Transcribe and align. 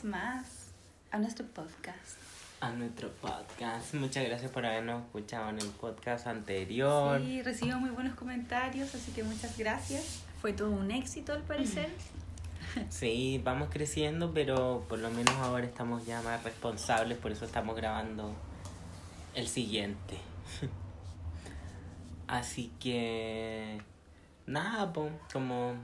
vez 0.00 0.04
más 0.04 0.72
a 1.10 1.18
nuestro 1.18 1.46
podcast. 1.46 2.18
A 2.60 2.70
nuestro 2.70 3.10
podcast. 3.14 3.94
Muchas 3.94 4.24
gracias 4.24 4.50
por 4.50 4.64
habernos 4.64 5.04
escuchado 5.04 5.50
en 5.50 5.58
el 5.58 5.68
podcast 5.68 6.26
anterior. 6.26 7.20
Sí, 7.20 7.42
recibimos 7.42 7.80
muy 7.80 7.90
buenos 7.90 8.14
comentarios, 8.14 8.94
así 8.94 9.12
que 9.12 9.22
muchas 9.22 9.58
gracias. 9.58 10.22
Fue 10.40 10.52
todo 10.52 10.70
un 10.70 10.90
éxito 10.90 11.32
al 11.32 11.42
parecer. 11.42 11.88
Sí, 12.88 13.40
vamos 13.42 13.68
creciendo, 13.68 14.32
pero 14.32 14.86
por 14.88 15.00
lo 15.00 15.10
menos 15.10 15.34
ahora 15.38 15.66
estamos 15.66 16.06
ya 16.06 16.22
más 16.22 16.44
responsables, 16.44 17.18
por 17.18 17.32
eso 17.32 17.44
estamos 17.44 17.74
grabando 17.74 18.32
el 19.34 19.48
siguiente. 19.48 20.16
Así 22.28 22.70
que 22.78 23.82
nada, 24.46 24.92
po, 24.92 25.10
como 25.32 25.74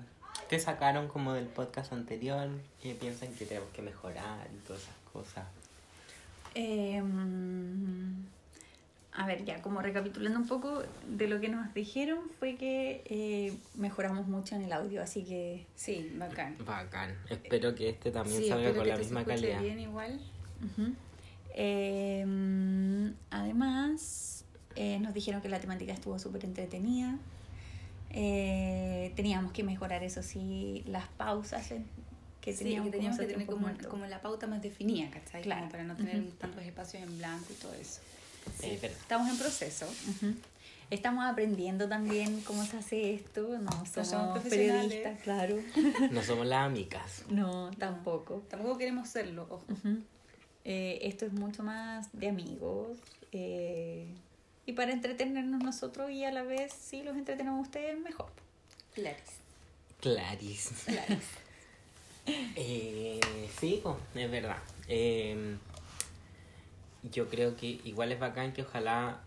que 0.48 0.60
sacaron 0.60 1.08
como 1.08 1.32
del 1.32 1.46
podcast 1.46 1.92
anterior, 1.92 2.50
que 2.88 2.94
piensan 2.94 3.32
que 3.34 3.46
tenemos 3.46 3.68
que 3.70 3.82
mejorar 3.82 4.46
y 4.54 4.66
todas 4.66 4.82
esas 4.82 4.94
cosas. 5.12 5.44
Em, 6.54 8.14
a 9.12 9.26
ver, 9.26 9.44
ya 9.44 9.60
como 9.62 9.80
recapitulando 9.82 10.38
un 10.38 10.46
poco 10.46 10.82
de 11.08 11.26
lo 11.28 11.40
que 11.40 11.48
nos 11.48 11.72
dijeron 11.74 12.20
fue 12.38 12.56
que 12.56 13.02
eh, 13.06 13.52
mejoramos 13.74 14.26
mucho 14.26 14.54
en 14.56 14.62
el 14.62 14.72
audio, 14.72 15.02
así 15.02 15.22
que 15.24 15.64
sí, 15.74 16.12
bacán. 16.16 16.56
Bacán. 16.64 17.14
Espero 17.28 17.74
que 17.74 17.90
este 17.90 18.10
también 18.10 18.42
Sí, 18.42 18.48
salga 18.48 18.72
con 18.74 18.82
que 18.84 18.88
la 18.90 18.96
te 18.96 19.02
se 19.02 19.04
misma 19.08 19.20
escuche 19.20 19.36
calidad. 19.40 19.62
bien 19.62 19.80
igual. 19.80 20.20
Ujú. 20.64 20.92
Em, 21.54 23.14
además, 23.30 24.44
eh, 24.76 24.98
nos 25.00 25.14
dijeron 25.14 25.40
que 25.40 25.48
la 25.48 25.60
temática 25.60 25.92
estuvo 25.92 26.18
súper 26.18 26.44
entretenida. 26.44 27.16
Eh, 28.10 29.12
teníamos 29.16 29.52
que 29.52 29.62
mejorar, 29.62 30.02
eso 30.04 30.22
sí, 30.22 30.82
las 30.86 31.06
pausas 31.08 31.70
en- 31.72 31.86
que 32.46 32.52
Sí, 32.52 32.58
teníamos, 32.62 32.90
que 32.92 32.96
teníamos 32.96 33.18
tener 33.18 33.44
como, 33.44 33.68
como 33.90 34.06
la 34.06 34.22
pauta 34.22 34.46
más 34.46 34.62
definida, 34.62 35.10
¿cachai? 35.10 35.42
Claro. 35.42 35.62
Como 35.62 35.72
para 35.72 35.82
no 35.82 35.96
tener 35.96 36.30
tantos 36.38 36.62
espacios 36.62 37.02
en 37.02 37.18
blanco 37.18 37.46
y 37.50 37.54
todo 37.54 37.74
eso. 37.74 38.00
Sí, 38.60 38.70
es. 38.70 38.84
Estamos 38.84 39.28
en 39.28 39.36
proceso. 39.36 39.88
Estamos 40.88 41.24
aprendiendo 41.24 41.88
también 41.88 42.40
cómo 42.42 42.64
se 42.64 42.76
hace 42.76 43.14
esto. 43.14 43.58
No 43.58 43.72
somos, 43.84 44.08
somos 44.08 44.38
profesionales. 44.38 44.92
periodistas, 44.92 45.22
claro. 45.24 45.56
No 46.12 46.22
somos 46.22 46.46
las 46.46 46.64
amigas. 46.64 47.24
No, 47.28 47.72
tampoco. 47.78 48.44
Tampoco 48.48 48.78
queremos 48.78 49.08
serlo, 49.08 49.48
ojo. 49.50 49.64
Eh, 50.64 51.00
esto 51.02 51.26
es 51.26 51.32
mucho 51.32 51.64
más 51.64 52.08
de 52.12 52.28
amigos 52.28 52.96
eh, 53.32 54.06
y 54.66 54.72
para 54.72 54.92
entretenernos 54.92 55.64
nosotros 55.64 56.12
y 56.12 56.24
a 56.24 56.30
la 56.30 56.44
vez 56.44 56.72
si 56.72 57.02
los 57.02 57.16
entretenemos 57.16 57.60
ustedes 57.60 57.98
mejor. 57.98 58.30
Claris. 58.94 59.40
Claris. 60.00 60.70
Eh, 62.26 63.20
sí, 63.58 63.80
po, 63.82 63.98
es 64.14 64.30
verdad. 64.30 64.58
Eh, 64.88 65.56
yo 67.12 67.28
creo 67.28 67.56
que 67.56 67.80
igual 67.84 68.12
es 68.12 68.18
bacán 68.18 68.52
que 68.52 68.62
ojalá 68.62 69.20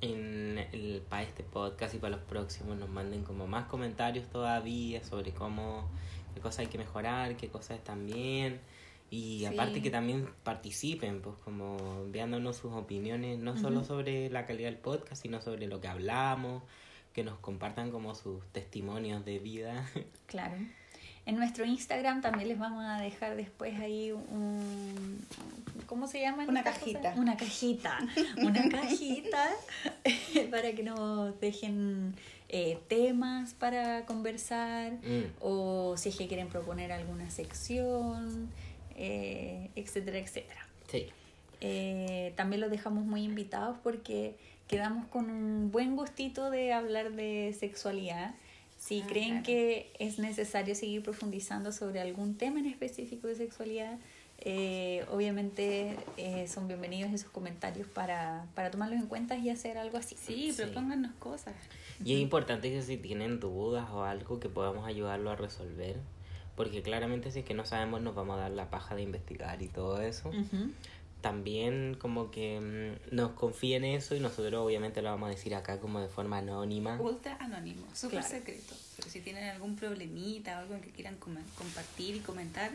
en 0.00 0.58
el, 0.72 1.02
para 1.08 1.22
este 1.22 1.42
podcast 1.42 1.94
y 1.94 1.98
para 1.98 2.16
los 2.16 2.24
próximos 2.26 2.78
nos 2.78 2.88
manden 2.88 3.22
como 3.24 3.46
más 3.46 3.66
comentarios 3.66 4.26
todavía 4.30 5.04
sobre 5.04 5.32
cómo, 5.32 5.90
qué 6.34 6.40
cosas 6.40 6.60
hay 6.60 6.66
que 6.68 6.78
mejorar, 6.78 7.36
qué 7.36 7.48
cosas 7.48 7.76
están 7.78 8.06
bien. 8.06 8.60
Y 9.10 9.40
Sí. 9.40 9.46
aparte 9.46 9.82
que 9.82 9.90
también 9.90 10.28
participen, 10.44 11.20
pues 11.20 11.36
como 11.44 11.76
enviándonos 12.04 12.56
sus 12.56 12.72
opiniones, 12.72 13.38
no 13.40 13.56
solo 13.58 13.82
sobre 13.84 14.30
la 14.30 14.46
calidad 14.46 14.68
del 14.70 14.78
podcast, 14.78 15.20
sino 15.20 15.42
sobre 15.42 15.66
lo 15.66 15.80
que 15.80 15.88
hablamos, 15.88 16.62
que 17.12 17.24
nos 17.24 17.36
compartan 17.40 17.90
como 17.90 18.14
sus 18.14 18.46
testimonios 18.52 19.24
de 19.24 19.38
vida. 19.40 19.86
Claro. 20.26 20.54
En 21.30 21.36
nuestro 21.36 21.64
Instagram 21.64 22.22
también 22.22 22.48
les 22.48 22.58
vamos 22.58 22.84
a 22.84 23.00
dejar 23.00 23.36
después 23.36 23.78
ahí 23.78 24.10
un... 24.10 25.24
¿Cómo 25.86 26.08
se 26.08 26.20
llama? 26.20 26.44
Una 26.48 26.64
cajita. 26.64 27.14
Una 27.16 27.36
cajita. 27.36 27.98
Una 28.38 28.68
cajita 28.68 29.48
para 30.50 30.72
que 30.72 30.82
nos 30.82 31.38
dejen 31.40 32.16
eh, 32.48 32.80
temas 32.88 33.54
para 33.54 34.06
conversar 34.06 34.94
Mm. 34.94 35.30
o 35.40 35.96
si 35.96 36.08
es 36.08 36.16
que 36.16 36.26
quieren 36.26 36.48
proponer 36.48 36.90
alguna 36.90 37.30
sección, 37.30 38.50
eh, 38.96 39.70
etcétera, 39.76 40.18
etcétera. 40.18 40.66
Sí. 40.90 41.06
Eh, 41.60 42.32
también 42.34 42.60
los 42.60 42.72
dejamos 42.72 43.04
muy 43.04 43.22
invitados 43.22 43.78
porque 43.84 44.34
quedamos 44.66 45.06
con 45.06 45.30
un 45.30 45.70
buen 45.70 45.94
gustito 45.94 46.50
de 46.50 46.72
hablar 46.72 47.12
de 47.12 47.54
sexualidad. 47.56 48.34
Si 48.80 49.02
Ah, 49.02 49.06
creen 49.08 49.28
claro. 49.28 49.42
que 49.44 49.92
es 49.98 50.18
necesario 50.18 50.74
seguir 50.74 51.02
profundizando 51.02 51.70
sobre 51.70 52.00
algún 52.00 52.36
tema 52.38 52.60
en 52.60 52.66
específico 52.66 53.26
de 53.28 53.34
sexualidad, 53.34 53.98
eh, 54.38 55.04
obviamente 55.12 55.96
eh, 56.16 56.48
son 56.48 56.66
bienvenidos 56.66 57.12
esos 57.12 57.28
comentarios 57.30 57.86
para, 57.86 58.46
para 58.54 58.70
tomarlos 58.70 58.98
en 58.98 59.06
cuenta 59.06 59.36
y 59.36 59.50
hacer 59.50 59.76
algo 59.76 59.98
así. 59.98 60.16
Sí, 60.18 60.52
Sí. 60.52 60.62
propónganos 60.62 61.12
cosas. 61.18 61.54
Y 62.02 62.14
es 62.14 62.20
importante 62.20 62.70
que 62.70 62.80
si 62.80 62.96
tienen 62.96 63.38
dudas 63.38 63.86
o 63.90 64.04
algo 64.04 64.40
que 64.40 64.48
podamos 64.48 64.86
ayudarlo 64.86 65.30
a 65.30 65.36
resolver, 65.36 65.96
porque 66.56 66.82
claramente 66.82 67.30
si 67.32 67.40
es 67.40 67.44
que 67.44 67.52
no 67.52 67.66
sabemos 67.66 68.00
nos 68.00 68.14
vamos 68.14 68.38
a 68.38 68.40
dar 68.40 68.50
la 68.52 68.70
paja 68.70 68.94
de 68.94 69.02
investigar 69.02 69.60
y 69.60 69.68
todo 69.68 70.00
eso. 70.00 70.30
Ujú. 70.30 70.70
También 71.20 71.96
como 72.00 72.30
que 72.30 72.98
mm, 73.10 73.14
nos 73.14 73.32
confíen 73.32 73.84
eso 73.84 74.14
y 74.14 74.20
nosotros 74.20 74.54
obviamente 74.64 75.02
lo 75.02 75.10
vamos 75.10 75.26
a 75.28 75.30
decir 75.30 75.54
acá 75.54 75.78
como 75.78 76.00
de 76.00 76.08
forma 76.08 76.38
anónima. 76.38 76.98
Ultra 77.00 77.36
anónimo, 77.40 77.86
súper 77.94 78.20
Claro. 78.20 78.34
secreto. 78.36 78.74
Pero 78.96 79.10
si 79.10 79.20
tienen 79.20 79.44
algún 79.50 79.76
problemita 79.76 80.56
o 80.56 80.60
algo 80.62 80.80
que 80.80 80.90
quieran 80.90 81.16
com- 81.16 81.36
compartir 81.56 82.16
y 82.16 82.20
comentar, 82.20 82.70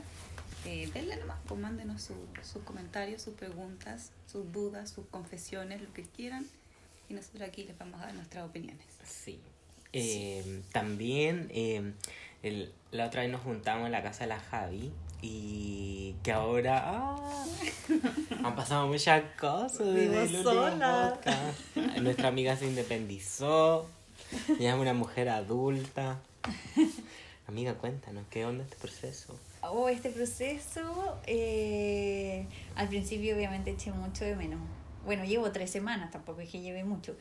eh, 0.65 0.89
denle 0.93 1.15
nomás, 1.17 1.37
pues 1.47 1.59
mándenos 1.59 2.01
su- 2.03 2.27
sus 2.43 2.61
comentarios, 2.63 3.21
sus 3.21 3.33
preguntas, 3.33 4.11
sus 4.31 4.51
dudas, 4.51 4.89
sus 4.91 5.05
confesiones, 5.07 5.81
lo 5.81 5.91
que 5.93 6.03
quieran. 6.03 6.45
Y 7.09 7.13
nosotros 7.13 7.47
aquí 7.49 7.63
les 7.63 7.77
vamos 7.77 7.99
a 8.01 8.05
dar 8.05 8.13
nuestras 8.15 8.45
opiniones. 8.47 8.85
Sí. 9.03 9.39
Eh, 9.93 10.61
También 10.71 11.47
eh, 11.51 11.93
el- 12.43 12.71
la 12.91 13.07
otra 13.07 13.21
vez 13.21 13.31
nos 13.31 13.41
juntamos 13.41 13.85
en 13.87 13.91
la 13.91 14.03
casa 14.03 14.25
de 14.25 14.27
la 14.27 14.39
Javi 14.39 14.91
y 15.25 16.15
que 16.23 16.31
ahora 16.31 16.83
ah, 16.85 17.45
han 18.43 18.55
pasado 18.55 18.87
muchas 18.87 19.23
cosas 19.39 19.87
desde 19.87 20.23
el 20.23 20.43
sola. 20.43 21.13
podcast. 21.15 21.75
Nuestra 22.01 22.27
amiga 22.27 22.55
se 22.55 22.67
independizó, 22.67 23.87
ya 24.59 24.73
es 24.73 24.79
una 24.79 24.93
mujer 24.93 25.29
adulta. 25.29 26.19
Amiga, 27.47 27.75
cuéntanos, 27.75 28.25
¿qué 28.29 28.45
onda 28.45 28.63
este 28.63 28.75
proceso? 28.77 29.37
Oh, 29.61 29.87
este 29.87 30.09
proceso, 30.09 31.19
eh, 31.25 32.47
al 32.75 32.87
principio 32.87 33.35
obviamente 33.35 33.71
eché 33.71 33.91
mucho 33.91 34.25
de 34.25 34.35
menos. 34.35 34.59
Bueno, 35.05 35.25
llevo 35.25 35.51
tres 35.51 35.69
semanas, 35.69 36.11
tampoco 36.11 36.41
es 36.41 36.49
que 36.49 36.61
lleve 36.61 36.83
mucho, 36.83 37.15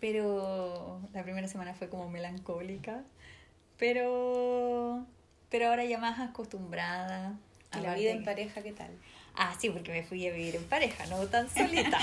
pero 0.00 1.00
la 1.12 1.22
primera 1.22 1.46
semana 1.46 1.74
fue 1.74 1.88
como 1.88 2.08
melancólica, 2.08 3.04
pero, 3.78 5.06
pero 5.48 5.68
ahora 5.68 5.84
ya 5.84 5.98
más 5.98 6.18
acostumbrada. 6.18 7.38
¿Y 7.76 7.80
la 7.82 7.94
vida 7.94 8.10
en 8.12 8.24
pareja 8.24 8.62
qué 8.62 8.72
tal? 8.72 8.90
Ah, 9.34 9.54
sí, 9.58 9.70
porque 9.70 9.92
me 9.92 10.02
fui 10.02 10.26
a 10.26 10.32
vivir 10.32 10.56
en 10.56 10.64
pareja, 10.64 11.06
no 11.06 11.26
tan 11.26 11.48
solita. 11.50 11.98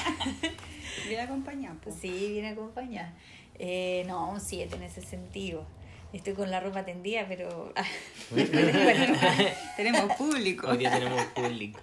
Bien 1.08 1.20
acompañada, 1.22 1.76
pues. 1.84 1.96
sí, 2.00 2.32
bien 2.34 2.46
acompañada. 2.46 3.14
Eh, 3.60 4.04
no, 4.08 4.30
un 4.30 4.40
7 4.40 4.76
en 4.76 4.84
ese 4.84 5.02
sentido. 5.02 5.66
Estoy 6.14 6.34
con 6.34 6.50
la 6.50 6.60
ropa 6.62 6.86
tendida, 6.86 7.26
pero... 7.28 7.74
Bueno, 8.32 9.20
tenemos 9.78 10.16
público. 10.16 10.70
Hoy 10.70 10.78
día 10.78 10.92
tenemos 10.92 11.24
público. 11.26 11.80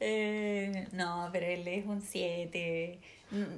Eh, 0.00 0.88
no, 0.92 1.28
pero 1.32 1.46
él 1.46 1.66
es 1.68 1.84
un 1.86 2.00
7. 2.02 2.98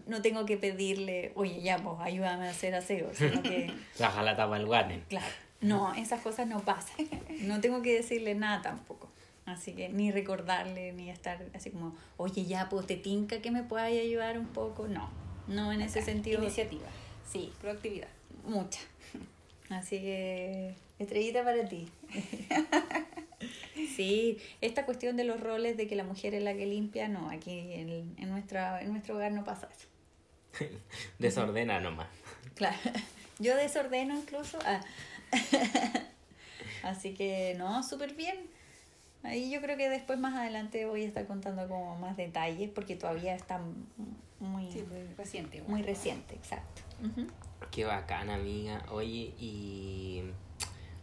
No 0.07 0.21
tengo 0.23 0.45
que 0.47 0.57
pedirle, 0.57 1.33
oye, 1.37 1.63
ya, 1.63 1.79
pues 1.79 1.97
ayúdame 2.01 2.47
a 2.47 2.51
hacer 2.51 2.75
aseo, 2.75 3.13
sino 3.15 3.43
que, 3.43 3.73
La 3.99 4.11
jalata 4.11 4.47
para 4.49 4.61
el 4.61 4.67
guate. 4.67 5.03
claro, 5.09 5.27
no, 5.61 5.95
esas 5.95 6.21
cosas 6.23 6.47
no 6.47 6.61
pasan. 6.61 6.97
No 7.43 7.61
tengo 7.61 7.83
que 7.83 7.95
decirle 7.95 8.35
nada 8.35 8.63
tampoco. 8.63 9.09
Así 9.47 9.73
que 9.73 9.89
ni 9.91 10.11
recordarle, 10.11 10.93
ni 10.93 11.11
estar 11.11 11.45
así 11.55 11.71
como, 11.71 11.95
oye, 12.17 12.47
ya, 12.47 12.69
pues 12.71 12.87
te 12.87 12.97
tinca 12.97 13.43
que 13.43 13.51
me 13.51 13.63
puedas 13.63 13.89
ayudar 13.89 14.39
un 14.39 14.47
poco. 14.47 14.89
No, 14.89 15.11
no 15.49 15.71
en 15.73 15.83
ese 15.83 16.01
sentido. 16.03 16.41
Iniciativa, 16.43 16.87
Sí, 17.31 17.53
proactividad. 17.61 18.09
mucha. 18.47 18.81
Así 19.71 19.99
que, 20.01 20.75
estrellita 20.99 21.45
para 21.45 21.69
ti. 21.69 21.89
Sí, 23.97 24.39
esta 24.61 24.87
cuestión 24.87 25.17
de 25.17 25.25
los 25.25 25.39
roles 25.41 25.77
de 25.77 25.87
que 25.87 25.95
la 25.97 26.05
mujer 26.05 26.35
es 26.35 26.43
la 26.43 26.55
que 26.55 26.67
limpia, 26.67 27.09
no, 27.09 27.29
aquí 27.31 27.51
en, 27.75 28.15
en, 28.19 28.31
nuestra, 28.31 28.81
en 28.83 28.91
nuestro 28.91 29.15
hogar 29.17 29.33
no 29.33 29.45
pasa 29.45 29.69
eso. 29.71 30.67
Desordena 31.19 31.79
nomás. 31.81 32.09
Claro, 32.55 32.77
yo 33.39 33.55
desordeno 33.57 34.17
incluso. 34.17 34.59
ah. 34.65 34.81
Así 36.83 37.15
que 37.15 37.55
no, 37.57 37.83
súper 37.83 38.15
bien. 38.15 38.37
Ahí 39.23 39.51
yo 39.51 39.61
creo 39.63 39.77
que 39.77 39.89
después 39.89 40.19
más 40.19 40.35
adelante 40.35 40.85
voy 40.85 41.05
a 41.05 41.07
estar 41.07 41.27
contando 41.27 41.67
como 41.67 41.97
más 41.97 42.17
detalles 42.17 42.71
porque 42.71 42.95
todavía 42.95 43.35
está 43.35 43.61
muy, 44.39 44.71
Sí, 44.71 44.85
reciente. 45.17 45.63
muy 45.63 45.83
reciente, 45.83 46.35
exacto. 46.35 46.83
Qué 47.71 47.85
bacana, 47.85 48.35
amiga. 48.35 48.85
Oye, 48.91 49.33
y 49.39 50.25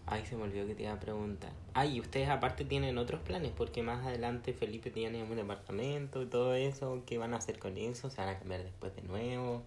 Ay, 0.05 0.25
se 0.25 0.35
me 0.35 0.43
olvidó 0.43 0.67
que 0.67 0.75
te 0.75 0.83
iba 0.83 0.91
a 0.91 0.99
preguntar. 0.99 1.51
Ay, 1.73 1.95
¿y 1.95 1.99
ustedes 2.01 2.27
aparte 2.27 2.65
tienen 2.65 2.97
otros 2.97 3.21
planes? 3.21 3.51
Porque 3.55 3.81
más 3.81 4.05
adelante 4.05 4.51
Felipe 4.53 4.91
tiene 4.91 5.23
un 5.23 5.35
departamento 5.35 6.21
y 6.21 6.25
todo 6.25 6.53
eso. 6.53 7.01
¿Qué 7.05 7.17
van 7.17 7.33
a 7.33 7.37
hacer 7.37 7.57
con 7.59 7.77
eso? 7.77 8.09
¿Se 8.09 8.17
van 8.17 8.29
a 8.29 8.37
cambiar 8.37 8.61
después 8.63 8.93
de 8.95 9.03
nuevo? 9.03 9.63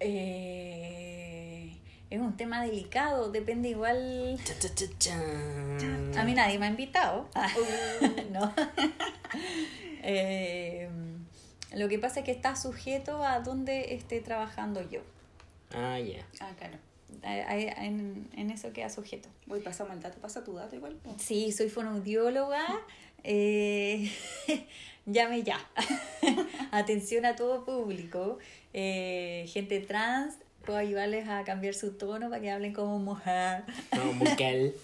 Eh, 0.00 1.76
es 2.10 2.20
un 2.20 2.36
tema 2.36 2.64
delicado, 2.64 3.30
depende 3.30 3.68
igual... 3.68 4.38
Cha, 4.44 4.58
cha, 4.58 4.74
cha, 4.74 4.86
chan. 4.98 6.12
A 6.16 6.24
mí 6.24 6.34
nadie 6.34 6.58
me 6.58 6.66
ha 6.66 6.70
invitado. 6.70 7.28
no. 8.32 8.52
Eh, 10.10 10.88
lo 11.74 11.88
que 11.88 11.98
pasa 11.98 12.20
es 12.20 12.24
que 12.24 12.30
está 12.30 12.56
sujeto 12.56 13.22
a 13.24 13.40
dónde 13.40 13.94
esté 13.94 14.20
trabajando 14.20 14.80
yo. 14.88 15.00
Ah, 15.74 15.98
ya. 15.98 16.24
Ah, 16.40 16.52
claro. 16.56 16.78
En, 17.22 18.28
en 18.34 18.50
eso 18.50 18.72
queda 18.72 18.88
sujeto. 18.88 19.28
Voy, 19.46 19.60
pasamos 19.60 19.92
el 19.94 20.00
dato. 20.00 20.18
Pasa 20.20 20.44
tu 20.44 20.54
dato 20.54 20.76
igual. 20.76 20.98
Sí, 21.18 21.52
soy 21.52 21.68
fonoaudióloga. 21.68 22.64
Eh, 23.24 24.12
llame 25.06 25.42
ya. 25.42 25.58
Atención 26.70 27.26
a 27.26 27.34
todo 27.34 27.64
público. 27.64 28.38
Eh, 28.72 29.44
gente 29.48 29.80
trans, 29.80 30.36
puedo 30.68 30.78
ayudarles 30.80 31.26
a 31.30 31.44
cambiar 31.44 31.72
su 31.72 31.92
tono 31.96 32.28
para 32.28 32.42
que 32.42 32.50
hablen 32.50 32.74
como 32.74 32.98
mujer, 32.98 33.62
No, 33.96 34.12
Mukel. 34.12 34.74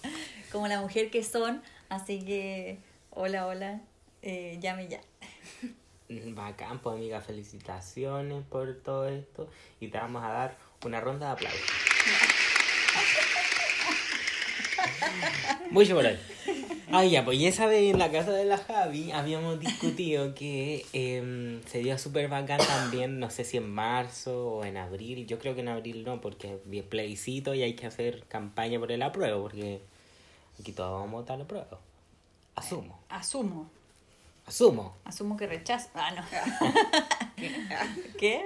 como 0.51 0.67
la 0.67 0.81
mujer 0.81 1.11
que 1.11 1.23
son. 1.23 1.61
Así 1.89 2.25
que, 2.25 2.79
hola, 3.11 3.45
hola, 3.45 3.81
eh, 4.23 4.57
llame 4.59 4.87
ya. 4.87 4.99
Bacán, 6.09 6.79
pues 6.79 6.95
amiga, 6.95 7.21
felicitaciones 7.21 8.43
por 8.47 8.73
todo 8.83 9.07
esto. 9.07 9.47
Y 9.79 9.89
te 9.89 9.99
vamos 9.99 10.23
a 10.23 10.29
dar 10.29 10.57
una 10.83 10.99
ronda 11.01 11.27
de 11.27 11.31
aplausos. 11.33 11.61
Mucho 15.69 15.93
por 15.95 16.05
hoy. 16.05 16.17
Ay, 16.91 17.09
ya, 17.11 17.25
pues 17.25 17.41
esa 17.41 17.65
vez 17.65 17.91
en 17.91 17.99
la 17.99 18.11
casa 18.11 18.31
de 18.31 18.45
la 18.45 18.57
Javi 18.57 19.11
habíamos 19.11 19.59
discutido 19.59 20.33
que 20.35 20.85
em, 20.93 21.61
sería 21.63 21.97
súper 21.97 22.27
bacán 22.29 22.59
también, 22.59 23.19
no 23.19 23.29
sé 23.29 23.43
si 23.43 23.57
en 23.57 23.69
marzo 23.69 24.57
o 24.57 24.65
en 24.65 24.77
abril. 24.77 25.25
Yo 25.27 25.39
creo 25.39 25.55
que 25.55 25.61
en 25.61 25.67
abril 25.69 26.03
no, 26.05 26.21
porque 26.21 26.59
es 26.71 26.83
plebiscito 26.83 27.53
y 27.53 27.63
hay 27.63 27.73
que 27.73 27.87
hacer 27.87 28.23
campaña 28.27 28.79
por 28.79 28.91
el 28.91 29.01
apruebo, 29.01 29.41
porque 29.41 29.81
aquí 30.59 30.71
todos 30.71 30.91
vamos 31.01 31.09
a 31.09 31.21
votar 31.21 31.35
el 31.37 31.41
apruebo. 31.43 31.79
Asumo, 32.55 32.99
Asumo, 33.09 33.69
asumo. 34.45 34.95
asumo 35.03 35.35
que 35.35 35.47
rechazo. 35.47 35.89
Ah, 35.95 36.11
no. 36.11 36.23
¿Qué? 38.17 38.45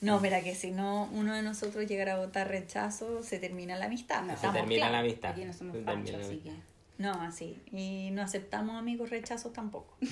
No, 0.00 0.18
mira 0.20 0.42
que 0.42 0.54
si 0.54 0.70
no 0.70 1.08
uno 1.12 1.34
de 1.34 1.42
nosotros 1.42 1.86
llegara 1.86 2.14
a 2.14 2.18
votar 2.18 2.48
rechazo, 2.48 3.22
se 3.22 3.38
termina 3.38 3.76
la 3.76 3.84
amistad. 3.86 4.22
No. 4.22 4.28
Se 4.28 4.34
Estamos 4.34 4.56
termina 4.56 4.86
la 4.86 4.90
claros. 4.90 5.08
amistad. 5.08 5.30
Aquí 5.30 5.44
no 5.44 5.52
somos 5.52 5.76
Se 5.76 5.82
panchos, 5.82 6.16
así 6.24 6.38
que... 6.38 6.50
No, 6.98 7.12
así. 7.22 7.58
Y 7.72 8.10
no 8.12 8.22
aceptamos 8.22 8.76
amigos 8.76 9.10
rechazos 9.10 9.52
tampoco. 9.52 9.96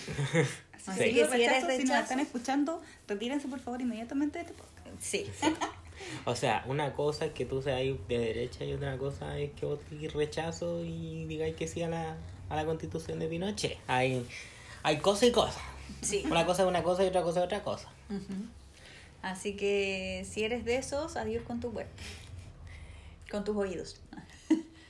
Así 0.87 0.99
Sí. 0.99 1.14
que 1.14 1.14
Si 1.14 1.19
eres 1.20 1.31
rechazo, 1.31 1.61
si 1.61 1.79
nos 1.79 1.79
rechazo- 1.79 2.02
están 2.02 2.20
escuchando, 2.20 2.82
retírense 3.06 3.46
por 3.46 3.61
favor 3.61 3.81
inmediatamente 3.81 4.38
de 4.40 4.44
este 4.46 4.55
podcast. 4.55 4.88
Sí. 5.00 5.26
O 6.25 6.34
sea, 6.34 6.64
una 6.67 6.94
cosa 6.94 7.26
es 7.26 7.32
que 7.32 7.44
tú 7.46 7.62
seas 7.62 7.79
de 8.08 8.19
derecha 8.19 8.64
y 8.64 8.73
otra 8.73 8.99
cosa 8.99 9.38
es 9.38 9.52
que 9.52 9.67
votéis 9.67 10.12
rechazo 10.12 10.82
y 10.84 11.26
digáis 11.26 11.55
que 11.55 11.69
sí 11.69 11.81
a 11.84 11.88
la, 11.88 12.17
a 12.49 12.56
la 12.56 12.64
constitución 12.64 13.20
de 13.20 13.28
Pinochet. 13.28 13.78
Hay, 13.87 14.26
hay 14.82 14.99
cosas 14.99 15.28
y 15.28 15.32
cosas. 15.32 15.62
Sí. 16.00 16.25
Una 16.28 16.44
cosa 16.44 16.62
es 16.62 16.69
una 16.69 16.82
cosa 16.82 17.05
y 17.05 17.06
otra 17.06 17.23
cosa 17.23 17.38
es 17.40 17.46
otra 17.46 17.62
cosa. 17.62 17.88
Así 19.23 19.55
que 19.55 20.26
si 20.28 20.43
eres 20.43 20.64
de 20.64 20.76
esos, 20.76 21.14
adiós 21.17 21.44
con 21.44 21.61
tu 21.61 21.69
web. 21.70 21.87
Con 23.31 23.44
tus 23.44 23.56
oídos. 23.56 24.00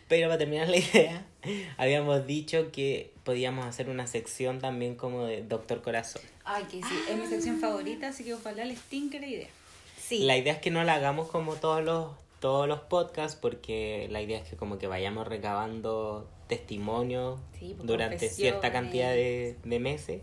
Pero 0.08 0.28
para 0.28 0.38
terminar 0.38 0.68
la 0.68 0.78
idea, 0.78 1.26
habíamos 1.76 2.26
dicho 2.26 2.70
que 2.72 3.12
podíamos 3.24 3.66
hacer 3.66 3.88
una 3.88 4.06
sección 4.06 4.60
también 4.60 4.94
como 4.94 5.24
de 5.24 5.42
Doctor 5.42 5.82
Corazón. 5.82 6.22
Ay, 6.44 6.64
que 6.64 6.82
sí, 6.82 6.94
es 7.08 7.16
mi 7.16 7.26
sección 7.26 7.58
favorita, 7.60 8.08
así 8.08 8.24
que 8.24 8.34
ojalá 8.34 8.64
les 8.64 8.80
tinque 8.80 9.20
la 9.20 9.26
idea. 9.26 9.48
Sí. 9.98 10.20
La 10.20 10.36
idea 10.36 10.54
es 10.54 10.60
que 10.60 10.70
no 10.70 10.82
la 10.84 10.94
hagamos 10.94 11.28
como 11.28 11.54
todos 11.54 11.82
los 11.82 12.08
todos 12.40 12.66
los 12.66 12.80
podcasts 12.80 13.38
porque 13.40 14.08
la 14.10 14.20
idea 14.20 14.40
es 14.40 14.48
que 14.48 14.56
como 14.56 14.76
que 14.76 14.88
vayamos 14.88 15.28
recabando 15.28 16.28
testimonios 16.48 17.38
Sí, 17.56 17.74
pues, 17.76 17.86
durante 17.86 18.28
cierta 18.28 18.72
cantidad 18.72 19.10
de, 19.10 19.56
de 19.62 19.78
meses 19.78 20.22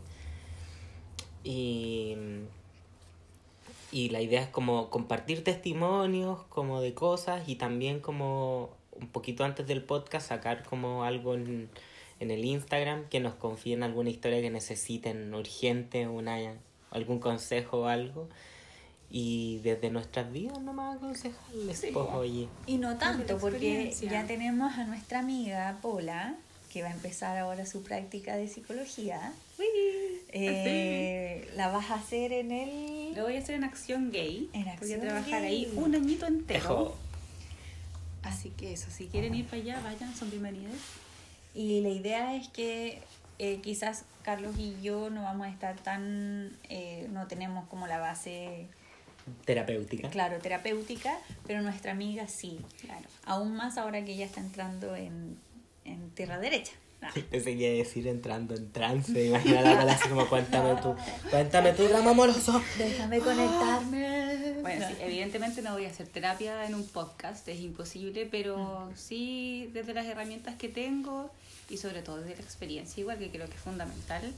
y 1.46 2.18
y 3.92 4.10
la 4.10 4.22
idea 4.22 4.42
es 4.42 4.50
como 4.50 4.90
compartir 4.90 5.44
testimonios 5.44 6.44
como 6.50 6.82
de 6.82 6.94
cosas 6.94 7.48
y 7.48 7.56
también 7.56 8.02
como 8.02 8.70
un 9.02 9.08
poquito 9.08 9.44
antes 9.44 9.66
del 9.68 9.84
podcast 9.84 10.28
sacar 10.30 10.64
como 10.64 11.04
algo 11.04 11.36
en, 11.36 11.70
en 12.20 12.32
el 12.32 12.44
Instagram 12.46 13.08
que 13.10 13.20
nos 13.20 13.36
confíen 13.36 13.84
alguna 13.84 14.10
historia 14.10 14.42
que 14.42 14.50
necesiten 14.50 15.34
urgente 15.34 16.08
una 16.08 16.38
algún 16.92 17.20
consejo 17.20 17.82
o 17.82 17.86
algo 17.86 18.28
y 19.12 19.60
desde 19.64 19.90
nuestras 19.90 20.32
vidas 20.32 20.60
nomás 20.62 20.98
aconsejarles 20.98 21.78
Sí, 21.80 21.90
pues, 21.94 22.06
oye 22.14 22.48
Y 22.68 22.78
no 22.78 22.98
tanto, 22.98 23.38
porque 23.38 23.92
ya 23.92 24.26
tenemos 24.26 24.74
a 24.78 24.86
nuestra 24.86 25.20
amiga 25.20 25.78
Pola, 25.82 26.36
que 26.72 26.84
va 26.84 26.90
a 26.90 26.94
empezar 26.94 27.38
ahora 27.38 27.66
su 27.66 27.82
práctica 27.82 28.36
de 28.38 28.48
psicología. 28.48 29.34
Eh, 30.32 31.50
La 31.56 31.70
vas 31.70 31.90
a 31.90 31.96
hacer 31.96 32.32
en 32.34 32.52
el... 32.52 33.16
Lo 33.16 33.24
voy 33.24 33.36
a 33.36 33.40
hacer 33.40 33.56
en 33.56 33.64
Acción 33.64 34.12
Gay. 34.12 34.50
En 34.54 34.62
voy 34.64 34.70
a 34.70 34.74
Acción 34.74 35.02
trabajar 35.02 35.42
Gay. 35.42 35.66
ahí 35.66 35.74
un 35.76 35.96
añito 35.96 36.28
entero. 36.28 36.60
Ejo. 36.60 36.96
Así 38.24 38.50
que 38.52 38.74
eso, 38.74 38.90
si 38.92 39.08
quieren 39.08 39.34
ir 39.36 39.46
para 39.46 39.62
allá, 39.62 39.80
vayan, 39.84 40.16
son 40.16 40.30
bienvenidos. 40.30 40.76
Y 41.54 41.82
la 41.82 41.90
idea 41.90 42.36
es 42.36 42.48
que 42.50 43.02
eh, 43.40 43.60
quizás 43.62 44.04
Carlos 44.24 44.56
y 44.58 44.76
yo 44.82 45.10
no 45.10 45.24
vamos 45.24 45.48
a 45.48 45.50
estar 45.50 45.78
tan... 45.78 46.52
eh, 46.70 47.08
no 47.12 47.28
tenemos 47.28 47.68
como 47.70 47.88
la 47.88 47.98
base, 47.98 48.68
terapéutica 49.46 50.10
claro, 50.10 50.40
terapéutica, 50.40 51.18
pero 51.48 51.62
nuestra 51.62 51.92
amiga 51.92 52.28
sí. 52.28 52.60
Claro. 52.82 53.08
Aún 53.26 53.56
más 53.56 53.78
ahora 53.78 54.04
que 54.04 54.14
ella 54.14 54.26
está 54.26 54.42
entrando 54.42 54.96
en, 54.96 55.38
en 55.86 56.10
tierra 56.12 56.40
derecha. 56.40 56.74
Ah. 57.02 57.12
Pensé 57.14 57.56
que 57.58 57.74
iba 57.74 57.76
a 57.76 57.86
decir 57.86 58.08
entrando 58.08 58.56
en 58.56 58.72
trance. 58.72 59.26
Imagina 59.26 59.62
la 59.62 59.72
palabra 59.72 59.94
así 59.94 60.10
como 60.10 60.28
cuéntame 60.28 60.82
tú. 60.82 60.94
Cuéntame 61.30 61.72
tu 61.74 61.88
drama 61.88 62.12
amoroso. 62.12 62.62
Déjame 62.78 63.20
conectarme. 63.20 64.29
Bueno, 64.62 64.82
No. 64.82 64.88
sí, 64.96 65.02
evidentemente 65.02 65.62
no 65.62 65.74
voy 65.74 65.86
a 65.86 65.90
hacer 65.90 66.08
terapia 66.08 66.66
en 66.66 66.76
un 66.76 66.86
podcast, 66.88 67.48
es 67.48 67.60
imposible, 67.60 68.28
pero 68.30 68.90
sí 68.96 69.70
desde 69.74 69.94
las 69.94 70.06
herramientas 70.06 70.56
que 70.56 70.70
tengo 70.70 71.30
y 71.70 71.78
sobre 71.78 72.02
todo 72.02 72.18
desde 72.22 72.36
la 72.36 72.42
experiencia, 72.42 73.00
igual 73.02 73.18
que 73.20 73.30
creo 73.30 73.48
que 73.48 73.56
es 73.56 73.62
fundamental. 73.62 74.34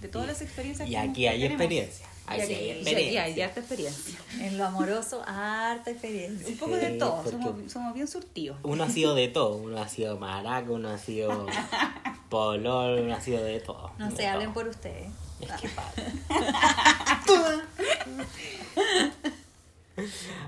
De 0.00 0.08
todas 0.08 0.28
las 0.28 0.42
experiencias 0.42 0.86
Y 0.86 0.90
que 0.92 0.98
aquí 0.98 1.26
hay 1.26 1.38
tenemos. 1.40 1.62
experiencia. 1.62 2.06
Y 2.06 2.32
Aquí 2.32 2.42
aquí, 2.42 2.54
hay 2.54 2.66
y 2.66 2.70
experiencia. 2.72 3.22
hay 3.22 3.40
harta 3.40 3.60
experiencia. 3.60 4.18
En 4.40 4.58
lo 4.58 4.66
amoroso, 4.66 5.22
harta 5.26 5.90
experiencia. 5.90 6.48
Un 6.48 6.56
poco 6.58 6.76
de 6.76 6.90
todo, 6.98 7.30
somos, 7.30 7.72
somos 7.72 7.94
bien 7.94 8.06
surtidos. 8.06 8.58
Uno 8.62 8.84
ha 8.84 8.90
sido 8.90 9.14
de 9.14 9.28
todo. 9.28 9.56
Uno 9.56 9.80
ha 9.80 9.88
sido 9.88 10.18
maraca, 10.18 10.70
uno 10.70 10.90
ha 10.90 10.98
sido 10.98 11.46
polol, 12.28 13.00
uno 13.04 13.14
ha 13.14 13.20
sido 13.22 13.42
de 13.42 13.58
todo. 13.60 13.90
No 13.98 14.10
de 14.10 14.16
sé, 14.16 14.26
hablen 14.26 14.52
por 14.52 14.68
ustedes. 14.68 15.08
Es 15.40 15.50
que 15.52 15.68
padre. 15.70 16.04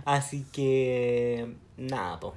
Así 0.04 0.44
que 0.52 1.54
nada, 1.76 2.20
po. 2.20 2.34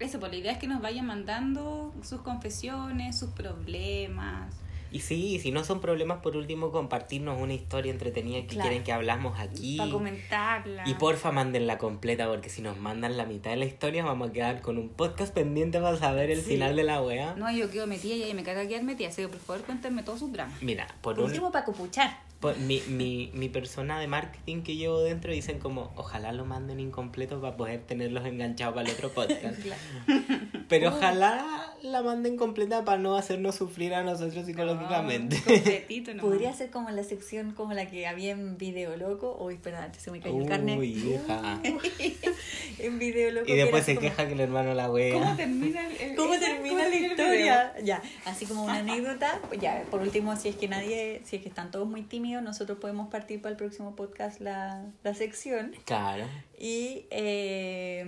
Eso, 0.00 0.18
pues 0.20 0.32
la 0.32 0.38
idea 0.38 0.52
es 0.52 0.58
que 0.58 0.66
nos 0.66 0.82
vayan 0.82 1.06
mandando 1.06 1.92
sus 2.02 2.20
confesiones, 2.20 3.16
sus 3.18 3.30
problemas. 3.30 4.52
Y 4.90 5.00
sí, 5.00 5.40
si 5.40 5.50
no 5.50 5.64
son 5.64 5.80
problemas, 5.80 6.18
por 6.18 6.36
último, 6.36 6.70
compartirnos 6.70 7.40
una 7.40 7.52
historia 7.52 7.90
entretenida 7.90 8.40
que 8.42 8.46
Claro. 8.46 8.62
quieren 8.68 8.84
que 8.84 8.92
hablamos 8.92 9.40
aquí. 9.40 9.76
Para 9.76 9.90
comentarla. 9.90 10.84
Y 10.86 10.94
porfa, 10.94 11.32
mándenla 11.32 11.78
completa, 11.78 12.28
porque 12.28 12.48
si 12.48 12.62
nos 12.62 12.78
mandan 12.78 13.16
la 13.16 13.24
mitad 13.26 13.50
de 13.50 13.56
la 13.56 13.64
historia, 13.64 14.04
vamos 14.04 14.30
a 14.30 14.32
quedar 14.32 14.60
con 14.60 14.78
un 14.78 14.88
podcast 14.88 15.34
pendiente 15.34 15.80
para 15.80 15.96
saber 15.96 16.30
el 16.30 16.42
Sí. 16.42 16.50
final 16.52 16.76
de 16.76 16.84
la 16.84 17.02
wea. 17.02 17.34
No, 17.34 17.50
yo 17.50 17.70
quedo 17.72 17.88
metida 17.88 18.14
y 18.14 18.22
ahí 18.22 18.34
me 18.34 18.44
caga 18.44 18.68
quedar 18.68 18.84
metida, 18.84 19.08
así 19.08 19.22
que 19.22 19.28
por 19.28 19.40
favor 19.40 19.62
cuéntenme 19.64 20.04
todos 20.04 20.20
sus 20.20 20.30
dramas. 20.32 20.62
Mira, 20.62 20.86
por, 21.00 21.16
Por 21.16 21.24
un, 21.24 21.30
último, 21.30 21.50
para 21.50 21.64
copuchar. 21.64 22.20
Mi, 22.52 22.80
mi, 22.88 23.30
mi 23.34 23.48
persona 23.48 23.98
de 23.98 24.06
marketing 24.06 24.62
que 24.62 24.76
llevo 24.76 25.00
dentro 25.00 25.32
dicen 25.32 25.58
como, 25.58 25.92
ojalá 25.96 26.32
lo 26.32 26.44
manden 26.44 26.80
incompleto 26.80 27.40
para 27.40 27.56
poder 27.56 27.80
tenerlos 27.82 28.24
enganchados 28.26 28.74
para 28.74 28.88
el 28.88 28.94
otro 28.94 29.10
podcast. 29.10 29.58
Pero 30.78 30.96
ojalá 30.96 31.60
la 31.82 32.02
manden 32.02 32.36
completa 32.36 32.84
para 32.84 32.98
no 32.98 33.14
hacernos 33.16 33.56
sufrir 33.56 33.94
a 33.94 34.02
nosotros 34.02 34.46
psicológicamente. 34.46 35.36
No, 35.36 35.44
completito 35.44 36.14
nomás. 36.14 36.24
Podría 36.24 36.52
ser 36.54 36.70
como 36.70 36.90
la 36.90 37.04
sección 37.04 37.52
como 37.52 37.74
la 37.74 37.86
que 37.86 38.06
había 38.06 38.32
en 38.32 38.56
Video 38.56 38.96
Loco. 38.96 39.36
Uy, 39.38 39.54
espera, 39.54 39.92
se 39.96 40.10
me 40.10 40.20
cayó 40.20 40.40
el 40.40 40.48
carnet. 40.48 40.78
Uy, 40.78 40.88
hija. 41.14 41.60
en 42.78 42.98
Video 42.98 43.30
Loco. 43.32 43.50
Y 43.52 43.56
después 43.56 43.84
se 43.84 43.94
como- 43.96 44.08
queja 44.08 44.26
que 44.26 44.32
el 44.32 44.40
hermano 44.40 44.72
la 44.74 44.90
wea. 44.90 45.14
¿Cómo 45.14 45.36
termina, 45.36 45.88
el, 46.00 46.16
¿Cómo 46.16 46.38
termina 46.38 46.88
la 46.88 46.96
historia? 46.96 47.74
Ya, 47.82 48.02
así 48.24 48.46
como 48.46 48.64
una 48.64 48.78
anécdota. 48.78 49.40
Pues 49.48 49.60
ya, 49.60 49.84
por 49.90 50.00
último, 50.00 50.36
si 50.36 50.48
es 50.48 50.56
que 50.56 50.68
nadie, 50.68 51.20
si 51.24 51.36
es 51.36 51.42
que 51.42 51.48
están 51.48 51.70
todos 51.70 51.86
muy 51.86 52.02
tímidos, 52.02 52.42
nosotros 52.42 52.78
podemos 52.78 53.08
partir 53.10 53.42
para 53.42 53.50
el 53.50 53.56
próximo 53.58 53.94
podcast 53.94 54.40
la, 54.40 54.86
la 55.02 55.14
sección. 55.14 55.74
Claro. 55.84 56.24
Y, 56.58 57.04
eh, 57.10 58.06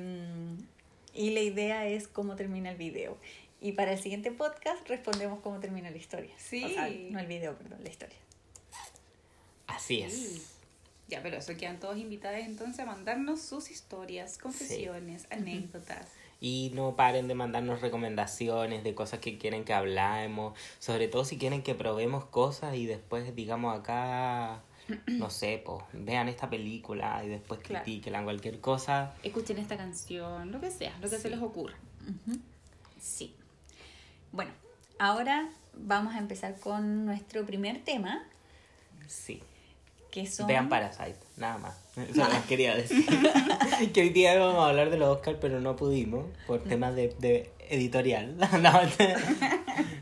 y 1.17 1.31
la 1.31 1.41
idea 1.41 1.87
es 1.87 2.09
cómo 2.09 2.37
termina 2.37 2.71
el 2.71 2.77
video. 2.77 3.17
Y 3.61 3.73
para 3.73 3.93
el 3.93 3.99
siguiente 3.99 4.31
podcast 4.31 4.87
respondemos 4.89 5.41
cómo 5.41 5.59
termina 5.61 5.91
la 5.91 5.97
historia. 5.97 6.35
Sí. 6.37 6.63
O 6.65 6.69
sea, 6.69 6.89
no 7.11 7.19
el 7.19 7.27
video, 7.27 7.57
perdón, 7.57 7.79
la 7.83 7.89
historia. 7.89 8.19
Así 9.67 10.03
es. 10.03 10.13
Sí. 10.13 10.43
Ya, 11.09 11.23
pero 11.23 11.37
eso 11.37 11.57
quedan 11.57 11.79
todos 11.79 11.97
invitados 11.99 12.41
entonces 12.41 12.81
a 12.81 12.85
mandarnos 12.85 13.41
sus 13.41 13.71
historias, 13.71 14.39
confesiones, 14.39 15.27
anécdotas. 15.31 16.09
Y 16.41 16.73
no 16.75 16.97
paren 16.97 17.29
de 17.29 17.35
mandarnos 17.35 17.81
recomendaciones 17.81 18.85
de 18.85 18.95
cosas 18.95 19.21
que 19.21 19.39
quieren 19.39 19.65
que 19.65 19.73
hablemos. 19.73 20.59
Sobre 20.81 21.09
todo 21.09 21.25
si 21.25 21.39
quieren 21.39 21.63
que 21.63 21.75
probemos 21.75 22.25
cosas 22.25 22.75
y 22.75 22.87
después 22.87 23.35
digamos 23.35 23.79
acá, 23.79 24.63
no 25.07 25.31
sé, 25.31 25.63
pues 25.65 25.83
vean 25.93 26.29
esta 26.29 26.49
película 26.49 27.23
y 27.25 27.29
después 27.29 27.61
Claro. 27.61 27.85
critiquen 27.85 28.25
cualquier 28.25 28.61
cosa. 28.61 29.15
Escuchen 29.23 29.59
esta 29.59 29.77
canción, 29.77 30.53
lo 30.53 30.61
que 30.61 30.71
sea, 30.71 30.93
lo 31.01 31.09
que 31.11 31.19
se 31.19 31.31
les 31.31 31.41
ocurra. 31.41 31.75
Sí. 33.01 33.35
Bueno, 34.33 34.51
ahora 34.99 35.49
vamos 35.75 36.15
a 36.15 36.19
empezar 36.19 36.57
con 36.59 37.05
nuestro 37.07 37.45
primer 37.45 37.83
tema, 37.85 38.23
Sí. 39.07 39.43
que 40.11 40.27
son... 40.27 40.47
Vean 40.47 40.69
Parasite, 40.69 41.19
nada 41.37 41.59
más. 41.59 41.77
Eso 41.97 42.29
les 42.29 42.43
quería 42.45 42.75
decir. 42.75 43.07
que 43.95 44.01
hoy 44.01 44.11
día 44.11 44.35
íbamos 44.35 44.65
a 44.65 44.69
hablar 44.69 44.91
de 44.91 44.99
los 44.99 45.09
Oscars, 45.17 45.39
pero 45.41 45.61
no 45.61 45.77
pudimos 45.77 46.27
por 46.47 46.63
temas 46.63 46.95
de, 46.95 47.15
de 47.19 47.51
editorial. 47.71 48.37
no, 48.63 48.73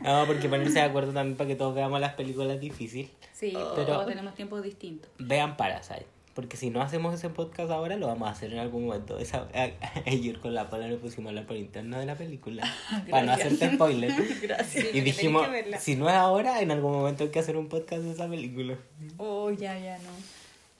no, 0.03 0.27
porque 0.27 0.49
ponerse 0.49 0.73
de 0.73 0.81
acuerdo 0.81 1.13
también 1.13 1.37
para 1.37 1.47
que 1.47 1.55
todos 1.55 1.73
veamos 1.75 1.99
las 1.99 2.13
películas 2.13 2.55
es 2.55 2.61
difícil. 2.61 3.09
Sí, 3.37 3.51
Pero- 3.53 3.73
pero 3.75 3.87
todos 3.87 4.07
tenemos 4.07 4.33
tiempos 4.35 4.63
distintos. 4.63 5.11
Vean 5.19 5.57
Parasite. 5.57 6.05
Porque 6.33 6.57
si 6.57 6.69
no 6.69 6.81
hacemos 6.81 7.13
ese 7.15 7.29
podcast 7.29 7.71
ahora, 7.71 7.95
lo 7.95 8.07
vamos 8.07 8.27
a 8.27 8.31
hacer 8.31 8.51
en 8.51 8.59
algún 8.59 8.85
momento. 8.87 9.17
Esa, 9.19 9.47
a- 9.53 9.71
ayer 10.09 10.39
con 10.39 10.53
la 10.53 10.69
Paula 10.69 10.87
nos 10.89 10.99
pusimos 10.99 11.27
a 11.27 11.29
hablar 11.29 11.45
por 11.45 11.55
interno 11.55 11.97
de 11.99 12.05
la 12.05 12.15
película. 12.15 12.63
para 13.09 13.25
no 13.25 13.31
hacerte 13.33 13.73
spoiler. 13.73 14.11
Gracias. 14.41 14.87
Y 14.93 15.01
dijimos, 15.01 15.47
si 15.79 15.95
no 15.95 16.09
es 16.09 16.15
ahora, 16.15 16.61
en 16.61 16.71
algún 16.71 16.91
momento 16.93 17.23
hay 17.23 17.29
que 17.29 17.39
hacer 17.39 17.55
un 17.57 17.67
podcast 17.69 18.03
de 18.03 18.11
esa 18.11 18.27
película. 18.27 18.77
Oh, 19.17 19.49
ya, 19.51 19.77
ya, 19.79 19.97
no. 19.99 20.09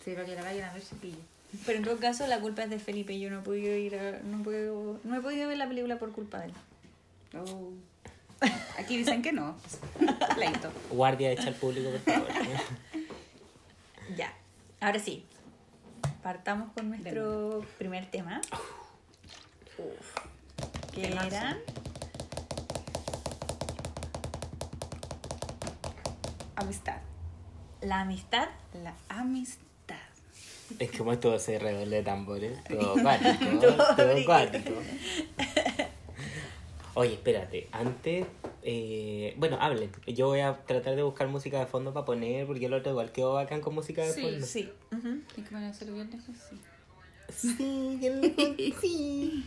Sí, 0.03 0.11
para 0.13 0.25
que 0.25 0.35
la 0.35 0.43
vayan 0.43 0.69
a 0.69 0.73
ver 0.73 0.83
chiquillos. 0.83 1.19
Pero 1.65 1.77
en 1.77 1.83
todo 1.85 1.97
caso, 1.97 2.27
la 2.27 2.39
culpa 2.41 2.63
es 2.63 2.69
de 2.69 2.79
Felipe. 2.79 3.17
Yo 3.17 3.29
no 3.29 3.39
he 3.39 3.43
podido 3.43 3.73
ir 3.77 3.95
a- 3.95 4.19
no, 4.23 4.43
puedo, 4.43 4.99
no 5.05 5.15
he 5.17 5.21
podido 5.21 5.47
ver 5.47 5.57
la 5.57 5.67
película 5.69 5.97
por 5.99 6.11
culpa 6.11 6.39
de 6.39 6.47
él. 6.47 6.53
Oh. 7.37 7.71
Aquí 8.77 8.97
dicen 8.97 9.21
que 9.21 9.31
no. 9.31 9.55
Leito. 10.37 10.71
Guardia, 10.91 11.31
echa 11.31 11.47
al 11.47 11.55
público, 11.55 11.89
por 11.91 11.99
favor. 12.13 12.27
Ya. 14.15 14.31
Ahora 14.79 14.99
sí. 14.99 15.25
Partamos 16.21 16.71
con 16.73 16.89
nuestro 16.89 17.65
primer 17.79 18.05
tema. 18.11 18.39
Que 20.93 21.07
Temazo. 21.07 21.27
era 21.27 21.57
Amistad. 26.55 26.97
la 27.81 28.01
amistad. 28.01 28.47
La 28.83 28.93
amistad. 29.09 29.61
Es 30.79 30.91
como 30.97 31.13
esto 31.13 31.37
se 31.39 31.59
redoble 31.59 31.97
de 31.97 32.03
tambores. 32.03 32.63
Todo 32.67 32.97
acuático. 32.97 33.59
Todo 33.59 33.95
todo 33.95 34.17
acuático. 34.17 34.71
Oye, 36.95 37.13
espérate. 37.13 37.67
Antes. 37.71 38.25
eh, 38.63 39.33
bueno, 39.37 39.57
hablen. 39.61 39.91
Yo 40.07 40.27
voy 40.27 40.39
a 40.39 40.53
tratar 40.65 40.95
de 40.95 41.03
buscar 41.03 41.27
música 41.27 41.59
de 41.59 41.65
fondo 41.67 41.93
para 41.93 42.05
poner. 42.05 42.47
Porque 42.47 42.65
el 42.65 42.73
otro 42.73 42.91
igual 42.91 43.11
quedó 43.11 43.33
bacán 43.33 43.61
con 43.61 43.75
música 43.75 44.03
de 44.03 44.11
Sí, 44.13 44.21
fondo. 44.21 44.45
Sí. 44.45 44.69
ujú. 44.91 45.19
¿Y 45.37 45.41
que 45.41 45.53
van 45.53 45.63
a 45.65 45.69
hacer 45.69 45.91
bien 45.91 46.09
lejos? 46.09 46.35
Sí. 46.49 46.59
Sí, 47.57 47.97
lejos, 48.01 48.55
sí. 48.81 49.43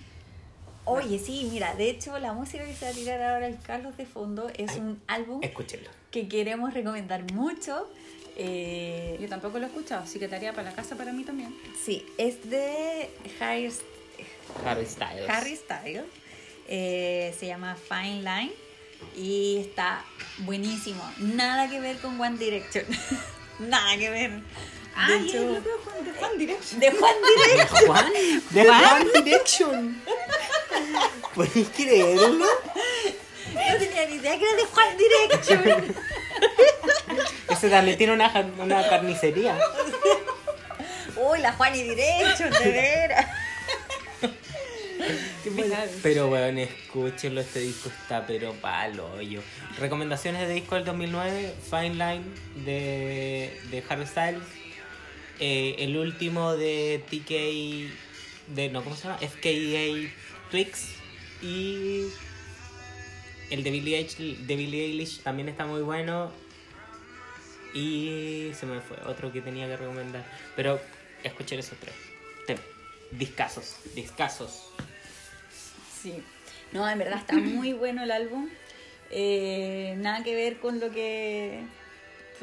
Oye, 0.85 1.19
sí, 1.19 1.49
mira, 1.53 1.75
de 1.75 1.91
hecho 1.91 2.19
la 2.19 2.33
música 2.33 2.65
que 2.65 2.75
se 2.75 2.87
va 2.87 2.91
a 2.91 2.95
tirar 2.95 3.23
ahora 3.23 3.47
el 3.47 3.59
Carlos 3.61 3.97
de 3.99 4.07
fondo 4.07 4.49
es 4.57 4.71
Ay. 4.73 4.81
un 4.81 5.03
álbum 5.07 5.41
Escúchenlo. 5.43 5.91
que 6.11 6.29
queremos 6.29 6.73
recomendar 6.73 7.31
mucho. 7.33 7.89
Eh, 8.37 9.19
Yo 9.21 9.29
tampoco 9.29 9.59
lo 9.59 9.67
he 9.67 9.69
escuchado, 9.69 10.03
así 10.05 10.19
que 10.19 10.29
tarea 10.29 10.53
para 10.53 10.71
la 10.71 10.75
casa 10.77 10.97
para 10.97 11.13
mí 11.13 11.25
también. 11.25 11.55
sí, 11.85 12.05
es 12.19 12.49
de 12.49 13.11
Harry, 13.41 13.71
Harry 14.65 14.87
Styles. 14.87 15.29
Harry 15.29 15.57
Styles. 15.57 16.05
Eh, 16.69 17.35
se 17.39 17.47
llama 17.47 17.77
Fine 17.89 18.23
Line 18.23 18.53
y 19.17 19.59
está 19.61 20.05
buenísimo. 20.39 21.03
Nada 21.19 21.69
que 21.69 21.81
ver 21.81 21.97
con 21.99 22.21
One 22.21 22.37
Direction. 22.39 22.85
Nada 23.59 23.97
que 23.97 24.11
ver. 24.11 24.31
De 24.31 24.43
Ay, 24.97 25.29
hecho, 25.29 25.39
The 25.63 26.25
One 26.25 26.39
Direction. 26.39 26.81
de 26.81 26.91
Juan 26.91 27.15
Direction. 27.47 27.81
¿De 27.81 27.87
Juan? 27.87 28.07
¿De 28.51 28.65
Juan 28.67 29.09
Direction? 29.25 30.03
¿Puedes 31.35 31.69
creerlo? 31.71 32.29
No 32.39 33.79
tenía 33.79 34.07
ni 34.07 34.15
idea 34.17 34.39
que 34.39 34.45
era 34.45 34.57
de 34.57 34.65
Juan 34.65 34.97
Direction. 34.99 35.97
Ese 37.49 37.71
también 37.71 37.97
tiene 37.97 38.13
una, 38.13 38.31
una 38.59 38.89
carnicería. 38.89 39.59
Uy, 41.17 41.41
la 41.41 41.53
Juan 41.53 41.75
y 41.75 41.83
Direction, 41.85 42.51
de 42.51 42.71
veras. 42.71 43.27
Pero 46.03 46.29
bueno, 46.29 46.61
escúchenlo, 46.61 47.41
este 47.41 47.61
disco 47.61 47.89
está 47.89 48.27
pero 48.27 48.53
palo 48.55 49.11
hoyo. 49.15 49.41
Recomendaciones 49.79 50.47
de 50.47 50.55
disco 50.55 50.75
del 50.75 50.85
2009, 50.85 51.55
Fine 51.71 51.91
Line 51.91 52.23
de, 52.65 53.61
de 53.71 53.85
Harry 53.89 54.07
Styles. 54.07 54.43
Eh, 55.41 55.77
el 55.79 55.97
último 55.97 56.57
de 56.57 57.03
TK, 57.09 58.55
de 58.55 58.71
no, 58.71 58.83
¿cómo 58.83 58.97
se 58.97 59.05
llama? 59.05 59.19
FKA 59.19 60.11
Twix. 60.51 60.89
Y 61.41 62.07
el 63.51 63.63
de 63.63 63.71
Billie, 63.71 63.97
Eilish, 63.99 64.17
de 64.17 64.57
Billie 64.57 64.87
Eilish 64.87 65.21
también 65.21 65.49
está 65.49 65.65
muy 65.67 65.83
bueno. 65.83 66.33
Y 67.75 68.51
se 68.55 68.67
me 68.67 68.81
fue 68.81 68.97
otro 69.07 69.33
que 69.33 69.41
tenía 69.41 69.67
que 69.67 69.77
recomendar. 69.77 70.25
Pero 70.57 70.81
escuchen 71.23 71.59
esos 71.59 71.79
tres. 71.79 71.95
Discazos, 73.11 73.77
discazos. 73.95 74.71
Sí. 76.03 76.23
No, 76.73 76.89
en 76.89 76.99
verdad 76.99 77.19
está 77.19 77.35
muy 77.37 77.73
bueno 77.73 78.03
el 78.03 78.11
álbum. 78.11 78.49
Eh, 79.11 79.95
nada 79.99 80.23
que 80.23 80.35
ver 80.35 80.59
con 80.59 80.81
lo 80.81 80.91
que. 80.91 81.63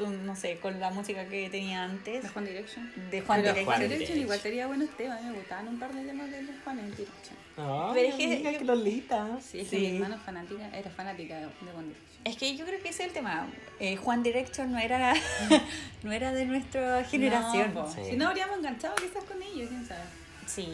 no 0.00 0.34
sé, 0.36 0.58
con 0.58 0.78
la 0.80 0.90
música 0.90 1.26
que 1.28 1.48
tenía 1.48 1.84
antes. 1.84 2.22
The 2.22 2.30
One 2.38 2.48
Direction. 2.50 2.92
De 3.10 3.20
Juan 3.22 3.40
Direction. 3.42 3.64
Juan 3.66 3.80
Direction 3.88 4.18
igual 4.18 4.40
tenía 4.40 4.66
buenos 4.66 4.90
temas, 4.96 5.22
me 5.22 5.32
gustaban 5.32 5.68
un 5.68 5.78
par 5.78 5.92
de 5.94 6.02
temas 6.04 6.30
de 6.30 6.42
Juan 6.64 6.76
Direction. 6.90 7.36
Ay, 7.58 7.90
Pero 7.94 8.08
es 8.08 8.14
que 8.16 8.52
yo- 8.58 8.64
lolita. 8.64 9.38
Sí, 9.40 9.60
es 9.60 9.68
que 9.68 9.78
mi 9.78 9.86
hermana 9.96 10.18
fanática, 10.18 10.68
era 10.76 10.90
fanática 10.90 11.36
de 11.36 11.40
de 11.42 11.48
One 11.74 11.86
Direction. 11.88 12.06
Es 12.24 12.36
que 12.36 12.56
yo 12.56 12.66
creo 12.66 12.82
que 12.82 12.88
ese 12.88 13.04
es 13.04 13.08
el 13.08 13.14
tema. 13.14 13.46
Eh, 13.78 13.96
Juan 13.96 14.22
Direction 14.24 14.72
no 14.72 14.78
era, 14.78 15.14
no 16.02 16.12
era 16.12 16.32
de 16.32 16.44
nuestra 16.46 17.04
generación. 17.04 17.72
No, 17.72 17.84
po. 17.84 17.92
Sí. 17.94 18.00
Si 18.10 18.16
no 18.16 18.26
habríamos 18.28 18.58
enganchado 18.58 18.96
quizás 18.96 19.22
con 19.24 19.40
ellos, 19.40 19.68
quién 19.68 19.86
sabe. 19.86 20.02
sí, 20.46 20.68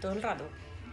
todo 0.00 0.12
el 0.12 0.22
rato. 0.22 0.48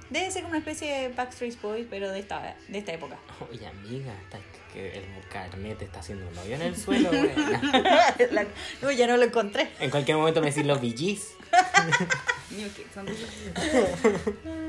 Debe 0.09 0.31
ser 0.31 0.41
como 0.41 0.49
una 0.51 0.59
especie 0.59 0.91
de 0.91 1.09
Backstreet 1.09 1.61
Boys, 1.61 1.85
pero 1.89 2.09
de 2.11 2.19
esta, 2.19 2.55
de 2.67 2.77
esta 2.79 2.93
época. 2.93 3.17
Oye, 3.51 3.67
amiga, 3.67 4.11
está, 4.23 4.39
que 4.73 4.97
el 4.97 5.03
carnet 5.31 5.79
está 5.81 5.99
haciendo 5.99 6.27
un 6.27 6.37
hoyo 6.37 6.55
en 6.55 6.61
el 6.63 6.75
suelo, 6.75 7.09
güey. 7.09 7.31
La- 8.31 8.45
no, 8.81 8.91
ya 8.91 9.07
no 9.07 9.17
lo 9.17 9.23
encontré. 9.23 9.69
En 9.79 9.89
cualquier 9.91 10.17
momento 10.17 10.41
me 10.41 10.47
decís 10.47 10.65
los 10.65 10.81
VGs. 10.81 11.35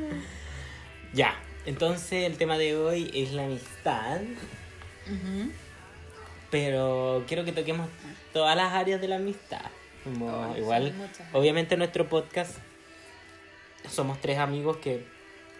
Ya, 1.12 1.34
entonces 1.66 2.24
el 2.24 2.36
tema 2.36 2.56
de 2.56 2.76
hoy 2.76 3.10
es 3.14 3.32
la 3.32 3.44
amistad. 3.46 4.20
Pero 6.50 7.24
quiero 7.26 7.44
que 7.44 7.52
toquemos 7.52 7.88
todas 8.32 8.56
las 8.56 8.72
áreas 8.72 9.00
de 9.00 9.08
la 9.08 9.16
amistad. 9.16 9.62
Como 10.04 10.54
sí, 10.54 10.60
igual, 10.60 10.92
obviamente 11.32 11.76
nuestro 11.76 12.08
podcast 12.08 12.56
somos 13.88 14.20
tres 14.20 14.38
amigos 14.38 14.76
que 14.76 15.04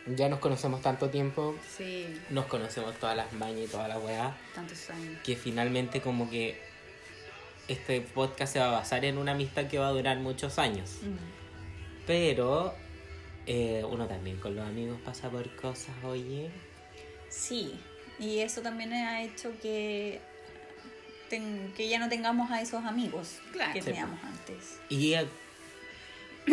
ya 0.07 0.29
nos 0.29 0.39
conocemos 0.41 0.81
tanto 0.83 1.11
tiempo, 1.11 1.55
Sí, 1.77 2.07
nos 2.31 2.47
conocemos 2.47 2.95
todas 2.97 3.17
las 3.17 3.33
mañas 3.33 3.61
y 3.65 3.67
todas 3.69 3.89
las 3.89 4.03
weas, 4.03 4.33
tantos 4.55 4.91
años. 4.91 5.19
que 5.23 5.37
finalmente 5.37 6.01
como 6.01 6.29
que 6.31 6.61
este 7.69 8.01
podcast 8.01 8.53
se 8.55 8.59
va 8.59 8.67
a 8.67 8.71
basar 8.73 9.05
en 9.05 9.19
una 9.19 9.33
amistad 9.33 9.67
que 9.69 9.79
va 9.79 9.89
a 9.89 9.91
durar 9.93 10.19
muchos 10.19 10.59
años. 10.59 10.99
Pero 12.07 12.75
eh, 13.47 13.85
uno 13.89 14.07
también 14.07 14.39
con 14.39 14.57
los 14.57 14.67
amigos 14.67 14.99
pasa 15.05 15.29
por 15.31 15.55
cosas, 15.57 15.95
oye. 16.05 16.51
Sí, 17.29 17.79
y 18.19 18.39
eso 18.41 18.61
también 18.63 18.93
ha 18.93 19.23
hecho 19.23 19.53
que, 19.63 20.21
ten- 21.29 21.73
que 21.77 21.89
ya 21.89 21.99
no 21.99 22.09
tengamos 22.09 22.51
a 22.51 22.61
esos 22.61 22.85
amigos 22.85 23.39
Claro. 23.53 23.73
que 23.73 23.81
Sí, 23.81 23.87
teníamos 23.87 24.19
antes. 24.25 24.81
Y 24.89 25.15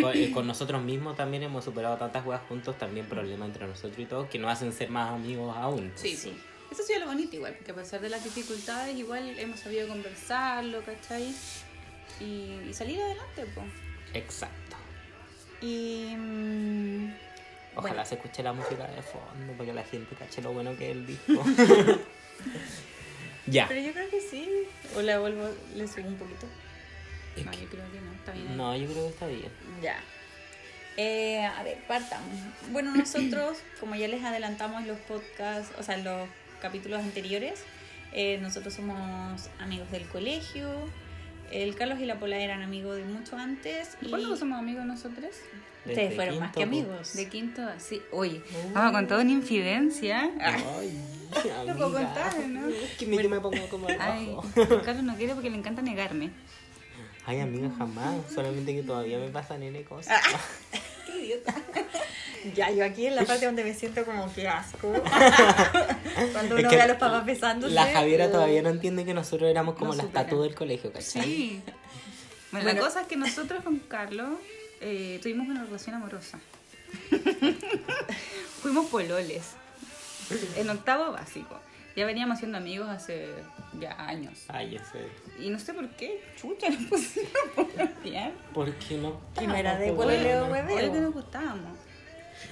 con, 0.00 0.16
eh, 0.16 0.30
con 0.32 0.46
nosotros 0.46 0.82
mismos 0.82 1.16
también 1.16 1.42
hemos 1.42 1.64
superado 1.64 1.96
tantas 1.96 2.24
weas 2.26 2.42
juntos, 2.48 2.76
también 2.78 3.06
problemas 3.06 3.48
entre 3.48 3.66
nosotros 3.66 3.98
y 3.98 4.04
todo, 4.06 4.28
que 4.28 4.38
nos 4.38 4.52
hacen 4.52 4.72
ser 4.72 4.90
más 4.90 5.12
amigos 5.12 5.54
aún. 5.56 5.92
Sí, 5.96 6.16
Sí. 6.16 6.36
Eso 6.70 6.82
ha 6.82 6.84
sido 6.84 7.00
lo 7.00 7.06
bonito 7.06 7.34
igual, 7.34 7.54
porque 7.54 7.70
a 7.70 7.74
pesar 7.74 7.98
de 8.02 8.10
las 8.10 8.22
dificultades, 8.22 8.94
igual 8.94 9.38
hemos 9.38 9.58
sabido 9.58 9.88
conversarlo, 9.88 10.82
¿cachai? 10.82 11.34
Y, 12.20 12.60
y 12.68 12.74
salir 12.74 13.00
adelante, 13.00 13.46
pues. 13.54 13.66
Exacto. 14.12 14.76
Y 15.62 16.12
mm, 16.14 17.14
Ojalá 17.74 17.94
Bueno. 17.94 18.04
se 18.04 18.16
escuche 18.16 18.42
la 18.42 18.52
música 18.52 18.86
de 18.86 19.00
fondo 19.02 19.52
para 19.54 19.64
que 19.64 19.72
la 19.72 19.82
gente 19.84 20.14
cache 20.14 20.42
lo 20.42 20.52
bueno 20.52 20.76
que 20.76 20.90
es 20.90 20.96
el 20.96 21.06
disco. 21.06 21.42
ya. 23.46 23.66
Pero 23.68 23.80
yo 23.80 23.92
creo 23.92 24.10
que 24.10 24.20
sí. 24.20 24.48
O 24.96 25.02
la 25.02 25.18
vuelvo, 25.20 25.48
le 25.74 25.88
subo 25.88 26.08
un 26.08 26.16
poquito. 26.16 26.46
No, 27.44 27.52
yo 27.52 27.68
creo 27.68 27.92
que 27.92 28.00
no, 28.00 28.12
está 28.12 28.32
bien. 28.32 28.56
No, 28.56 28.76
yo 28.76 28.86
creo 28.88 29.04
que 29.04 29.10
está 29.10 29.26
bien. 29.26 29.50
Ya. 29.82 29.96
Eh, 30.96 31.44
a 31.44 31.62
ver, 31.62 31.78
partamos. 31.86 32.28
Bueno, 32.72 32.94
nosotros, 32.94 33.58
como 33.80 33.94
ya 33.94 34.08
les 34.08 34.24
adelantamos 34.24 34.86
los 34.86 34.98
podcasts, 35.00 35.72
o 35.78 35.82
sea, 35.82 35.96
los 35.98 36.28
capítulos 36.60 37.00
anteriores, 37.00 37.62
eh, 38.12 38.38
nosotros 38.38 38.74
somos 38.74 39.48
amigos 39.60 39.90
del 39.90 40.06
colegio. 40.08 40.68
El 41.50 41.74
Carlos 41.76 41.98
y 42.00 42.04
la 42.04 42.18
Pola 42.18 42.38
eran 42.38 42.62
amigos 42.62 42.96
de 42.96 43.04
mucho 43.04 43.36
antes. 43.36 43.96
Y 44.02 44.10
¿Cuándo 44.10 44.36
somos 44.36 44.58
amigos 44.58 44.84
nosotros? 44.84 45.34
ustedes 45.86 46.10
Desde 46.10 46.16
fueron 46.16 46.38
más 46.40 46.52
que 46.52 46.62
amigos. 46.62 47.14
De 47.14 47.28
quinto, 47.28 47.62
sí. 47.78 48.02
Oye, 48.12 48.42
vamos 48.72 48.92
con 48.92 49.06
toda 49.06 49.22
una 49.22 49.30
infidencia. 49.30 50.30
Ay, 50.40 51.00
Lo 51.66 51.76
puedo 51.76 51.92
contar, 51.92 52.38
¿no? 52.48 52.68
Es 52.68 52.96
que 52.96 53.06
me, 53.06 53.22
yo 53.22 53.28
me 53.28 53.40
pongo 53.40 53.68
como 53.68 53.86
Ay, 53.98 54.34
rojo. 54.54 54.82
Carlos 54.82 55.04
no 55.04 55.16
quiere 55.16 55.34
porque 55.34 55.50
le 55.50 55.56
encanta 55.56 55.82
negarme. 55.82 56.30
Ay, 57.28 57.40
amiga, 57.40 57.68
jamás. 57.76 58.16
Solamente 58.34 58.74
que 58.74 58.82
todavía 58.82 59.18
me 59.18 59.28
pasan 59.28 59.62
N 59.62 59.84
cosas. 59.84 60.18
Qué 61.06 61.12
idiota. 61.20 61.54
Ya, 62.54 62.70
yo 62.70 62.82
aquí 62.86 63.04
en 63.06 63.16
la 63.16 63.24
parte 63.26 63.44
donde 63.44 63.64
me 63.64 63.74
siento 63.74 64.02
como 64.06 64.32
que 64.32 64.48
asco. 64.48 64.90
Cuando 66.32 66.56
Es 66.56 66.60
uno 66.62 66.70
que 66.70 66.76
ve 66.76 66.80
a 66.82 66.86
los 66.88 66.96
papás 66.96 67.26
besándose. 67.26 67.74
La 67.74 67.84
Javiera 67.92 68.30
todavía 68.32 68.62
no 68.62 68.70
entiende 68.70 69.04
que 69.04 69.12
nosotros 69.12 69.50
éramos 69.50 69.74
como 69.74 69.94
las 69.94 70.10
tatu 70.10 70.40
del 70.40 70.54
colegio, 70.54 70.90
¿cachai? 70.90 71.22
Sí. 71.22 71.62
Bueno, 72.50 72.64
Bueno. 72.64 72.80
la 72.80 72.86
cosa 72.86 73.02
es 73.02 73.06
que 73.08 73.16
nosotros 73.16 73.62
con 73.62 73.78
Carlos 73.80 74.30
eh, 74.80 75.18
tuvimos 75.22 75.48
una 75.48 75.64
relación 75.64 75.96
amorosa. 75.96 76.38
Fuimos 78.62 78.86
pololes. 78.86 79.50
En 80.56 80.70
octavo 80.70 81.12
básico. 81.12 81.60
Ya 81.98 82.06
veníamos 82.06 82.38
siendo 82.38 82.58
amigos 82.58 82.88
hace 82.88 83.26
ya 83.80 83.90
años. 84.06 84.44
Ay, 84.46 84.76
ese. 84.76 85.08
Y 85.44 85.50
no 85.50 85.58
sé 85.58 85.74
por 85.74 85.88
qué, 85.96 86.22
chucha, 86.40 86.68
nos 86.70 86.84
pololear. 87.56 88.30
¿Por 88.54 88.72
qué 88.74 88.96
no? 88.98 89.20
Y 89.42 89.48
no 89.48 89.56
era 89.56 89.76
de 89.76 89.90
hueveo. 89.90 90.46
Obvio 90.46 90.92
que 90.92 91.00
nos 91.00 91.12
gustábamos. 91.12 91.76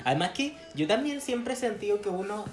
Además 0.05 0.31
que 0.31 0.57
yo 0.75 0.88
también 0.88 1.21
siempre 1.21 1.55
he 1.55 1.57
sentido 1.57 2.00
que 2.00 2.09
uno 2.09 2.45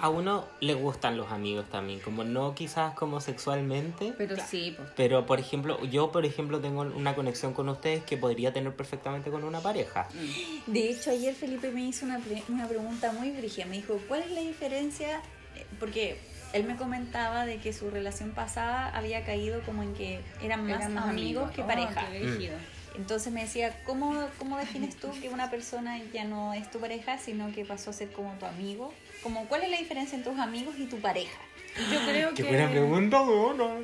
a 0.00 0.10
uno 0.10 0.44
le 0.60 0.74
gustan 0.74 1.16
los 1.16 1.32
amigos 1.32 1.64
también, 1.70 1.98
como 2.00 2.24
no 2.24 2.54
quizás 2.54 2.92
como 2.94 3.22
sexualmente, 3.22 4.12
Pero 4.18 4.36
sí, 4.46 4.74
pues. 4.76 4.88
pero 4.96 5.24
por 5.24 5.40
ejemplo, 5.40 5.82
yo 5.86 6.12
por 6.12 6.26
ejemplo 6.26 6.60
tengo 6.60 6.82
una 6.82 7.14
conexión 7.16 7.54
con 7.54 7.70
ustedes 7.70 8.04
que 8.04 8.16
podría 8.18 8.52
tener 8.52 8.76
perfectamente 8.76 9.30
con 9.30 9.42
una 9.44 9.60
pareja. 9.60 10.06
De 10.66 10.90
hecho, 10.90 11.10
ayer 11.10 11.34
Felipe 11.34 11.70
me 11.72 11.86
hizo 11.86 12.04
una, 12.04 12.18
pre- 12.18 12.44
una 12.50 12.68
pregunta 12.68 13.12
muy 13.12 13.30
brígida. 13.30 13.64
Me 13.64 13.76
dijo, 13.76 13.98
¿cuál 14.06 14.20
es 14.22 14.30
la 14.30 14.40
diferencia? 14.42 15.20
Porque 15.80 16.18
él 16.52 16.64
me 16.64 16.76
comentaba 16.76 17.44
de 17.46 17.58
que 17.58 17.72
su 17.72 17.90
relación 17.90 18.30
pasada 18.30 18.88
había 18.96 19.24
caído 19.24 19.60
como 19.62 19.82
en 19.82 19.94
que 19.94 20.20
eran 20.42 20.66
más 20.66 20.84
amigos, 20.96 21.50
que 21.52 21.62
Oh, 21.62 21.66
pareja. 21.66 22.08
qué 22.10 22.20
brígido. 22.20 22.56
Entonces 22.96 23.32
me 23.32 23.42
decía, 23.42 23.80
¿cómo, 23.84 24.26
¿cómo 24.38 24.56
defines 24.58 24.96
tú 24.96 25.10
que 25.20 25.28
una 25.28 25.50
persona 25.50 26.00
ya 26.12 26.24
no 26.24 26.52
es 26.54 26.68
tu 26.70 26.80
pareja, 26.80 27.16
sino 27.18 27.52
que 27.52 27.64
pasó 27.64 27.90
a 27.90 27.92
ser 27.92 28.10
como 28.10 28.32
tu 28.38 28.46
amigo? 28.46 28.92
Como, 29.22 29.46
¿Cuál 29.46 29.62
es 29.62 29.70
la 29.70 29.78
diferencia 29.78 30.16
entre 30.16 30.32
tus 30.32 30.40
amigos 30.40 30.74
y 30.78 30.86
tu 30.86 30.98
pareja? 30.98 31.38
Yo 31.92 32.00
creo 32.06 32.30
Qué 32.30 32.42
que. 32.42 32.48
buena 32.48 32.68
pregunta, 32.70 33.18
no. 33.18 33.78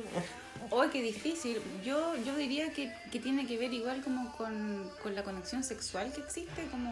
Oh, 0.71 0.83
qué 0.91 1.01
difícil. 1.01 1.61
Yo, 1.85 2.15
yo 2.25 2.35
diría 2.35 2.71
que, 2.73 2.91
que 3.11 3.19
tiene 3.19 3.45
que 3.45 3.57
ver 3.57 3.71
igual 3.71 4.01
como 4.01 4.35
con, 4.35 4.89
con 5.01 5.15
la 5.15 5.23
conexión 5.23 5.63
sexual 5.63 6.11
que 6.11 6.21
existe, 6.21 6.65
como... 6.71 6.89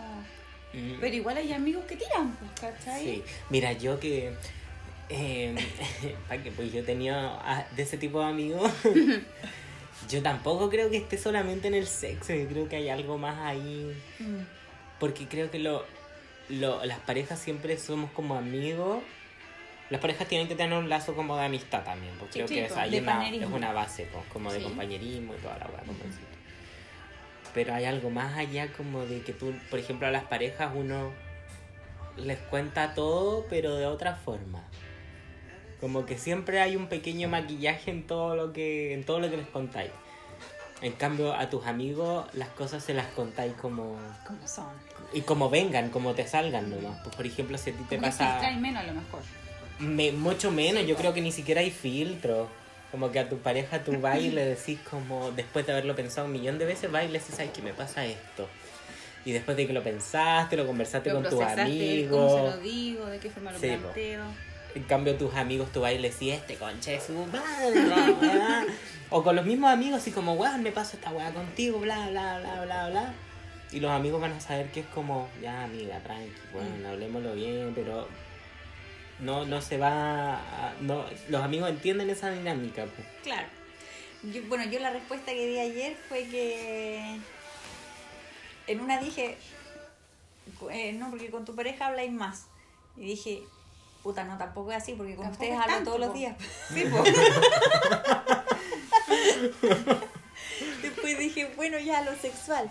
Mm. 0.74 1.00
Pero 1.02 1.16
igual 1.16 1.38
hay 1.38 1.52
amigos 1.52 1.84
que 1.86 1.96
tiran, 1.98 2.36
pues, 2.38 2.52
¿cachai? 2.74 3.04
Sí, 3.04 3.24
mira, 3.50 3.74
yo 3.74 4.00
que. 4.00 4.34
Eh, 5.10 5.56
pa' 6.30 6.38
que, 6.38 6.52
pues 6.52 6.72
yo 6.72 6.84
tenía 6.84 7.66
de 7.76 7.84
ese 7.84 7.98
tipo 7.98 8.20
de 8.20 8.26
amigos. 8.26 8.72
yo 10.10 10.22
tampoco 10.22 10.70
creo 10.70 10.90
que 10.90 10.98
esté 10.98 11.18
solamente 11.18 11.68
en 11.68 11.74
el 11.74 11.88
sexo, 11.88 12.34
yo 12.34 12.48
creo 12.48 12.70
que 12.70 12.78
hay 12.78 12.90
algo 12.90 13.18
más 13.18 13.38
ahí. 13.40 13.96
Porque 15.00 15.28
creo 15.28 15.52
que 15.52 15.60
lo, 15.60 15.86
lo, 16.50 16.84
las 16.86 17.00
parejas 17.00 17.40
siempre 17.40 17.78
somos 17.78 18.12
como 18.12 18.36
amigos. 18.36 19.04
Las 19.90 20.00
parejas 20.02 20.28
tienen 20.28 20.48
que 20.48 20.56
tener 20.56 20.78
un 20.78 20.90
lazo 20.90 21.14
como 21.14 21.36
de 21.38 21.46
amistad 21.46 21.84
también, 21.84 22.14
porque 22.18 22.46
creo 22.46 22.48
que 22.48 22.66
es, 22.66 22.78
hay 22.78 22.98
una, 22.98 23.30
es 23.30 23.46
una 23.46 23.74
base, 23.74 24.06
po, 24.06 24.24
como 24.32 24.52
de 24.52 24.62
compañerismo 24.64 25.36
y 25.36 25.38
toda 25.38 25.58
la 25.58 25.66
weá. 25.68 25.84
Pero 27.54 27.76
hay 27.76 27.86
algo 27.86 28.10
más 28.10 28.36
allá 28.36 28.72
como 28.74 29.06
de 29.06 29.22
que 29.22 29.34
tú, 29.34 29.54
por 29.70 29.78
ejemplo, 29.78 30.08
a 30.08 30.12
las 30.12 30.24
parejas 30.24 30.72
uno 30.74 31.12
les 32.18 32.40
cuenta 32.40 32.94
todo, 32.94 33.46
pero 33.50 33.76
de 33.76 33.86
otra 33.86 34.16
forma. 34.16 34.64
Como 35.84 36.06
que 36.06 36.18
siempre 36.18 36.62
hay 36.62 36.78
un 36.78 36.88
pequeño 36.88 37.28
maquillaje 37.28 37.92
en 37.92 38.08
todo 38.08 38.38
lo 38.38 38.54
que, 38.54 38.94
en 38.94 39.04
todo 39.04 39.20
lo 39.20 39.30
que 39.30 39.36
les 39.36 39.48
contáis. 39.48 39.92
En 40.82 40.94
cambio, 40.94 41.34
a 41.34 41.50
tus 41.50 41.66
amigos 41.66 42.26
las 42.34 42.48
cosas 42.48 42.82
se 42.86 42.94
las 42.94 43.08
contáis 43.08 43.52
como... 43.62 43.98
¿Cómo 44.26 44.48
son? 44.48 44.70
Y 45.12 45.22
como 45.24 45.50
vengan, 45.50 45.90
como 45.90 46.14
te 46.14 46.26
salgan 46.26 46.70
nomás. 46.70 47.02
Pues, 47.04 47.14
por 47.18 47.26
ejemplo, 47.26 47.58
si 47.58 47.72
a 47.72 47.74
ti 47.74 47.84
te 47.90 47.98
Como 47.98 48.08
pasa... 48.08 48.30
filtráis 48.32 48.58
menos 48.62 48.82
a 48.82 48.88
lo 48.88 48.94
mejor. 48.94 49.20
Me- 49.80 50.14
mucho 50.14 50.52
menos, 50.52 50.88
yo 50.88 50.96
creo 50.96 51.14
que 51.14 51.20
ni 51.20 51.34
siquiera 51.34 51.60
hay 51.60 51.70
filtro. 51.70 52.48
Como 52.90 53.12
que 53.12 53.20
a 53.20 53.28
tu 53.28 53.40
pareja 53.40 53.84
tú 53.84 54.00
vas 54.00 54.20
y 54.20 54.30
le 54.32 54.46
decís 54.46 54.80
como, 54.90 55.32
después 55.32 55.66
de 55.66 55.74
haberlo 55.74 55.98
pensado 55.98 56.28
un 56.28 56.32
millón 56.32 56.60
de 56.60 56.66
veces, 56.66 56.90
vas 56.90 57.04
y 57.04 57.08
le 57.10 57.20
decís, 57.20 57.36
ay, 57.40 57.50
que 57.54 57.62
me 57.62 57.74
pasa 57.74 58.06
esto. 58.06 58.48
Y 59.26 59.34
después 59.34 59.58
de 59.58 59.68
que 59.68 59.74
lo 59.74 59.84
pensaste, 59.84 60.56
lo 60.56 60.66
conversaste 60.66 61.10
Lo 61.10 61.16
con 61.22 61.30
tus 61.30 61.42
amigos. 61.42 62.10
cómo 62.32 62.38
se 62.52 62.56
lo 62.56 62.62
digo, 62.64 63.06
de 63.08 63.20
qué 63.20 63.30
forma 63.30 63.52
lo 63.52 63.60
Sí, 63.60 63.68
po. 63.82 63.90
En 64.76 64.84
cambio, 64.84 65.16
tus 65.16 65.34
amigos 65.36 65.72
tú 65.72 65.82
vas 65.82 65.94
y 65.94 66.00
le 66.00 66.10
decís, 66.10 66.34
este 66.34 66.56
concha 66.56 66.92
de 66.92 67.00
su 67.00 67.14
madre, 67.14 67.82
bla, 67.86 68.12
bla". 68.20 68.66
O 69.10 69.24
con 69.24 69.36
los 69.36 69.46
mismos 69.46 69.72
amigos, 69.72 70.02
así 70.02 70.12
como, 70.12 70.34
weón, 70.34 70.64
me 70.64 70.72
paso 70.72 70.98
esta 70.98 71.12
weá 71.12 71.32
contigo, 71.32 71.80
bla, 71.80 72.10
bla, 72.10 72.40
bla, 72.40 72.64
bla, 72.66 72.90
bla. 72.90 73.14
Y 73.72 73.80
los 73.80 73.92
amigos 73.92 74.20
van 74.22 74.34
a 74.34 74.40
saber 74.40 74.72
que 74.72 74.80
es 74.82 74.86
como, 74.88 75.28
ya, 75.42 75.64
amiga, 75.64 76.00
tranqui, 76.00 76.32
bueno, 76.52 76.90
hablemoslo 76.90 77.34
bien, 77.36 77.72
pero 77.76 78.08
no, 79.20 79.46
no 79.46 79.62
se 79.62 79.78
va. 79.78 80.36
a- 80.38 80.74
no, 80.82 81.06
los 81.30 81.44
amigos 81.44 81.70
entienden 81.70 82.10
esa 82.10 82.32
dinámica. 82.32 82.86
pues. 82.86 83.08
Claro. 83.24 83.48
Yo- 84.32 84.42
bueno, 84.48 84.64
yo 84.66 84.80
la 84.80 84.90
respuesta 84.92 85.32
que 85.34 85.46
di 85.48 85.60
ayer 85.60 85.96
fue 86.10 86.24
que 86.28 87.18
en 88.68 88.80
una 88.80 89.00
dije, 89.00 89.38
eh, 90.72 90.94
no, 90.94 91.10
porque 91.10 91.30
con 91.30 91.46
tu 91.46 91.56
pareja 91.56 91.88
habláis 91.88 92.12
más. 92.12 92.46
Y 92.98 93.02
dije, 93.06 93.42
puta, 94.04 94.24
no, 94.26 94.38
tampoco 94.38 94.72
es 94.72 94.78
así, 94.78 94.94
porque 94.94 95.16
con 95.16 95.28
ustedes 95.28 95.54
es 95.54 95.58
hablo 95.60 95.74
tanto, 95.76 95.92
todos 95.92 96.06
los 96.08 96.14
días. 96.14 96.36
Sí. 96.74 96.84
Después 100.82 101.18
dije, 101.18 101.52
bueno, 101.56 101.80
ya 101.80 102.02
lo 102.02 102.16
sexual. 102.16 102.70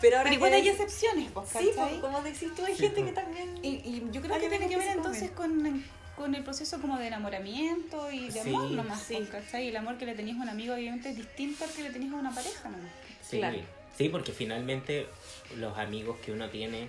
Pero 0.00 0.16
ahora 0.18 0.30
Pero 0.30 0.34
igual 0.36 0.52
hay 0.52 0.68
excepciones, 0.68 1.30
pues, 1.32 1.48
Sí, 1.50 1.70
po, 1.74 1.88
como 2.00 2.22
decís 2.22 2.54
tú, 2.54 2.64
hay 2.64 2.74
Sí, 2.74 2.82
gente 2.82 3.00
po. 3.00 3.06
que 3.06 3.12
también... 3.12 3.58
Y, 3.62 3.68
y 3.68 4.08
yo 4.12 4.20
creo 4.22 4.34
Hay 4.36 4.40
que 4.42 4.48
tiene 4.48 4.66
que 4.68 4.74
que 4.74 4.78
ver 4.78 4.96
entonces 4.96 5.30
con, 5.32 5.84
con 6.16 6.34
el 6.36 6.44
proceso 6.44 6.80
como 6.80 6.98
de 6.98 7.08
enamoramiento 7.08 8.10
y 8.12 8.26
de 8.30 8.42
Sí, 8.42 8.48
amor 8.54 8.70
nomás, 8.70 9.02
sí. 9.02 9.14
pues, 9.16 9.28
¿cachai? 9.30 9.64
Y 9.64 9.68
el 9.68 9.76
amor 9.76 9.98
que 9.98 10.06
le 10.06 10.14
tenías 10.14 10.38
a 10.38 10.42
un 10.42 10.48
amigo 10.48 10.74
obviamente 10.74 11.10
es 11.10 11.16
distinto 11.16 11.64
al 11.64 11.70
que 11.70 11.82
le 11.82 11.90
tenías 11.90 12.12
a 12.12 12.16
una 12.16 12.30
pareja 12.32 12.68
nomás. 12.68 12.90
Sí, 13.28 13.38
Claro. 13.38 13.58
sí, 13.96 14.08
porque 14.08 14.32
finalmente 14.32 15.08
los 15.56 15.76
amigos 15.76 16.16
que 16.24 16.30
uno 16.30 16.48
tiene, 16.48 16.88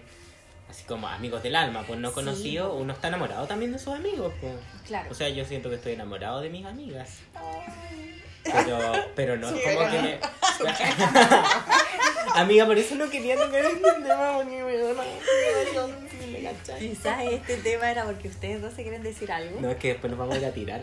así 0.69 0.83
como 0.83 1.07
amigos 1.07 1.43
del 1.43 1.55
alma, 1.55 1.83
pues 1.85 1.99
no 1.99 2.09
Sí, 2.11 2.57
po. 2.57 2.73
uno 2.73 2.93
está 2.93 3.07
enamorado 3.07 3.47
también 3.47 3.71
de 3.71 3.79
sus 3.79 3.93
amigos. 3.93 4.33
Pues. 4.39 4.53
Claro. 4.85 5.09
O 5.11 5.13
sea, 5.13 5.29
yo 5.29 5.45
siento 5.45 5.69
que 5.69 5.75
estoy 5.75 5.93
enamorado 5.93 6.41
de 6.41 6.49
mis 6.49 6.65
amigas. 6.65 7.17
Pero, 8.43 8.79
pero 9.15 9.37
no 9.37 9.49
Sí, 9.49 9.59
como 9.63 9.89
que 9.91 10.01
me... 10.01 10.19
Amiga, 12.35 12.65
por 12.65 12.77
eso 12.77 12.95
no 12.95 13.09
quería 13.09 13.35
tocar 13.35 13.65
este 13.65 13.79
tema 14.01 14.33
porque 14.35 14.63
me. 14.63 14.79
Quizás 16.79 17.23
este 17.23 17.57
tema 17.57 17.91
era 17.91 18.05
porque 18.05 18.27
ustedes 18.27 18.61
dos 18.61 18.73
se 18.73 18.83
quieren 18.83 19.03
decir 19.03 19.31
algo. 19.31 19.59
No, 19.59 19.69
es 19.69 19.77
que 19.77 19.89
después 19.89 20.09
nos 20.11 20.19
vamos 20.19 20.35
a 20.35 20.39
ir 20.39 20.45
a 20.45 20.51
tirar. 20.51 20.81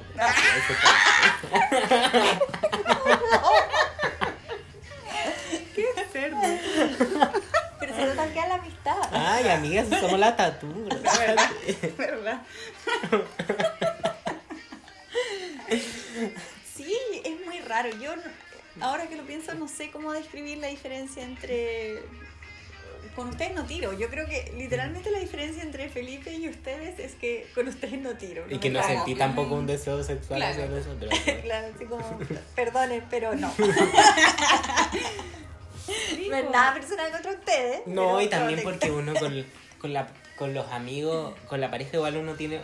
¡Qué 5.74 5.86
cerdo! 6.12 6.40
Nota 8.14 8.26
que 8.32 8.40
la 8.48 8.54
amistad. 8.54 8.96
Ay, 9.12 9.48
amigas, 9.48 9.86
somos 10.00 10.18
la 10.18 10.36
tatu. 10.36 10.66
¿verdad? 10.88 11.50
¿Verdad? 11.98 12.42
Sí, 16.74 16.96
es 17.24 17.44
muy 17.46 17.60
raro. 17.60 17.90
Yo, 18.00 18.14
no- 18.16 18.22
ahora 18.86 19.06
que 19.08 19.16
lo 19.16 19.24
pienso, 19.24 19.54
no 19.54 19.68
sé 19.68 19.90
cómo 19.90 20.12
describir 20.12 20.58
la 20.58 20.68
diferencia 20.68 21.22
entre... 21.22 22.02
Con 23.14 23.28
ustedes 23.30 23.54
no 23.54 23.64
tiro. 23.64 23.94
Yo 23.98 24.10
creo 24.10 24.26
que 24.28 24.52
literalmente 24.58 25.10
la 25.10 25.18
diferencia 25.20 25.62
entre 25.62 25.88
Felipe 25.88 26.34
y 26.34 26.50
ustedes 26.50 26.98
es 26.98 27.14
que 27.14 27.46
con 27.54 27.66
ustedes 27.66 27.98
no 27.98 28.10
tiro. 28.18 28.44
Y 28.50 28.58
que 28.58 28.68
no 28.68 28.82
sentí 28.82 29.14
tampoco 29.14 29.54
un 29.54 29.66
deseo 29.66 30.04
sexual 30.04 30.38
Claro. 30.40 30.52
hacia 30.52 30.66
nosotros. 30.66 31.10
Claro, 31.42 31.68
así 31.74 31.86
como, 31.86 32.18
perdonen, 32.54 33.02
pero 33.08 33.34
no. 33.34 33.50
No 36.28 36.36
es 36.36 36.50
nada 36.50 36.74
personal 36.74 37.10
contra 37.10 37.32
ustedes. 37.32 37.80
No, 37.86 38.20
y 38.20 38.28
también 38.28 38.60
porque 38.62 38.90
uno 38.90 39.14
con, 39.14 39.44
con, 39.80 39.92
la, 39.92 40.08
con 40.36 40.54
los 40.54 40.70
amigos, 40.72 41.34
con 41.46 41.60
la 41.60 41.70
pareja 41.70 41.96
igual 41.96 42.16
uno 42.16 42.34
tiene 42.34 42.60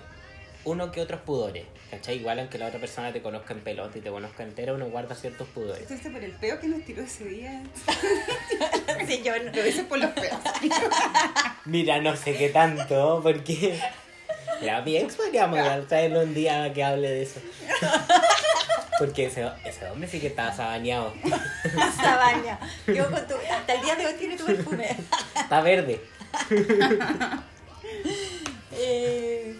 uno 0.64 0.92
que 0.92 1.00
otros 1.00 1.20
pudores, 1.22 1.64
¿cachai? 1.90 2.18
Igual 2.18 2.38
aunque 2.38 2.56
la 2.56 2.66
otra 2.66 2.78
persona 2.78 3.12
te 3.12 3.20
conozca 3.20 3.52
en 3.52 3.60
pelota 3.60 3.98
y 3.98 4.00
te 4.00 4.10
conozca 4.10 4.44
entera, 4.44 4.72
uno 4.74 4.86
guarda 4.86 5.14
ciertos 5.16 5.48
pudores. 5.48 5.90
Esto 5.90 5.94
es 6.08 6.14
por 6.14 6.22
el 6.22 6.30
peo 6.32 6.60
que 6.60 6.68
nos 6.68 6.84
tiró 6.84 7.02
ese 7.02 7.24
día. 7.24 7.62
Sí, 9.06 9.22
yo 9.24 9.36
no- 9.42 9.50
Lo 9.52 9.66
hice 9.66 9.82
por 9.84 9.98
los 9.98 10.10
peos. 10.12 10.36
Mira, 11.64 12.00
no 12.00 12.14
sé 12.16 12.36
qué 12.36 12.48
tanto, 12.50 13.20
porque... 13.22 13.80
Mira, 14.60 14.80
mi 14.82 14.96
ex 14.96 15.16
podríamos 15.16 15.88
traerlo 15.88 16.20
un 16.20 16.34
día 16.34 16.72
que 16.72 16.84
hable 16.84 17.08
de 17.10 17.22
eso. 17.22 17.40
Porque 18.98 19.26
ese, 19.26 19.48
ese 19.64 19.90
hombre 19.90 20.08
sí 20.08 20.20
que 20.20 20.28
estaba 20.28 20.52
sabaneado. 20.52 21.14
Sabaña. 21.96 22.58
Yo 22.86 23.10
con 23.10 23.26
tu, 23.26 23.34
hasta 23.50 23.74
el 23.74 23.82
día 23.82 23.96
de 23.96 24.06
hoy 24.06 24.14
tiene 24.14 24.36
tu 24.36 24.44
perfume. 24.44 24.96
Está 25.34 25.60
verde. 25.60 26.00
Eh, 28.74 29.54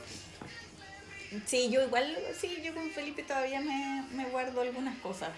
sí, 1.45 1.69
yo 1.71 1.83
igual, 1.83 2.17
sí, 2.41 2.63
yo 2.65 2.75
con 2.75 2.91
Felipe 2.91 3.23
todavía 3.23 3.61
me, 3.61 4.05
me 4.13 4.25
guardo 4.31 4.63
algunas 4.63 4.97
cosas. 4.99 5.29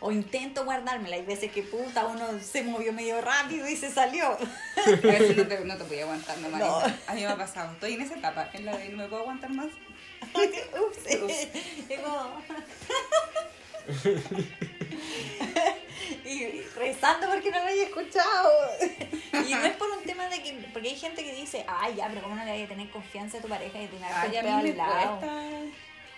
O 0.00 0.10
intento 0.10 0.64
guardármela. 0.64 1.16
Hay 1.16 1.24
veces 1.24 1.52
que 1.52 1.62
puta 1.62 2.06
uno 2.06 2.26
se 2.40 2.62
movió 2.62 2.92
medio 2.92 3.20
rápido 3.20 3.68
y 3.68 3.76
se 3.76 3.90
salió. 3.90 4.30
A 4.30 4.90
veces 4.90 5.36
no 5.36 5.46
te, 5.46 5.64
no 5.64 5.76
te 5.76 5.84
podía 5.84 6.04
aguantar 6.04 6.38
nomás. 6.38 6.60
No. 6.60 6.76
A 7.06 7.14
mí 7.14 7.20
me 7.20 7.26
ha 7.26 7.36
pasado. 7.36 7.72
Estoy 7.72 7.94
en 7.94 8.02
esa 8.02 8.16
etapa, 8.16 8.48
en 8.54 8.64
la 8.64 8.76
de 8.76 8.88
no 8.88 8.96
me 8.96 9.08
puedo 9.08 9.22
aguantar 9.22 9.50
más. 9.50 9.68
Ups. 10.22 10.98
Y 16.24 16.62
rezando 16.76 17.28
porque 17.28 17.50
no 17.50 17.58
lo 17.58 17.66
haya 17.66 17.84
escuchado. 17.84 18.50
Y 19.48 19.54
no 19.54 19.64
es 19.64 19.76
por 19.76 19.90
un 19.90 20.02
tema 20.04 20.26
de 20.28 20.42
que. 20.42 20.52
Porque 20.72 20.90
hay 20.90 20.96
gente 20.96 21.24
que 21.24 21.34
dice, 21.34 21.64
ay, 21.66 21.94
ya, 21.96 22.08
pero 22.08 22.22
¿cómo 22.22 22.36
no 22.36 22.44
le 22.44 22.50
hay 22.50 22.62
a 22.64 22.68
tener 22.68 22.88
confianza 22.90 23.38
a 23.38 23.40
tu 23.40 23.48
pareja 23.48 23.80
y 23.80 23.86
tener 23.86 24.10
Ay, 24.12 24.36
a 24.36 24.42
mí 24.42 24.62
me 24.62 24.74
lado? 24.74 25.18
cuesta. 25.18 25.42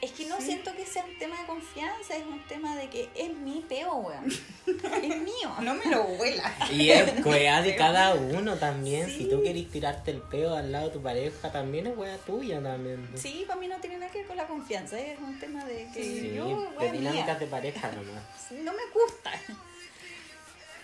Es 0.02 0.10
que 0.10 0.26
no 0.26 0.36
Sí. 0.38 0.46
siento 0.46 0.74
que 0.74 0.84
sea 0.84 1.04
un 1.04 1.16
tema 1.16 1.38
de 1.40 1.46
confianza, 1.46 2.16
es 2.16 2.26
un 2.26 2.44
tema 2.48 2.76
de 2.76 2.90
que 2.90 3.08
es 3.14 3.32
mi 3.34 3.64
peo, 3.68 3.94
weón. 3.94 4.24
Es 4.66 5.16
mío. 5.20 5.50
No 5.60 5.74
me 5.74 5.86
lo 5.86 6.02
huela. 6.02 6.52
Y 6.70 6.90
es 6.90 7.24
weá 7.24 7.62
de 7.62 7.76
cada 7.76 8.14
uno 8.14 8.56
también. 8.56 9.08
Si 9.08 9.28
tú 9.30 9.40
querés 9.42 9.70
tirarte 9.70 10.10
el 10.10 10.20
peo 10.20 10.56
al 10.56 10.72
lado 10.72 10.88
de 10.88 10.92
tu 10.94 11.00
pareja, 11.02 11.52
también 11.52 11.86
es 11.86 11.96
weá 11.96 12.18
tuya 12.18 12.60
también. 12.60 13.08
Sí, 13.14 13.44
para 13.46 13.60
mí 13.60 13.68
no 13.68 13.78
tiene 13.80 13.98
nada 13.98 14.10
que 14.10 14.18
ver 14.18 14.26
con 14.26 14.36
la 14.36 14.46
confianza, 14.48 14.98
es 14.98 15.18
un 15.20 15.38
tema 15.38 15.64
de 15.64 15.86
que 15.94 16.02
Sí, 16.02 16.32
yo, 16.34 16.68
de 16.80 16.90
dinámicas 16.92 17.38
de 17.38 17.46
pareja 17.46 17.92
nomás. 17.92 18.22
No 18.50 18.72
me 18.72 18.82
gusta. 18.92 19.30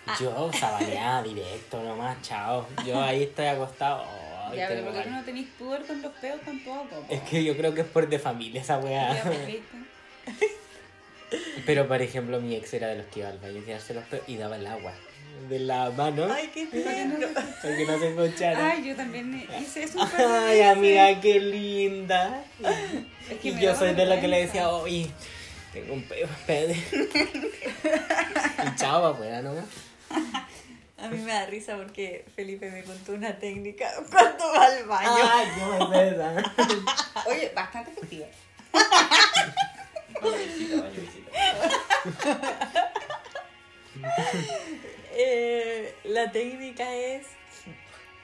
Ah. 0.07 0.15
Yo, 0.19 0.49
sabaneada 0.53 1.21
directo 1.23 1.83
nomás, 1.83 2.21
chao. 2.21 2.65
Yo 2.85 2.99
ahí 3.01 3.23
estoy 3.23 3.45
acostado. 3.47 4.05
Ay, 4.51 4.57
Ya, 4.57 4.67
pero 4.67 4.83
porque 4.85 5.01
tú 5.01 5.09
no 5.09 5.23
tenés 5.23 5.47
pudor 5.57 5.85
con 5.85 6.01
los 6.01 6.11
peos 6.13 6.41
tampoco. 6.41 6.83
po. 6.89 7.05
Es 7.09 7.21
que 7.21 7.43
yo 7.43 7.55
creo 7.57 7.73
que 7.73 7.81
es 7.81 7.87
por 7.87 8.07
de 8.09 8.19
familia 8.19 8.61
esa 8.61 8.77
weá. 8.79 9.21
pues. 9.23 9.59
Pero 11.65 11.87
por 11.87 12.01
ejemplo, 12.01 12.41
mi 12.41 12.55
ex 12.55 12.73
era 12.73 12.87
de 12.87 12.95
los 12.97 13.05
que 13.07 13.19
iba 13.19 13.29
al 13.29 13.37
baño 13.37 13.61
a 13.61 13.63
tirarse 13.65 13.93
los 13.93 14.03
peos 14.05 14.23
y 14.27 14.37
daba 14.37 14.55
el 14.55 14.65
agua 14.65 14.93
de 15.47 15.59
la 15.59 15.89
mano 15.91 16.27
Ay, 16.33 16.49
qué 16.53 16.65
tierno. 16.71 17.27
para 17.33 17.77
que 17.77 17.85
no 17.85 17.99
se 17.99 18.07
escuchara. 18.09 18.71
Ay, 18.71 18.87
yo 18.87 18.95
también 18.95 19.47
hice 19.61 19.83
eso 19.83 19.99
Ay, 20.17 20.61
amiga, 20.63 21.21
qué 21.21 21.39
linda. 21.39 22.43
Es 23.29 23.37
que 23.39 23.49
Y 23.49 23.59
yo 23.59 23.75
soy 23.75 23.93
de 23.93 24.05
la 24.07 24.19
que 24.19 24.27
le 24.27 24.41
decía, 24.47 24.69
oye, 24.69 25.07
tengo 25.71 25.93
un 25.93 26.01
peo, 26.03 26.25
espérate. 26.27 26.73
y 28.65 28.75
chao, 28.75 29.05
afuera 29.05 29.41
nomás. 29.43 29.65
A 31.01 31.07
mí 31.07 31.17
me 31.19 31.31
da 31.31 31.45
risa 31.45 31.77
porque 31.77 32.25
Felipe 32.35 32.69
me 32.69 32.83
contó 32.83 33.13
una 33.13 33.39
técnica 33.39 33.89
cuando 34.11 34.51
va 34.51 34.65
al 34.65 34.83
baño. 34.85 35.09
Ay, 35.09 35.47
no, 35.57 35.83
es 35.83 35.89
verdad. 35.89 36.43
Oye, 37.27 37.53
bastante 37.55 37.91
efectiva. 37.91 38.27
Eh, 45.21 45.93
la 46.05 46.31
técnica 46.31 46.95
es. 46.95 47.25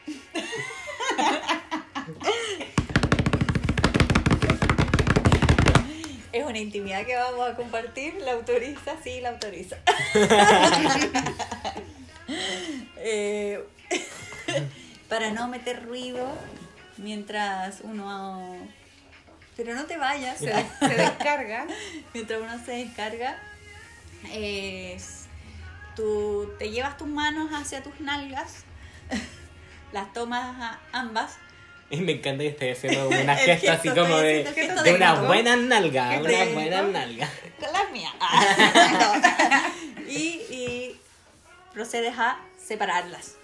es 6.32 6.46
una 6.46 6.58
intimidad 6.58 7.06
que 7.06 7.18
vamos 7.18 7.50
a 7.50 7.56
compartir. 7.56 8.14
¿La 8.22 8.32
autoriza? 8.34 8.96
Sí, 9.04 9.20
la 9.20 9.32
autoriza. 9.32 9.76
Eh, 12.98 13.64
para 15.10 15.32
no 15.32 15.48
meter 15.48 15.86
ruido 15.86 16.28
mientras 16.98 17.82
uno. 17.82 18.58
Pero 19.56 19.74
no 19.74 19.86
te 19.86 19.98
vayas. 19.98 20.38
Se, 20.40 20.52
se 20.80 20.96
descarga. 20.96 21.68
mientras 22.14 22.42
uno 22.42 22.66
se 22.66 22.72
descarga, 22.74 23.38
es, 24.34 25.26
tú 25.96 26.52
te 26.60 26.72
llevas 26.72 26.98
tus 26.98 27.08
manos 27.08 27.52
hacia 27.54 27.82
tus 27.82 28.00
nalgas, 28.00 28.64
las 29.92 30.12
tomas 30.14 30.56
a 30.60 30.80
ambas. 30.92 31.38
Y 31.90 31.98
me 31.98 32.14
encanta 32.14 32.40
que 32.40 32.50
estés 32.50 32.78
haciendo 32.78 33.10
una 33.10 33.36
gesta 33.36 33.74
así 33.74 33.90
como 33.90 34.18
de, 34.18 34.94
una 34.96 35.22
buena 35.22 35.56
nalga, 35.56 36.20
una 36.20 36.46
buena 36.46 36.82
nalga. 36.82 37.30
Con 37.60 37.72
las 37.72 37.92
mías. 37.92 38.14
y, 40.08 40.42
y 40.50 41.00
procedes 41.76 42.18
a 42.18 42.40
separarlas. 42.58 43.36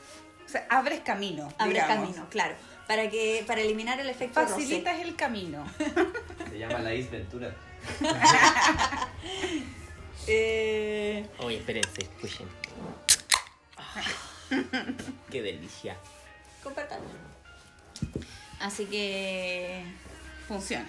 O 0.46 0.50
sea, 0.50 0.66
abres 0.70 1.02
camino. 1.02 1.54
Abres 1.60 1.84
digamos. 1.84 2.08
camino, 2.08 2.28
claro. 2.30 2.56
Para 2.88 3.10
que 3.10 3.44
para 3.46 3.62
eliminar 3.62 4.00
el 4.00 4.10
efecto 4.10 4.42
roce. 4.42 4.54
Facilitas 4.54 5.00
el 5.00 5.16
camino. 5.16 5.66
Se 6.50 6.58
llama 6.58 6.80
la 6.80 6.96
Isventura. 6.96 7.54
Eh, 10.28 11.28
Oye, 11.40 11.58
espérense, 11.58 12.04
escuchen. 12.04 12.48
Qué 15.32 15.42
delicia. 15.42 15.98
compartan. 16.62 17.00
Así 18.60 18.86
que 18.86 19.84
Funciona. 20.48 20.86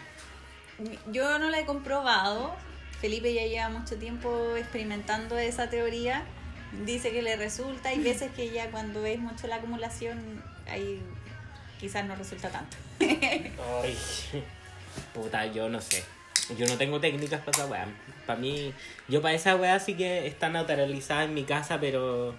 Yo 1.07 1.39
no 1.39 1.49
la 1.49 1.61
he 1.61 1.65
comprobado. 1.65 2.55
Felipe 3.01 3.33
ya 3.33 3.47
lleva 3.47 3.71
mucho 3.71 3.97
tiempo 3.97 4.55
experimentando 4.57 5.39
esa 5.39 5.71
teoría. 5.71 6.25
Dice 6.85 7.13
que 7.13 7.23
le 7.23 7.37
resulta. 7.37 7.91
Hay 7.91 8.01
veces 8.01 8.31
que 8.33 8.51
ya 8.51 8.71
cuando 8.71 9.05
es 9.05 9.19
mucho 9.19 9.47
la 9.47 9.57
acumulación, 9.57 10.43
ahí 10.69 11.01
quizás 11.79 12.07
no 12.07 12.17
resulta 12.17 12.49
tanto. 12.49 12.77
Ay, 13.01 13.99
puta, 15.13 15.47
yo 15.47 15.69
no 15.69 15.81
sé. 15.81 16.05
Yo 16.57 16.67
no 16.67 16.77
tengo 16.77 17.01
técnicas 17.01 17.41
para 17.41 17.53
esa 17.53 17.67
weá. 17.67 17.87
Para 18.27 18.39
mí, 18.39 18.73
yo 19.09 19.21
para 19.23 19.35
esa 19.35 19.57
weá 19.57 19.79
sí 19.79 19.95
que 19.95 20.27
está 20.27 20.49
naturalizada 20.49 21.25
en 21.25 21.35
mi 21.35 21.45
casa, 21.45 21.79
pero 21.79 22.35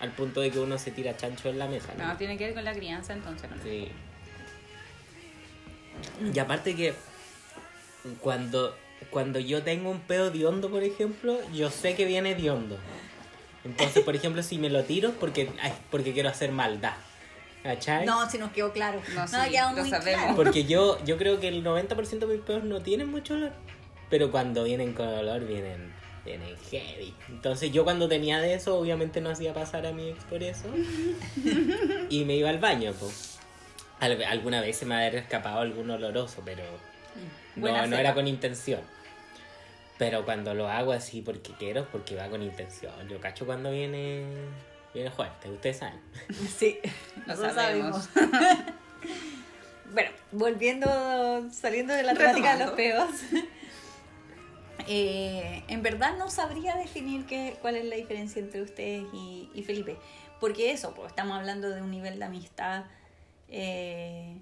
al 0.00 0.10
punto 0.10 0.40
de 0.40 0.50
que 0.50 0.58
uno 0.58 0.78
se 0.78 0.90
tira 0.90 1.16
chancho 1.16 1.48
en 1.48 1.58
la 1.58 1.66
mesa. 1.66 1.92
¿no? 1.96 2.06
No, 2.06 2.16
tiene 2.16 2.36
que 2.36 2.46
ver 2.46 2.54
con 2.54 2.64
la 2.64 2.72
crianza 2.72 3.12
entonces. 3.12 3.50
¿no? 3.50 3.62
Sí. 3.62 3.88
Y 6.32 6.38
aparte 6.38 6.74
que 6.74 6.94
cuando, 8.20 8.76
cuando 9.10 9.38
yo 9.38 9.62
tengo 9.62 9.90
un 9.90 10.00
pedo 10.00 10.30
de 10.30 10.46
hondo, 10.46 10.70
por 10.70 10.82
ejemplo, 10.82 11.38
yo 11.52 11.70
sé 11.70 11.94
que 11.94 12.04
viene 12.04 12.34
de 12.34 12.50
hondo. 12.50 12.78
Entonces, 13.64 14.04
por 14.04 14.14
ejemplo, 14.14 14.42
si 14.42 14.58
me 14.58 14.68
lo 14.70 14.84
tiro 14.84 15.08
es 15.10 15.14
porque, 15.14 15.50
ay, 15.62 15.72
porque 15.90 16.12
quiero 16.12 16.28
hacer 16.28 16.52
maldad. 16.52 16.94
¿Cachai? 17.62 18.04
No, 18.04 18.28
si 18.28 18.36
nos 18.36 18.52
quedó 18.52 18.72
claro. 18.72 19.00
No, 19.14 19.22
No, 19.22 19.26
sí, 19.28 19.36
ha 19.36 19.48
quedado 19.48 19.74
lo 19.74 19.80
muy 19.82 19.90
sabemos. 19.90 20.20
claro. 20.22 20.36
Porque 20.36 20.64
yo, 20.64 21.02
yo 21.04 21.16
creo 21.16 21.40
que 21.40 21.48
el 21.48 21.64
90% 21.64 22.18
de 22.18 22.26
mis 22.26 22.40
pedos 22.42 22.64
no 22.64 22.82
tienen 22.82 23.10
mucho 23.10 23.34
olor. 23.34 23.52
Pero 24.10 24.30
cuando 24.30 24.64
vienen 24.64 24.92
con 24.92 25.08
olor, 25.08 25.46
vienen, 25.46 25.90
vienen 26.26 26.54
heavy. 26.70 27.14
Entonces 27.30 27.72
yo 27.72 27.84
cuando 27.84 28.06
tenía 28.06 28.38
de 28.38 28.52
eso, 28.52 28.76
obviamente 28.78 29.22
no 29.22 29.30
hacía 29.30 29.54
pasar 29.54 29.86
a 29.86 29.92
mi 29.92 30.10
ex 30.10 30.22
por 30.24 30.42
eso. 30.42 30.66
y 32.10 32.24
me 32.26 32.36
iba 32.36 32.50
al 32.50 32.58
baño, 32.58 32.92
pues. 33.00 33.38
alguna 34.28 34.60
vez 34.60 34.76
se 34.76 34.84
me 34.84 34.94
había 35.06 35.18
escapado 35.20 35.60
algún 35.60 35.90
oloroso, 35.90 36.42
pero 36.44 36.62
Buena 37.56 37.82
no, 37.82 37.88
no 37.88 37.96
era 37.96 38.12
con 38.12 38.28
intención. 38.28 38.80
Pero 39.98 40.24
cuando 40.24 40.54
lo 40.54 40.68
hago 40.68 40.92
así 40.92 41.22
porque 41.22 41.52
quiero, 41.58 41.82
es 41.82 41.86
porque 41.86 42.16
va 42.16 42.28
con 42.28 42.42
intención. 42.42 42.92
Yo 43.08 43.20
cacho 43.20 43.46
cuando 43.46 43.70
viene, 43.70 44.24
viene 44.92 45.10
fuerte, 45.10 45.48
ustedes 45.50 45.78
saben. 45.78 46.00
Sí, 46.56 46.78
Lo 47.26 47.26
nosotros 47.28 47.54
sabemos. 47.54 48.08
bueno, 49.92 50.10
volviendo, 50.32 50.88
saliendo 51.52 51.94
de 51.94 52.02
la 52.02 52.14
temática 52.14 52.56
de 52.56 52.64
los 52.64 52.74
peos. 52.74 53.10
eh, 54.88 55.62
en 55.68 55.82
verdad 55.82 56.16
no 56.18 56.28
sabría 56.28 56.74
definir 56.76 57.24
qué, 57.26 57.56
cuál 57.62 57.76
es 57.76 57.84
la 57.84 57.94
diferencia 57.96 58.40
entre 58.40 58.62
ustedes 58.62 59.04
y, 59.12 59.48
y 59.54 59.62
Felipe. 59.62 59.96
Porque 60.40 60.72
eso, 60.72 60.92
pues 60.94 61.08
estamos 61.10 61.38
hablando 61.38 61.70
de 61.70 61.80
un 61.80 61.90
nivel 61.90 62.18
de 62.18 62.24
amistad. 62.24 62.84
eh, 63.48 64.36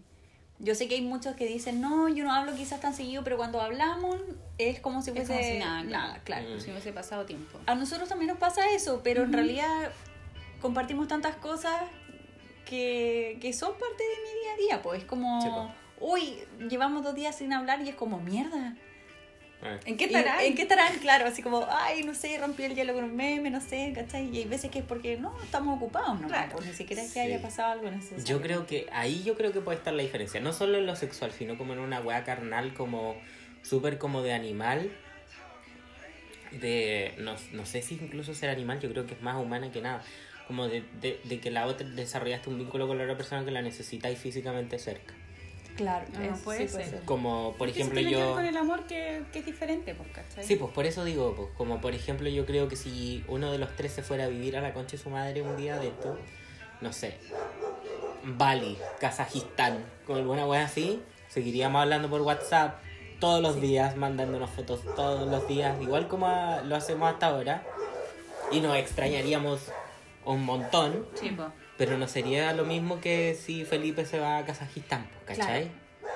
yo 0.62 0.77
sé 0.77 0.87
que 0.87 0.94
hay 0.94 1.03
muchos 1.03 1.35
que 1.35 1.44
dicen, 1.44 1.81
no, 1.81 2.09
yo 2.09 2.22
no 2.22 2.33
hablo 2.33 2.55
quizás 2.55 2.81
tan 2.81 2.94
seguido, 2.94 3.25
pero 3.25 3.37
cuando 3.37 3.61
hablamos 3.61 4.16
es 4.59 4.79
como 4.79 5.03
si 5.03 5.11
Es 5.11 5.16
fuese 5.16 5.33
como 5.33 5.44
si 5.44 5.59
nada, 5.59 5.83
nada, 5.83 6.20
claro. 6.22 6.46
Como 6.46 6.61
si 6.61 6.70
hubiese 6.70 6.92
pasado 6.92 7.27
tiempo. 7.27 7.59
A 7.66 7.75
nosotros 7.75 8.09
también 8.09 8.29
nos 8.29 8.38
pasa 8.38 8.70
eso, 8.70 9.01
pero 9.03 9.25
en 9.25 9.33
realidad 9.33 9.90
compartimos 10.61 11.09
tantas 11.09 11.35
cosas 11.35 11.83
que, 12.64 13.38
que 13.40 13.53
son 13.53 13.72
parte 13.72 14.05
de 14.05 14.22
mi 14.22 14.40
día 14.40 14.53
a 14.53 14.57
día, 14.57 14.83
pues 14.83 15.03
es 15.03 15.05
como, 15.05 15.42
Sí, 15.42 15.48
uy, 15.98 16.38
llevamos 16.70 17.03
dos 17.03 17.16
días 17.16 17.37
sin 17.37 17.53
hablar 17.53 17.83
y 17.83 17.88
es 17.88 17.96
como, 17.96 18.20
mierda. 18.20 18.77
Ah, 19.64 19.79
¿En 19.85 19.96
qué 19.96 20.07
estarán? 20.07 20.40
¿En 20.40 20.55
qué 20.57 20.62
estarán? 20.62 20.98
Claro, 20.98 21.27
así 21.27 21.40
como, 21.42 21.64
ay, 21.70 22.03
no 22.03 22.14
sé, 22.14 22.37
rompí 22.38 22.64
el 22.64 22.75
hielo 22.75 22.94
con 22.94 23.05
un 23.05 23.14
meme, 23.14 23.48
no 23.48 23.61
sé, 23.61 23.92
¿cachai? 23.94 24.29
Y 24.35 24.38
hay 24.38 24.44
veces 24.44 24.70
que 24.72 24.81
es 24.81 24.85
porque 24.85 25.16
no, 25.16 25.40
estamos 25.42 25.77
ocupados, 25.77 26.20
¿no? 26.20 26.27
Claro. 26.27 26.51
Pues 26.53 26.66
ni 26.66 26.72
siquiera 26.75 27.01
es 27.03 27.09
que 27.12 27.20
Sí. 27.20 27.20
haya 27.20 27.40
pasado 27.40 27.72
algo 27.72 27.88
necesario. 27.90 28.25
Yo 28.25 28.42
creo 28.42 28.66
que 28.66 28.88
ahí 28.92 29.22
yo 29.22 29.37
creo 29.37 29.53
que 29.53 29.61
puede 29.61 29.79
estar 29.79 29.94
la 29.94 30.03
diferencia. 30.03 30.40
No 30.40 30.53
solo 30.53 30.79
en 30.79 30.87
lo 30.87 30.96
sexual, 30.96 31.31
sino 31.33 31.57
como 31.57 31.75
en 31.75 31.79
una 31.79 32.01
weá 32.01 32.25
carnal, 32.25 32.75
como 32.75 33.14
súper 33.62 33.98
como 33.98 34.22
de 34.22 34.33
animal. 34.33 34.90
De, 36.51 37.14
no, 37.18 37.35
no 37.53 37.64
sé 37.64 37.81
si 37.83 37.94
incluso 37.94 38.35
ser 38.35 38.51
animal, 38.51 38.81
yo 38.81 38.90
creo 38.90 39.07
que 39.07 39.14
es 39.14 39.22
más 39.22 39.40
humana 39.40 39.70
que 39.70 39.81
nada. 39.81 40.03
Como 40.46 40.68
de, 40.68 40.83
de, 41.01 41.20
de 41.25 41.38
que 41.40 41.51
la 41.51 41.66
otra 41.66 41.87
desarrollaste 41.88 42.51
un 42.51 42.59
vínculo 42.59 42.87
con 42.88 42.98
la 42.98 43.05
otra 43.05 43.16
persona 43.16 43.44
que 43.44 43.53
la 43.53 43.62
necesitáis 43.62 44.18
físicamente 44.18 44.79
cerca. 44.79 45.14
Claro, 45.76 46.06
Ah, 46.16 46.24
es- 46.35 46.40
puede 46.40 46.68
sí, 46.68 46.74
ser. 46.76 47.00
Como 47.04 47.54
por 47.56 47.68
Es 47.68 47.74
que 47.74 47.80
eso 47.82 47.90
ejemplo 47.92 48.11
que 48.11 48.16
ver 48.16 48.26
yo... 48.28 48.35
con 48.35 48.44
el 48.44 48.56
amor 48.56 48.85
que, 48.87 49.22
que 49.32 49.38
es 49.40 49.46
diferente, 49.46 49.94
pues, 49.94 50.08
¿cachai? 50.12 50.44
Sí, 50.44 50.56
pues 50.56 50.70
por 50.72 50.85
eso 50.87 51.04
digo, 51.04 51.35
pues 51.35 51.48
como 51.56 51.80
por 51.80 51.94
ejemplo 51.94 52.28
yo 52.28 52.44
creo 52.46 52.68
que 52.68 52.76
si 52.76 53.24
uno 53.28 53.50
de 53.50 53.58
los 53.58 53.74
tres 53.76 53.92
se 53.92 54.02
fuera 54.02 54.24
a 54.24 54.28
vivir 54.28 54.56
a 54.56 54.61
la 54.61 54.74
concha 54.74 54.92
de 54.96 55.02
su 55.02 55.11
madre 55.11 55.40
un 55.42 55.56
día 55.56 55.78
de 55.78 55.88
esto, 55.88 56.18
no 56.82 56.92
sé, 56.92 57.16
Bali, 58.24 58.76
Kazajistán, 59.00 59.85
con 60.06 60.16
alguna 60.16 60.46
wea 60.46 60.64
así, 60.64 61.02
seguiríamos 61.28 61.82
hablando 61.82 62.08
por 62.08 62.20
WhatsApp 62.22 62.78
todos 63.18 63.40
los 63.40 63.61
días, 63.61 63.96
mandándonos 63.96 64.50
fotos 64.50 64.80
todos 64.96 65.28
los 65.28 65.46
días, 65.48 65.80
igual 65.80 66.08
como 66.08 66.26
a- 66.26 66.61
lo 66.62 66.76
hacemos 66.76 67.12
hasta 67.12 67.26
ahora, 67.28 67.62
y 68.50 68.61
nos 68.61 68.76
extrañaríamos 68.76 69.61
un 70.24 70.44
montón, 70.44 71.06
Sí, 71.14 71.30
pues. 71.35 71.48
Pero 71.76 71.98
no 71.98 72.08
sería 72.08 72.52
lo 72.52 72.64
mismo 72.64 73.00
que 73.00 73.35
si 73.35 73.64
Felipe 73.64 74.04
se 74.04 74.18
va 74.18 74.38
a 74.38 74.44
Kazajistán, 74.44 75.08
pues, 75.24 75.38
¿cachai? 75.38 75.70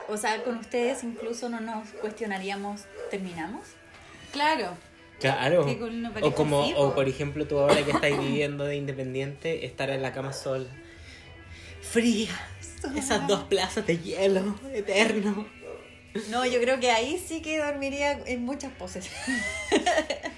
O 0.08 0.16
sea, 0.16 0.42
con 0.44 0.58
ustedes 0.58 1.02
incluso 1.02 1.48
no 1.48 1.60
nos 1.60 1.88
cuestionaríamos, 2.00 2.82
¿terminamos? 3.10 3.62
Claro. 4.32 4.76
Claro. 5.18 5.66
O 6.22 6.34
como, 6.34 6.62
así, 6.62 6.74
o 6.76 6.90
po. 6.90 6.94
por 6.96 7.08
ejemplo, 7.08 7.46
tú 7.46 7.58
ahora 7.58 7.82
que 7.84 7.90
estás 7.90 8.10
viviendo 8.18 8.64
de 8.64 8.76
independiente, 8.76 9.64
estar 9.64 9.90
en 9.90 10.02
la 10.02 10.12
cama 10.12 10.32
sola. 10.32 10.68
Fría. 11.80 12.30
Esas 12.94 13.26
dos 13.26 13.44
plazas 13.44 13.86
de 13.86 13.98
hielo 13.98 14.54
eterno. 14.72 15.46
No, 16.30 16.46
yo 16.46 16.60
creo 16.60 16.78
que 16.80 16.90
ahí 16.90 17.18
sí 17.18 17.42
que 17.42 17.58
dormiría 17.58 18.12
en 18.26 18.44
muchas 18.44 18.72
poses. 18.72 19.10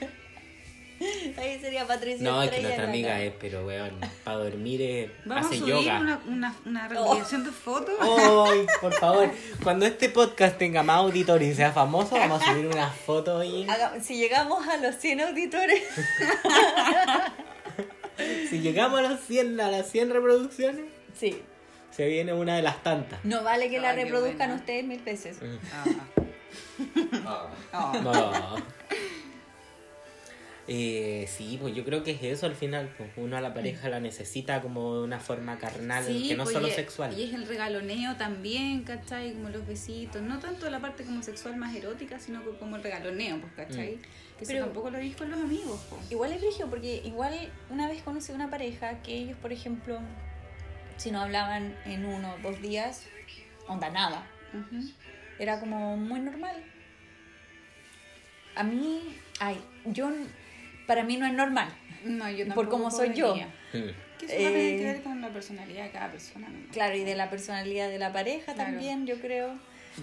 ahí 1.41 1.61
sería 1.61 1.87
Patricia 1.87 2.23
No, 2.31 2.43
es 2.43 2.51
que 2.51 2.61
nuestra 2.63 2.85
amiga 2.85 3.21
es, 3.21 3.33
pero 3.41 3.67
weón, 3.67 3.91
para 4.25 4.37
dormir 4.39 4.83
es, 4.83 5.11
Vamos 5.25 5.47
hace 5.47 5.57
a 5.57 5.59
subir 5.59 5.75
yoga. 5.75 6.01
una, 6.01 6.21
una, 6.27 6.55
una 6.67 6.89
recopilación 6.89 7.45
de 7.45 7.51
fotos. 7.51 7.95
Ay, 8.01 8.67
por 8.81 8.93
favor, 9.01 9.31
cuando 9.63 9.87
este 9.87 10.09
podcast 10.09 10.59
tenga 10.59 10.83
más 10.83 10.97
auditores 10.99 11.49
y 11.49 11.55
sea 11.55 11.73
famoso, 11.73 12.17
vamos 12.17 12.43
a 12.43 12.53
subir 12.53 12.67
unas 12.67 12.95
fotos. 12.95 13.45
Haga- 13.69 14.01
Si 14.01 14.17
llegamos 14.17 14.67
a 14.69 14.77
los 14.77 14.97
100 14.97 15.21
auditores, 15.23 15.83
Si 18.51 18.61
llegamos 18.61 18.99
a 18.99 19.03
los 19.03 19.21
100, 19.21 19.61
a 19.61 19.71
las 19.71 19.91
100 19.93 20.11
reproducciones, 20.11 20.85
sí. 21.17 21.41
se 21.93 22.07
viene 22.09 22.33
una 22.33 22.57
de 22.57 22.63
las 22.63 22.83
tantas. 22.83 23.25
No 23.25 23.45
vale 23.45 23.71
que 23.71 23.79
la 23.79 23.93
reproduzcan 23.93 24.37
buena. 24.49 24.55
ustedes 24.57 24.85
mil 24.85 25.01
veces. 25.03 25.41
Mm. 25.41 25.57
Ah, 25.73 25.85
Ah, 27.27 27.49
ah. 27.73 28.01
No. 28.03 28.57
Eh, 30.71 31.27
sí, 31.29 31.57
pues 31.61 31.75
yo 31.75 31.83
creo 31.85 32.03
que 32.05 32.11
es 32.11 32.23
eso 32.23 32.45
al 32.47 32.55
final. 32.55 32.93
Pues 32.99 33.11
uno 33.17 33.37
a 33.37 33.41
la 33.41 33.55
pareja 33.55 33.89
la 33.89 34.01
necesita 34.01 34.61
como 34.61 34.97
de 34.97 35.03
una 35.05 35.19
forma 35.19 35.59
carnal, 35.59 36.05
Sí, 36.05 36.29
que 36.29 36.37
no 36.37 36.45
pues, 36.45 36.55
solo 36.55 36.69
y 36.69 36.73
sexual. 36.73 37.19
Y 37.19 37.23
es 37.25 37.33
el 37.35 37.47
regaloneo 37.47 38.17
también, 38.17 38.83
¿cachai? 38.85 39.33
Como 39.33 39.49
los 39.49 39.67
besitos. 39.67 40.21
No 40.23 40.39
tanto 40.39 40.69
la 40.69 40.79
parte 40.81 41.05
como 41.05 41.23
sexual 41.23 41.57
más 41.57 41.75
erótica, 41.75 42.19
sino 42.21 42.45
que 42.45 42.51
como 42.59 42.77
el 42.77 42.83
regaloneo, 42.83 43.41
pues, 43.41 43.53
¿cachai? 43.55 43.97
Mm. 43.97 44.01
Que 44.37 44.45
eso 44.45 44.53
Pero- 44.53 44.65
tampoco 44.67 44.91
lo 44.91 44.99
dijo 44.99 45.19
con 45.19 45.31
los 45.31 45.41
amigos, 45.41 45.81
pues. 45.89 46.13
Igual 46.13 46.33
es 46.33 46.41
brillo, 46.41 46.69
porque 46.69 47.03
igual 47.05 47.35
una 47.71 47.89
vez 47.89 48.03
conocí 48.03 48.33
una 48.33 48.51
pareja 48.51 49.03
que 49.03 49.15
ellos, 49.15 49.39
por 49.39 49.53
ejemplo, 49.53 49.99
si 50.99 51.11
no 51.11 51.23
hablaban 51.23 51.75
en 51.87 52.05
uno 52.05 52.35
o 52.35 52.39
dos 52.43 52.61
días, 52.61 53.05
onda 53.67 53.89
nada. 53.91 54.27
Era 55.39 55.61
como 55.61 55.97
muy 55.97 56.21
normal. 56.21 56.63
A 58.55 58.63
mí, 58.65 59.17
ay, 59.41 59.57
yo, 59.87 60.11
para 60.89 61.05
mí 61.05 61.19
no 61.19 61.27
es 61.27 61.35
normal. 61.35 61.69
No, 62.03 62.29
yo 62.31 62.53
Por 62.55 62.69
cómo 62.69 62.91
soy 62.91 63.13
yo. 63.15 63.35
Que 64.19 64.27
eso 64.27 64.43
va 64.43 64.49
a 64.49 64.53
tener 64.53 64.79
que 64.79 64.85
ver 64.85 65.03
con 65.03 65.21
la 65.21 65.29
personalidad 65.29 65.85
de 65.85 65.91
cada 65.91 66.11
persona, 66.11 66.49
¿no? 66.49 66.73
Claro, 66.73 66.97
y 66.97 67.05
de 67.05 67.15
la 67.15 67.31
personalidad 67.31 67.89
de 67.89 67.99
la 68.01 68.13
pareja 68.13 68.55
Claro. 68.55 68.71
también, 68.73 69.07
yo 69.07 69.21
creo. 69.21 69.57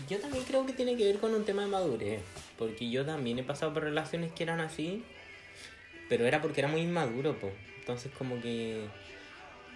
Yo 0.10 0.20
también 0.20 0.44
creo 0.46 0.66
que 0.66 0.74
tiene 0.74 0.96
que 0.96 1.04
ver 1.06 1.18
con 1.18 1.34
un 1.34 1.44
tema 1.44 1.64
de 1.64 1.68
madurez. 1.70 2.22
Porque 2.58 2.90
yo 2.90 3.06
también 3.06 3.40
he 3.40 3.44
pasado 3.44 3.74
por 3.74 3.84
relaciones 3.84 4.32
que 4.32 4.44
eran 4.44 4.62
así. 4.62 5.04
Pero 6.08 6.26
era 6.28 6.42
porque 6.42 6.62
era 6.62 6.70
muy 6.70 6.82
inmaduro, 6.82 7.38
pues. 7.40 7.54
Entonces 7.80 8.12
como 8.18 8.40
que... 8.40 8.86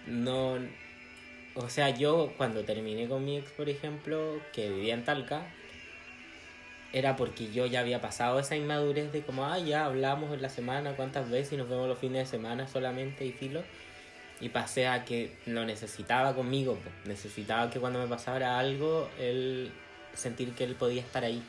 No... 0.06 0.58
O 1.54 1.68
sea, 1.68 1.90
yo 1.90 2.32
cuando 2.36 2.64
terminé 2.64 3.08
con 3.08 3.24
mi 3.24 3.36
ex, 3.38 3.50
por 3.50 3.68
ejemplo, 3.68 4.40
que 4.52 4.70
vivía 4.70 4.94
en 4.94 5.04
Talca, 5.04 5.42
era 6.92 7.16
porque 7.16 7.52
yo 7.52 7.66
ya 7.66 7.80
había 7.80 8.00
pasado 8.00 8.40
esa 8.40 8.56
inmadurez 8.56 9.12
de 9.12 9.22
como, 9.22 9.46
ah, 9.46 9.58
ya 9.58 9.84
hablamos 9.84 10.32
en 10.32 10.42
la 10.42 10.48
semana, 10.48 10.96
cuántas 10.96 11.30
veces 11.30 11.52
y 11.52 11.56
nos 11.56 11.68
vemos 11.68 11.88
los 11.88 11.98
fines 11.98 12.24
de 12.24 12.38
semana 12.38 12.66
solamente 12.66 13.24
y 13.24 13.32
filo. 13.32 13.62
Y 14.40 14.48
pasé 14.48 14.88
a 14.88 15.04
que 15.04 15.36
lo 15.46 15.64
necesitaba 15.66 16.34
conmigo, 16.34 16.78
pues. 16.82 16.94
necesitaba 17.04 17.70
que 17.70 17.78
cuando 17.78 18.00
me 18.00 18.06
pasara 18.06 18.58
algo, 18.58 19.08
él 19.18 19.70
sentir 20.14 20.54
que 20.54 20.64
él 20.64 20.74
podía 20.74 21.02
estar 21.02 21.24
ahí. 21.24 21.42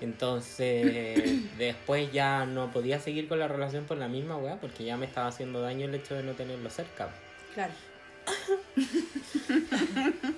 Entonces, 0.00 1.48
después 1.58 2.10
ya 2.10 2.46
no 2.46 2.72
podía 2.72 2.98
seguir 2.98 3.28
con 3.28 3.38
la 3.38 3.46
relación 3.46 3.84
por 3.84 3.98
la 3.98 4.08
misma 4.08 4.36
weá, 4.36 4.56
porque 4.56 4.84
ya 4.84 4.96
me 4.96 5.06
estaba 5.06 5.28
haciendo 5.28 5.60
daño 5.60 5.86
el 5.86 5.94
hecho 5.94 6.14
de 6.14 6.22
no 6.22 6.32
tenerlo 6.32 6.70
cerca. 6.70 7.10
Claro. 7.54 7.74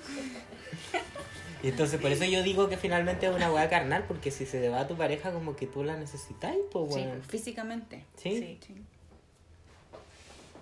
Y 1.65 1.69
entonces 1.69 1.99
por 1.99 2.11
eso 2.11 2.25
yo 2.25 2.43
digo 2.43 2.69
que 2.69 2.77
finalmente 2.77 3.25
es 3.25 3.35
una 3.35 3.51
weá 3.51 3.67
carnal, 3.69 4.03
porque 4.07 4.29
si 4.29 4.45
se 4.45 4.61
te 4.61 4.69
va 4.69 4.81
a 4.81 4.87
tu 4.87 4.95
pareja 4.95 5.31
como 5.31 5.55
que 5.55 5.65
tú 5.65 5.83
la 5.83 5.97
necesitáis, 5.97 6.59
pues 6.71 6.93
Sí, 6.93 6.99
weón. 7.01 7.23
físicamente. 7.23 8.05
¿Sí? 8.17 8.59
Sí. 8.67 8.75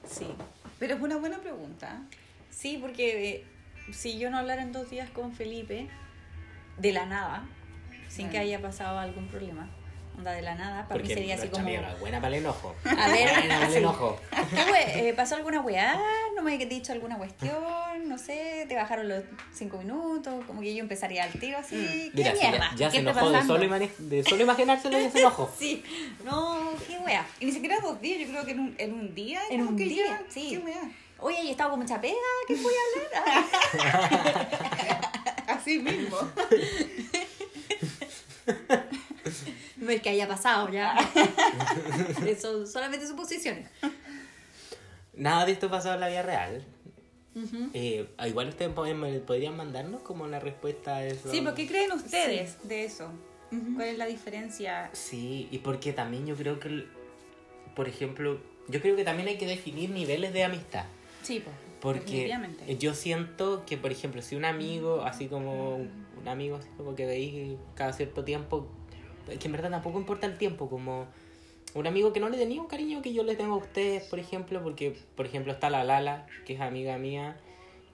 Sí. 0.09 0.27
Pero 0.79 0.95
es 0.95 1.01
una 1.01 1.17
buena 1.17 1.39
pregunta. 1.39 2.01
Sí, 2.49 2.77
porque 2.81 3.31
eh, 3.31 3.43
si 3.91 4.17
yo 4.17 4.29
no 4.29 4.37
hablara 4.37 4.61
en 4.61 4.71
dos 4.71 4.89
días 4.89 5.09
con 5.09 5.33
Felipe, 5.33 5.89
de 6.77 6.91
la 6.93 7.05
nada, 7.05 7.45
sin 8.07 8.27
que 8.27 8.37
Bueno. 8.37 8.45
haya 8.45 8.61
pasado 8.61 8.99
algún 8.99 9.27
problema, 9.27 9.69
onda 10.17 10.31
de 10.31 10.41
la 10.41 10.55
nada, 10.55 10.87
para 10.87 11.01
mí 11.01 11.07
Porque 11.07 11.13
sería 11.15 11.35
así 11.35 11.47
como... 11.47 11.63
buena 11.99 12.21
para 12.21 12.27
el 12.27 12.33
enojo. 12.43 12.75
A 12.85 13.07
ver, 13.09 13.29
buena 13.39 13.55
para 13.59 13.67
el 13.67 13.75
enojo. 13.77 14.19
¿Qué 14.51 15.09
eh, 15.09 15.13
¿Pasó 15.13 15.35
alguna 15.35 15.61
weá? 15.61 15.99
¿No 16.35 16.41
me 16.43 16.55
he 16.55 16.65
dicho 16.65 16.93
alguna 16.93 17.17
cuestión? 17.17 17.53
No 18.07 18.17
sé, 18.17 18.65
te 18.69 18.75
bajaron 18.75 19.09
los 19.09 19.23
cinco 19.53 19.77
minutos, 19.79 20.45
como 20.45 20.61
que 20.61 20.73
yo 20.75 20.81
empezaría 20.81 21.23
al 21.23 21.31
tiro 21.31 21.57
así. 21.57 22.11
¿Qué 22.13 22.13
Mm. 22.13 22.17
Mira, 22.17 22.35
si 22.35 22.47
mierda? 22.47 22.69
ya, 22.71 22.75
ya 22.77 22.87
¿Qué 22.87 22.91
se 22.97 23.01
enojó 23.01 23.29
de 23.31 23.41
solo, 23.43 23.79
de 23.97 24.23
solo 24.23 24.41
imaginárselo 24.43 24.99
y 24.99 25.09
se 25.09 25.19
enojó. 25.19 25.51
Sí, 25.59 25.83
no, 26.23 26.71
qué 26.87 26.97
weá. 26.99 27.25
Y 27.39 27.45
ni 27.45 27.51
siquiera 27.51 27.79
dos 27.81 27.99
días, 28.01 28.19
yo 28.21 28.27
creo 28.27 28.45
que 28.45 28.51
en 28.51 28.59
un, 28.59 28.75
en 28.77 28.93
un 28.93 29.15
día. 29.15 29.41
En 29.49 29.67
un 29.67 29.75
que 29.77 29.85
día, 29.85 30.05
ya- 30.07 30.21
sí. 30.29 30.61
¿Qué? 30.63 30.73
Oye, 31.19 31.37
he 31.41 31.51
estado 31.51 31.71
con 31.71 31.79
mucha 31.79 31.99
pega, 32.01 32.15
¿qué 32.47 32.55
voy 32.55 32.73
a 32.73 33.21
hablar? 33.21 33.45
Ah, 35.47 35.47
Así 35.47 35.79
mismo. 35.79 36.17
no 39.83 39.91
es 39.91 40.01
que 40.01 40.09
haya 40.09 40.27
pasado 40.27 40.69
ya. 40.69 40.95
Eso 42.27 42.65
solamente 42.65 43.07
suposiciones. 43.07 43.69
Nada 45.15 45.45
de 45.45 45.51
esto 45.51 45.69
pasó 45.69 45.93
en 45.93 45.99
la 45.99 46.07
vida 46.07 46.23
real. 46.23 46.65
Ujú. 47.35 47.69
Eh, 47.73 48.07
igual 48.27 48.49
ustedes 48.49 48.71
me 48.95 49.19
podrían 49.19 49.57
mandarnos 49.57 50.01
como 50.01 50.27
la 50.27 50.39
respuesta 50.39 50.97
a 50.97 51.05
eso. 51.05 51.31
Sí, 51.31 51.41
pero 51.41 51.55
¿qué 51.55 51.67
creen 51.67 51.91
ustedes 51.91 52.57
de 52.67 52.85
eso? 52.85 53.09
¿Cuál 53.75 53.87
es 53.87 53.97
la 53.97 54.05
diferencia? 54.05 54.89
Sí, 54.93 55.47
y 55.51 55.59
porque 55.59 55.93
también 55.93 56.25
yo 56.25 56.35
creo 56.35 56.59
que, 56.59 56.85
por 57.75 57.87
ejemplo, 57.87 58.39
yo 58.67 58.81
creo 58.81 58.95
que 58.95 59.03
también 59.03 59.27
hay 59.27 59.37
que 59.37 59.45
definir 59.45 59.91
niveles 59.91 60.33
de 60.33 60.43
amistad. 60.43 60.85
Sí, 61.21 61.39
pues. 61.39 61.55
Porque 61.79 61.99
Definitivamente. 61.99 62.77
yo 62.77 62.93
siento 62.93 63.63
que, 63.65 63.77
por 63.77 63.91
ejemplo, 63.91 64.21
si 64.21 64.35
un 64.35 64.45
amigo, 64.45 65.01
así 65.03 65.27
como 65.27 65.75
un 65.75 66.27
amigo, 66.27 66.55
así 66.55 66.69
como 66.77 66.95
que 66.95 67.05
veis 67.05 67.57
cada 67.75 67.91
cierto 67.91 68.23
tiempo, 68.23 68.67
que 69.25 69.47
en 69.47 69.51
verdad 69.51 69.71
tampoco 69.71 69.99
importa 69.99 70.27
el 70.27 70.37
tiempo, 70.37 70.69
como 70.69 71.07
un 71.75 71.87
amigo 71.87 72.13
que 72.13 72.19
no 72.19 72.29
le 72.29 72.37
tenía 72.37 72.61
un 72.61 72.67
cariño 72.67 73.01
que 73.01 73.13
yo 73.13 73.23
le 73.23 73.35
tengo 73.35 73.55
a 73.55 73.57
ustedes, 73.57 74.03
por 74.03 74.19
ejemplo, 74.19 74.61
porque, 74.61 74.95
por 75.15 75.25
ejemplo, 75.25 75.51
está 75.53 75.69
la 75.69 75.83
Lala, 75.83 76.27
que 76.45 76.53
es 76.53 76.61
amiga 76.61 76.97
mía, 76.97 77.37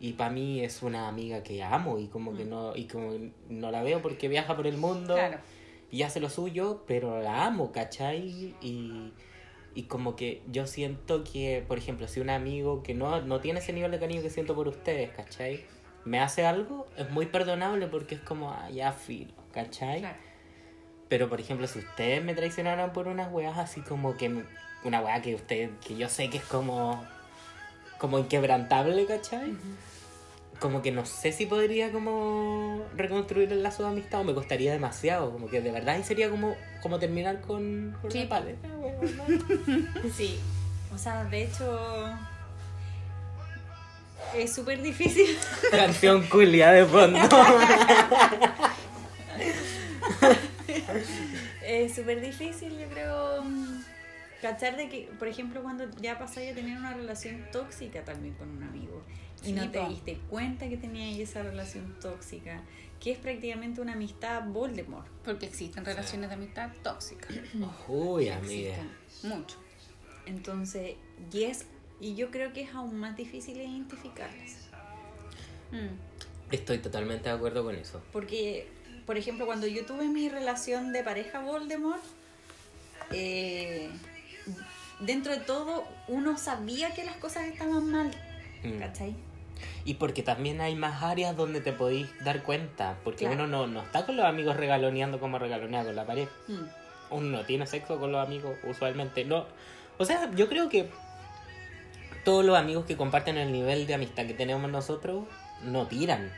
y 0.02 0.14
para 0.14 0.30
mí 0.30 0.62
es 0.62 0.82
una 0.82 1.08
amiga 1.08 1.44
que 1.44 1.62
amo 1.64 2.00
y 2.00 2.08
como 2.08 2.34
que 2.36 2.46
no 2.46 2.74
y 2.76 2.86
como 2.86 3.12
no 3.50 3.70
la 3.72 3.84
veo 3.84 4.02
porque 4.02 4.30
viaja 4.30 4.56
por 4.56 4.66
el 4.66 4.78
mundo 4.78 5.14
Claro. 5.16 5.40
y 5.92 6.04
hace 6.04 6.20
lo 6.22 6.30
suyo, 6.30 6.84
pero 6.88 7.22
la 7.22 7.46
amo, 7.46 7.72
¿cachai? 7.72 8.56
Y, 8.62 9.12
Y 9.76 9.84
como 9.84 10.16
que 10.16 10.42
yo 10.52 10.66
siento 10.66 11.24
que, 11.24 11.64
por 11.68 11.78
ejemplo, 11.78 12.08
si 12.08 12.20
un 12.20 12.30
amigo 12.32 12.82
que 12.82 12.94
no, 12.96 13.22
no 13.22 13.40
tiene 13.40 13.60
ese 13.60 13.72
nivel 13.72 13.92
de 13.92 14.00
cariño 14.00 14.22
que 14.22 14.30
siento 14.32 14.56
por 14.56 14.68
ustedes, 14.68 15.12
¿cachai? 15.12 15.64
Me 16.06 16.20
hace 16.20 16.44
algo, 16.46 16.88
es 16.98 17.10
muy 17.12 17.28
perdonable 17.28 17.86
porque 17.88 18.16
es 18.16 18.22
como, 18.22 18.50
ah, 18.52 18.70
ya 18.72 18.92
filo, 18.94 19.32
¿cachai? 19.54 20.00
Claro. 20.00 20.18
Pero, 21.10 21.28
por 21.28 21.40
ejemplo, 21.42 21.68
si 21.68 21.80
ustedes 21.80 22.24
me 22.24 22.34
traicionaran 22.36 22.94
por 22.94 23.08
unas 23.08 23.32
weas 23.32 23.58
así 23.58 23.82
como 23.82 24.16
que... 24.16 24.30
me- 24.30 24.44
Una 24.84 25.02
wea 25.02 25.22
que 25.22 25.36
usted, 25.36 25.72
que 25.86 25.98
yo 25.98 26.08
sé 26.08 26.30
que 26.30 26.38
es 26.38 26.44
como... 26.44 27.04
Como 27.98 28.18
inquebrantable, 28.20 29.06
¿cachai? 29.06 29.54
Como 30.60 30.82
que 30.82 30.92
no 30.92 31.06
sé 31.06 31.32
si 31.34 31.46
podría 31.46 31.92
como 31.92 32.86
reconstruir 32.96 33.52
el 33.52 33.62
lazo 33.64 33.84
de 33.84 33.90
amistad 33.90 34.22
o 34.22 34.24
me 34.24 34.34
costaría 34.34 34.72
demasiado. 34.72 35.32
Como 35.32 35.50
que 35.50 35.60
de 35.62 35.72
verdad 35.72 35.96
ahí 35.96 36.04
sería 36.04 36.30
como, 36.30 36.56
como 36.82 36.98
terminar 37.00 37.42
con, 37.42 37.98
con 38.02 38.10
Sí. 38.12 38.20
una 38.20 38.30
paleta, 38.30 38.68
weón, 38.70 39.18
¿no? 39.18 39.24
Sí. 40.16 40.40
O 40.94 40.98
sea, 40.98 41.24
de 41.26 41.44
hecho. 41.44 42.06
Es 44.36 44.54
súper 44.54 44.82
difícil. 44.82 45.38
Canción 45.72 46.24
culia 46.28 46.72
de 46.72 46.86
fondo. 46.86 47.20
Es 51.66 51.96
súper 51.96 52.22
difícil, 52.22 52.78
yo 52.78 52.88
creo. 52.90 53.44
mm, 53.44 53.84
Cachar 54.42 54.78
de 54.78 54.88
que, 54.88 55.10
por 55.20 55.28
ejemplo, 55.28 55.62
cuando 55.62 55.90
ya 56.02 56.18
pasáis 56.18 56.54
a 56.54 56.56
tener 56.56 56.78
una 56.78 56.94
relación 56.94 57.46
tóxica 57.52 58.06
también 58.06 58.36
con 58.36 58.50
un 58.50 58.64
amigo 58.64 59.04
y 59.44 59.48
Sí, 59.48 59.52
no 59.54 59.70
te 59.70 59.80
po. 59.82 59.90
diste 59.90 60.18
cuenta 60.30 60.70
que 60.70 60.78
tenías 60.78 61.20
esa 61.20 61.44
relación 61.44 61.98
tóxica, 62.00 62.62
que 63.02 63.12
es 63.12 63.18
prácticamente 63.18 63.82
una 63.82 63.94
amistad 63.94 64.44
Voldemort. 64.46 65.08
Porque 65.26 65.46
existen 65.46 65.84
relaciones 65.84 66.30
de 66.30 66.36
amistad 66.36 66.70
tóxicas. 66.84 67.36
Uy, 67.90 68.30
amiga. 68.30 68.76
Mucho. 69.24 69.58
Entonces, 70.26 70.96
y, 71.34 71.44
es, 71.44 71.66
y 72.00 72.16
yo 72.16 72.32
creo 72.32 72.54
que 72.54 72.62
es 72.62 72.74
aún 72.74 72.98
más 72.98 73.18
difícil 73.18 73.58
identificarlas. 73.58 74.70
Mm. 75.72 76.54
Estoy 76.54 76.78
totalmente 76.80 77.28
de 77.30 77.36
acuerdo 77.36 77.64
con 77.64 77.76
eso. 77.76 78.02
Porque, 78.14 78.68
por 79.10 79.18
ejemplo, 79.18 79.48
cuando 79.48 79.66
yo 79.66 79.88
tuve 79.88 80.08
mi 80.08 80.30
relación 80.30 80.94
de 80.94 81.02
pareja 81.02 81.40
Voldemort, 81.40 82.04
eh, 83.12 83.90
dentro 85.00 85.32
de 85.32 85.40
todo 85.40 85.84
uno 86.08 86.38
sabía 86.38 86.94
que 86.94 87.04
las 87.04 87.16
cosas 87.16 87.48
estaban 87.48 87.90
mal, 87.90 88.12
Mm. 88.62 88.78
¿cachai? 88.78 89.16
Y 89.84 89.96
porque 89.96 90.22
también 90.22 90.62
hay 90.62 90.76
más 90.76 91.02
áreas 91.02 91.36
donde 91.36 91.60
te 91.60 91.74
podéis 91.74 92.08
dar 92.24 92.44
cuenta. 92.44 92.98
Porque 93.04 93.26
Claro. 93.26 93.46
uno 93.46 93.48
no, 93.48 93.66
no 93.66 93.82
está 93.82 94.06
con 94.06 94.16
los 94.16 94.28
amigos 94.28 94.56
regaloneando 94.56 95.20
como 95.20 95.40
regalonea 95.40 95.84
con 95.84 95.96
la 95.96 96.06
pared. 96.06 96.28
Mm. 96.48 96.66
Uno 97.10 97.38
no 97.40 97.46
tiene 97.46 97.66
sexo 97.66 98.00
con 98.00 98.12
los 98.12 98.24
amigos, 98.24 98.58
usualmente. 98.64 99.26
No. 99.26 99.48
O 99.98 100.06
sea, 100.06 100.30
yo 100.36 100.48
creo 100.48 100.70
que 100.70 100.88
todos 102.24 102.46
los 102.46 102.56
amigos 102.56 102.86
que 102.86 102.96
comparten 102.96 103.40
el 103.40 103.52
nivel 103.52 103.88
de 103.88 103.96
amistad 103.96 104.28
que 104.28 104.36
tenemos 104.36 104.70
nosotros 104.70 105.24
no 105.64 105.88
tiran. 105.88 106.32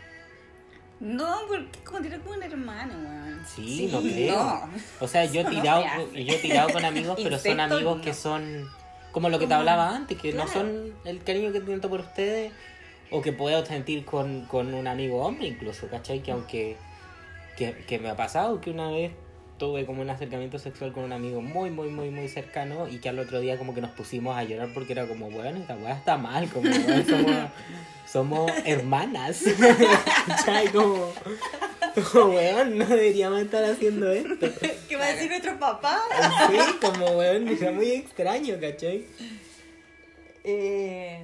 No, 1.02 1.40
porque 1.48 1.80
como 1.84 2.00
tirar 2.00 2.20
con 2.22 2.38
un 2.38 2.44
hermano, 2.44 2.94
weón. 2.94 3.42
Sí, 3.46 3.90
no 3.92 4.02
creo. 4.02 4.36
No. 4.36 4.70
O 5.00 5.08
sea, 5.08 5.26
yo 5.26 5.42
he 5.42 5.44
no 5.44 5.50
tirado, 5.50 5.84
hace. 5.84 6.26
yo 6.26 6.34
he 6.36 6.38
tirado 6.38 6.70
con 6.70 6.86
amigos, 6.86 7.20
pero 7.22 7.40
son 7.40 7.60
amigos 7.60 7.98
no. 7.98 8.04
que 8.04 8.14
son 8.14 8.70
como 9.12 9.28
lo 9.30 9.40
que 9.40 9.48
te 9.48 9.54
hablaba 9.56 9.96
antes, 9.96 10.18
que 10.22 10.32
no 10.32 10.48
son 10.48 10.94
el 11.04 11.24
cariño 11.24 11.52
que 11.52 11.60
siento 11.62 11.90
por 11.90 12.02
ustedes 12.02 12.54
o 13.10 13.22
que 13.22 13.34
puedo 13.34 13.66
sentir 13.66 14.06
con, 14.06 14.46
con 14.46 14.74
un 14.76 14.88
amigo 14.88 15.26
hombre 15.26 15.48
incluso, 15.48 15.88
¿cachai? 15.88 16.22
Que 16.22 16.32
aunque 16.32 16.78
que, 17.58 17.76
que 17.88 18.00
me 18.00 18.10
ha 18.10 18.16
pasado 18.16 18.62
que 18.62 18.70
una 18.70 18.90
vez 18.90 19.12
tuve 19.62 19.86
como 19.86 20.02
un 20.02 20.10
acercamiento 20.10 20.58
sexual 20.58 20.92
con 20.92 21.04
un 21.04 21.14
amigo 21.14 21.40
muy, 21.40 21.70
muy, 21.70 21.90
muy, 21.90 22.10
muy 22.10 22.28
cercano 22.28 22.88
y 22.88 22.98
que 22.98 23.10
al 23.10 23.20
otro 23.20 23.40
día 23.40 23.60
como 23.60 23.76
que 23.76 23.82
nos 23.82 23.92
pusimos 23.92 24.36
a 24.36 24.44
llorar 24.44 24.70
porque 24.74 24.94
era 24.94 25.06
como, 25.06 25.30
bueno, 25.30 25.60
esta 25.60 25.76
weá 25.76 25.94
está 25.94 26.18
mal, 26.18 26.50
como 26.50 26.68
weón, 26.68 27.06
somos, 27.06 27.52
somos 28.12 28.52
hermanas, 28.66 29.44
¿cachai? 30.28 30.68
Como, 30.70 31.14
como, 32.12 32.34
weón, 32.34 32.80
no 32.80 32.88
deberíamos 32.88 33.40
estar 33.40 33.64
haciendo 33.64 34.12
esto. 34.12 34.48
¿Qué 34.90 34.96
va 34.96 35.06
a 35.06 35.14
decir 35.14 35.30
nuestro 35.30 35.60
papá? 35.60 36.02
Sí, 36.50 36.58
como 36.82 37.12
weón, 37.12 37.48
era 37.48 37.72
muy 37.72 37.92
extraño, 37.92 38.60
¿cachai? 38.60 39.06
Eh, 40.44 41.24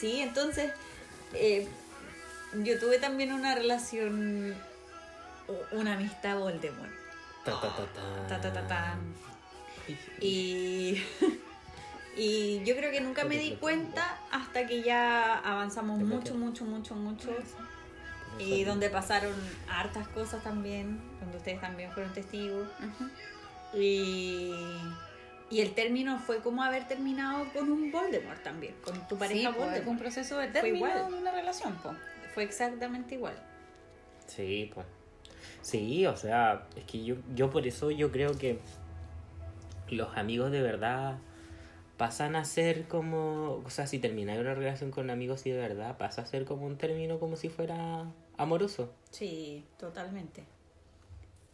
sí, 0.00 0.20
entonces 0.20 0.72
eh, 1.32 1.68
yo 2.64 2.76
tuve 2.80 2.98
también 2.98 3.32
una 3.32 3.54
relación, 3.54 4.52
una 5.70 5.92
amistad 5.92 6.40
Voldemort. 6.40 7.01
Ta, 7.44 7.60
ta, 7.60 7.68
ta, 7.76 7.84
ta. 7.92 8.26
Ta, 8.28 8.40
ta, 8.40 8.52
ta, 8.52 8.66
ta. 8.66 8.96
Y, 10.20 11.02
y 12.16 12.62
yo 12.64 12.76
creo 12.76 12.92
que 12.92 13.00
nunca 13.00 13.24
me 13.24 13.36
di 13.36 13.56
cuenta 13.56 14.16
hasta 14.30 14.66
que 14.66 14.82
ya 14.82 15.38
avanzamos 15.38 15.98
mucho, 16.00 16.34
mucho, 16.36 16.64
mucho, 16.64 16.94
mucho. 16.94 17.30
Y 18.38 18.62
donde 18.64 18.88
pasaron 18.90 19.34
hartas 19.68 20.06
cosas 20.08 20.42
también, 20.44 21.00
donde 21.20 21.36
ustedes 21.38 21.60
también 21.60 21.90
fueron 21.92 22.12
testigos. 22.12 22.68
Y, 23.74 24.52
y 25.50 25.60
el 25.60 25.74
término 25.74 26.18
fue 26.20 26.38
como 26.38 26.62
haber 26.62 26.86
terminado 26.86 27.44
con 27.52 27.70
un 27.70 27.90
Voldemort 27.90 28.42
también, 28.42 28.74
con 28.84 29.06
tu 29.08 29.18
pareja 29.18 29.40
Sí, 29.40 29.46
pues, 29.46 29.56
Voldemort. 29.56 29.82
fue 29.84 29.92
un 29.92 29.98
proceso 29.98 30.38
de 30.38 30.44
Fue 30.46 30.52
término 30.60 30.76
igual. 30.86 31.10
de 31.10 31.18
una 31.18 31.30
relación, 31.32 31.74
po. 31.82 31.94
Fue 32.34 32.44
exactamente 32.44 33.16
igual. 33.16 33.34
Sí, 34.28 34.70
pues. 34.72 34.86
Sí, 35.62 36.06
o 36.06 36.16
sea, 36.16 36.66
es 36.76 36.84
que 36.84 37.02
yo, 37.04 37.16
yo 37.34 37.50
por 37.50 37.66
eso 37.66 37.90
yo 37.90 38.10
creo 38.12 38.36
que 38.36 38.58
los 39.88 40.14
amigos 40.16 40.50
de 40.50 40.60
verdad 40.60 41.16
pasan 41.96 42.34
a 42.36 42.44
ser 42.44 42.88
como, 42.88 43.62
o 43.64 43.70
sea, 43.70 43.86
si 43.86 43.98
termináis 44.00 44.40
una 44.40 44.54
relación 44.54 44.90
con 44.90 45.08
amigos 45.10 45.46
y 45.46 45.50
de 45.50 45.58
verdad 45.58 45.96
pasa 45.98 46.22
a 46.22 46.26
ser 46.26 46.44
como 46.44 46.66
un 46.66 46.76
término 46.76 47.18
como 47.20 47.36
si 47.36 47.48
fuera 47.48 48.04
amoroso. 48.36 48.90
Sí, 49.10 49.64
totalmente. 49.78 50.44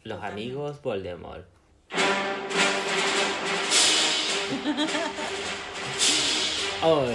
Los 0.03 0.17
Totalmente. 0.17 0.43
amigos 0.43 0.81
Voldemort. 0.81 1.45
Hoy, 6.81 7.13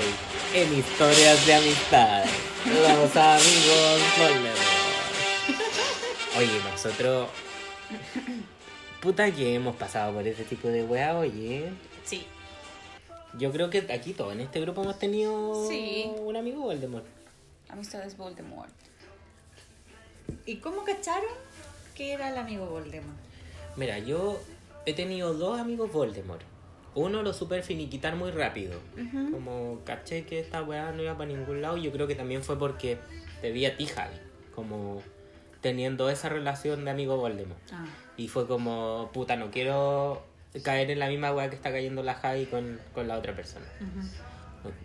en 0.54 0.74
historias 0.78 1.46
de 1.46 1.54
amistad, 1.54 2.22
los 2.66 3.16
amigos 3.16 4.02
Voldemort. 4.18 4.63
Oye, 6.36 6.58
nosotros. 6.70 7.28
Puta 9.00 9.30
que 9.30 9.54
hemos 9.54 9.76
pasado 9.76 10.14
por 10.14 10.26
ese 10.26 10.44
tipo 10.44 10.68
de 10.68 10.82
weá, 10.84 11.16
oye. 11.18 11.70
Sí. 12.04 12.26
Yo 13.38 13.52
creo 13.52 13.68
que 13.70 13.78
aquí 13.92 14.12
todos 14.12 14.32
en 14.32 14.40
este 14.40 14.60
grupo 14.60 14.82
hemos 14.82 14.98
tenido 14.98 15.68
Sí. 15.68 16.10
un 16.18 16.36
amigo 16.36 16.62
Voldemort. 16.62 17.04
Amistades 17.68 18.16
Voldemort. 18.16 18.70
¿Y 20.46 20.56
cómo 20.56 20.84
cacharon 20.84 21.28
que 21.94 22.12
era 22.12 22.30
el 22.30 22.38
amigo 22.38 22.66
Voldemort? 22.66 23.16
Mira, 23.76 23.98
yo 23.98 24.40
he 24.86 24.94
tenido 24.94 25.34
dos 25.34 25.58
amigos 25.60 25.92
Voldemort. 25.92 26.42
Uno 26.94 27.22
lo 27.22 27.32
super 27.32 27.62
finiquitar 27.64 28.14
muy 28.14 28.30
rápido. 28.30 28.78
Como 29.32 29.80
caché 29.84 30.24
que 30.24 30.38
esta 30.38 30.62
weá 30.62 30.92
no 30.92 31.02
iba 31.02 31.16
para 31.18 31.26
ningún 31.26 31.60
lado. 31.60 31.76
Yo 31.76 31.90
creo 31.92 32.06
que 32.06 32.14
también 32.14 32.42
fue 32.44 32.56
porque 32.56 32.98
te 33.40 33.50
vi 33.50 33.66
a 33.66 33.76
ti, 33.76 33.86
Javi. 33.86 34.16
Como 34.54 35.02
teniendo 35.64 36.10
esa 36.10 36.28
relación 36.28 36.84
de 36.84 36.90
amigo 36.90 37.16
Voldemort. 37.16 37.58
Ah. 37.72 37.86
Y 38.18 38.28
fue 38.28 38.46
como, 38.46 39.10
puta, 39.14 39.34
no 39.36 39.50
quiero 39.50 40.22
caer 40.62 40.90
en 40.90 40.98
la 40.98 41.08
misma 41.08 41.32
weá 41.32 41.48
que 41.48 41.56
está 41.56 41.72
cayendo 41.72 42.02
la 42.02 42.12
Javi 42.12 42.44
con, 42.44 42.78
con 42.92 43.08
la 43.08 43.16
otra 43.16 43.34
persona. 43.34 43.64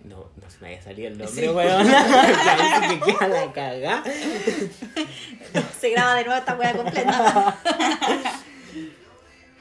No, 0.06 0.30
no 0.42 0.50
se 0.50 0.60
me 0.62 0.70
haya 0.70 0.82
salido 0.82 1.10
el 1.10 1.18
nombre, 1.18 1.42
Sí. 1.42 1.50
weón. 1.50 1.86
Que 2.90 3.12
queda 3.12 3.28
la 3.28 3.52
cagá. 3.52 4.04
Se 5.78 5.90
graba 5.90 6.16
de 6.16 6.24
nuevo 6.24 6.40
esta 6.40 6.56
wea 6.56 6.74
completa. 6.74 7.60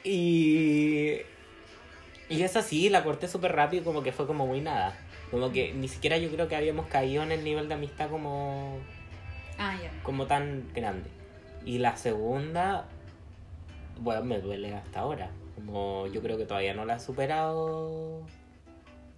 Y. 0.05 1.17
Y 2.29 2.41
esa 2.43 2.61
sí, 2.61 2.87
la 2.89 3.03
corté 3.03 3.27
súper 3.27 3.53
rápido, 3.53 3.83
como 3.83 4.01
que 4.01 4.13
fue 4.13 4.25
como 4.25 4.47
muy 4.47 4.61
nada. 4.61 4.97
Como 5.31 5.51
que 5.51 5.73
ni 5.73 5.89
siquiera 5.89 6.17
yo 6.17 6.29
creo 6.29 6.47
que 6.47 6.55
habíamos 6.55 6.87
caído 6.87 7.21
en 7.23 7.33
el 7.33 7.43
nivel 7.43 7.67
de 7.67 7.73
amistad 7.75 8.09
como, 8.09 8.79
ah, 9.59 9.77
como 10.03 10.25
tan 10.25 10.71
grande. 10.73 11.09
Y 11.65 11.77
la 11.77 11.95
segunda, 11.97 12.85
bueno, 13.99 14.23
me 14.23 14.39
duele 14.39 14.73
hasta 14.73 15.01
ahora. 15.01 15.29
Como 15.55 16.07
yo 16.07 16.21
creo 16.21 16.37
que 16.37 16.45
todavía 16.45 16.73
no 16.73 16.85
la 16.85 16.95
he 16.95 16.99
superado 16.99 18.25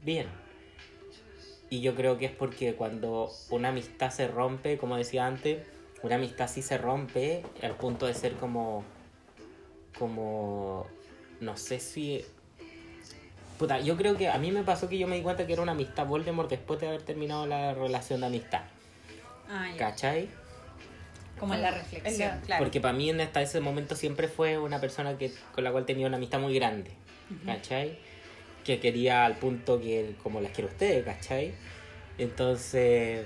bien. 0.03 0.27
Y 1.69 1.81
yo 1.81 1.95
creo 1.95 2.17
que 2.17 2.25
es 2.25 2.31
porque 2.31 2.73
cuando 2.75 3.31
una 3.49 3.69
amistad 3.69 4.11
se 4.11 4.27
rompe, 4.27 4.77
como 4.77 4.97
decía 4.97 5.25
antes, 5.25 5.65
una 6.03 6.15
amistad 6.15 6.49
sí 6.49 6.61
se 6.61 6.77
rompe 6.77 7.43
al 7.61 7.75
punto 7.75 8.07
de 8.07 8.13
ser 8.13 8.33
como. 8.33 8.83
como. 9.97 10.87
no 11.39 11.55
sé 11.55 11.79
si. 11.79 12.25
Puta, 13.57 13.79
yo 13.79 13.95
creo 13.95 14.17
que 14.17 14.27
a 14.27 14.37
mí 14.39 14.51
me 14.51 14.63
pasó 14.63 14.89
que 14.89 14.97
yo 14.97 15.07
me 15.07 15.15
di 15.15 15.21
cuenta 15.21 15.45
que 15.45 15.53
era 15.53 15.61
una 15.61 15.73
amistad 15.73 16.07
Voldemort 16.07 16.49
después 16.49 16.79
de 16.81 16.87
haber 16.87 17.03
terminado 17.03 17.45
la 17.45 17.73
relación 17.73 18.21
de 18.21 18.27
amistad. 18.27 18.63
Ah, 19.51 19.67
ya. 19.71 19.77
¿Cachai? 19.77 20.29
Como 21.39 21.53
en 21.55 21.61
la 21.61 21.71
reflexión. 21.71 22.29
la- 22.29 22.41
claro. 22.41 22.63
Porque 22.63 22.79
para 22.79 22.93
mí 22.93 23.09
en 23.09 23.19
hasta 23.21 23.41
ese 23.41 23.59
momento 23.59 23.95
siempre 23.95 24.27
fue 24.27 24.57
una 24.57 24.79
persona 24.79 25.17
que 25.17 25.31
con 25.53 25.63
la 25.63 25.71
cual 25.71 25.85
tenía 25.85 26.07
una 26.07 26.17
amistad 26.17 26.39
muy 26.39 26.53
grande. 26.55 26.91
¿Cachai? 27.45 27.97
que 28.63 28.79
quería 28.79 29.25
al 29.25 29.37
punto 29.37 29.81
que 29.81 30.13
como 30.21 30.39
las 30.39 30.51
quiero 30.51 30.69
ustedes, 30.69 31.03
¿cachai? 31.03 31.51
Entonces, 32.19 33.25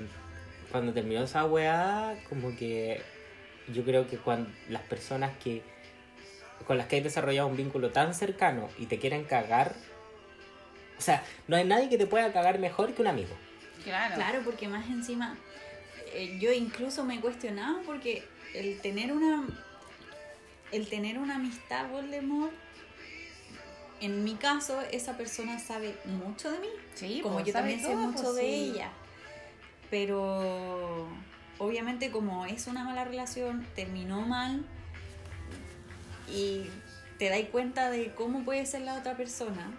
cuando 0.71 0.93
terminó 0.93 1.23
esa 1.23 1.43
weá, 1.45 2.15
como 2.29 2.55
que 2.55 3.01
yo 3.73 3.83
creo 3.83 4.07
que 4.07 4.17
cuando 4.17 4.49
las 4.69 4.81
personas 4.83 5.31
que 5.43 5.61
con 6.65 6.77
las 6.77 6.87
que 6.87 6.95
hay 6.95 7.01
desarrollado 7.01 7.49
un 7.49 7.57
vínculo 7.57 7.89
tan 7.91 8.13
cercano 8.15 8.69
y 8.79 8.85
te 8.85 8.97
quieren 8.97 9.25
cagar, 9.25 9.75
o 10.97 11.01
sea, 11.01 11.21
no 11.49 11.57
hay 11.57 11.65
nadie 11.65 11.89
que 11.89 11.97
te 11.97 12.07
pueda 12.07 12.31
cagar 12.31 12.57
mejor 12.59 12.93
que 12.93 13.01
un 13.01 13.09
amigo. 13.09 13.35
Claro. 13.83 14.15
Claro, 14.15 14.39
porque 14.45 14.69
más 14.69 14.87
encima, 14.87 15.35
eh, 16.15 16.37
yo 16.39 16.51
incluso 16.51 17.03
me 17.03 17.15
he 17.15 17.19
cuestionado 17.19 17.81
porque 17.85 18.23
el 18.53 18.79
tener 18.79 19.11
una, 19.11 19.45
el 20.71 20.87
tener 20.87 21.19
una 21.19 21.35
amistad 21.35 21.89
Voldemort, 21.89 22.53
en 24.01 24.23
mi 24.23 24.35
caso, 24.35 24.81
esa 24.91 25.17
persona 25.17 25.59
sabe 25.59 25.95
mucho 26.05 26.51
de 26.51 26.59
mí, 26.59 26.67
Sí, 26.95 27.19
como 27.21 27.35
pues, 27.35 27.47
yo 27.47 27.53
también 27.53 27.81
sé 27.81 27.95
mucho 27.95 28.23
pues, 28.23 28.35
de 28.35 28.41
sí. 28.41 28.71
ella. 28.71 28.91
Pero 29.89 31.07
obviamente 31.57 32.11
como 32.11 32.45
es 32.45 32.67
una 32.67 32.83
mala 32.83 33.05
relación, 33.05 33.65
terminó 33.75 34.21
mal 34.21 34.65
y 36.27 36.65
te 37.17 37.29
das 37.29 37.41
cuenta 37.51 37.89
de 37.89 38.13
cómo 38.13 38.43
puede 38.43 38.65
ser 38.65 38.81
la 38.81 38.95
otra 38.95 39.15
persona, 39.15 39.71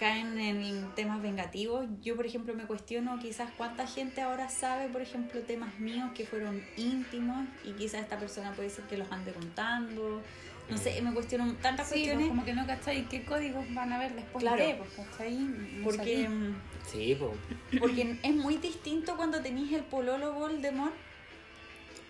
caen 0.00 0.40
en 0.40 0.94
temas 0.94 1.20
vengativos. 1.20 1.86
Yo, 2.00 2.16
por 2.16 2.24
ejemplo, 2.24 2.54
me 2.54 2.64
cuestiono 2.64 3.18
quizás 3.18 3.50
cuánta 3.58 3.86
gente 3.86 4.22
ahora 4.22 4.48
sabe, 4.48 4.88
por 4.88 5.02
ejemplo, 5.02 5.42
temas 5.42 5.78
míos 5.78 6.10
que 6.14 6.24
fueron 6.24 6.64
íntimos 6.78 7.46
y 7.64 7.72
quizás 7.72 8.00
esta 8.00 8.18
persona 8.18 8.52
puede 8.54 8.70
ser 8.70 8.84
que 8.86 8.96
los 8.96 9.12
ande 9.12 9.32
contando. 9.32 10.22
No 10.70 10.78
sé, 10.78 11.02
me 11.02 11.12
cuestiono 11.12 11.52
tantas 11.60 11.88
Sí, 11.88 11.94
pues, 11.94 12.02
cuestiones 12.04 12.28
como 12.28 12.44
que 12.46 12.54
no 12.54 12.66
cachai 12.66 13.08
qué 13.10 13.24
códigos 13.24 13.62
van 13.74 13.92
a 13.92 13.98
ver 13.98 14.14
después 14.14 14.42
Claro. 14.42 14.64
de, 14.64 14.74
pues, 14.76 14.90
¿cachai? 15.10 15.34
No 15.36 15.84
porque... 15.84 16.28
mm, 16.28 16.54
Sí, 16.90 17.16
pues. 17.18 17.32
Porque 17.78 18.16
es 18.22 18.34
muy 18.34 18.56
distinto 18.56 19.16
cuando 19.16 19.42
tenéis 19.42 19.70
el 19.72 19.82
pololo 19.82 20.32
Voldemort. 20.32 20.94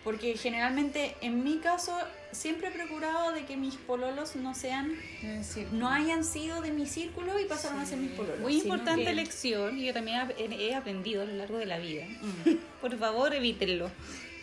Porque 0.04 0.36
generalmente, 0.36 1.16
en 1.22 1.42
mi 1.42 1.58
caso, 1.58 1.98
siempre 2.32 2.68
he 2.68 2.70
procurado 2.70 3.32
de 3.32 3.44
que 3.44 3.56
mis 3.56 3.74
pololos 3.76 4.36
no 4.36 4.54
sean, 4.54 4.92
Es 5.22 5.56
no 5.72 5.88
hayan 5.88 6.24
sido 6.24 6.60
de 6.62 6.70
mi 6.72 6.86
círculo 6.86 7.38
y 7.40 7.44
pasaron 7.44 7.80
a 7.80 7.86
ser 7.86 7.98
mis 7.98 8.10
pololos. 8.12 8.40
Muy 8.40 8.56
importante 8.58 9.04
que- 9.04 9.14
lección 9.14 9.78
y 9.78 9.86
yo 9.86 9.92
también 9.92 10.20
he 10.38 10.74
aprendido 10.74 11.22
a 11.22 11.24
lo 11.26 11.34
largo 11.34 11.58
de 11.58 11.66
la 11.66 11.78
vida. 11.78 12.04
Mm. 12.06 12.50
Por 12.80 12.96
favor, 12.98 13.34
evítenlo. 13.34 13.90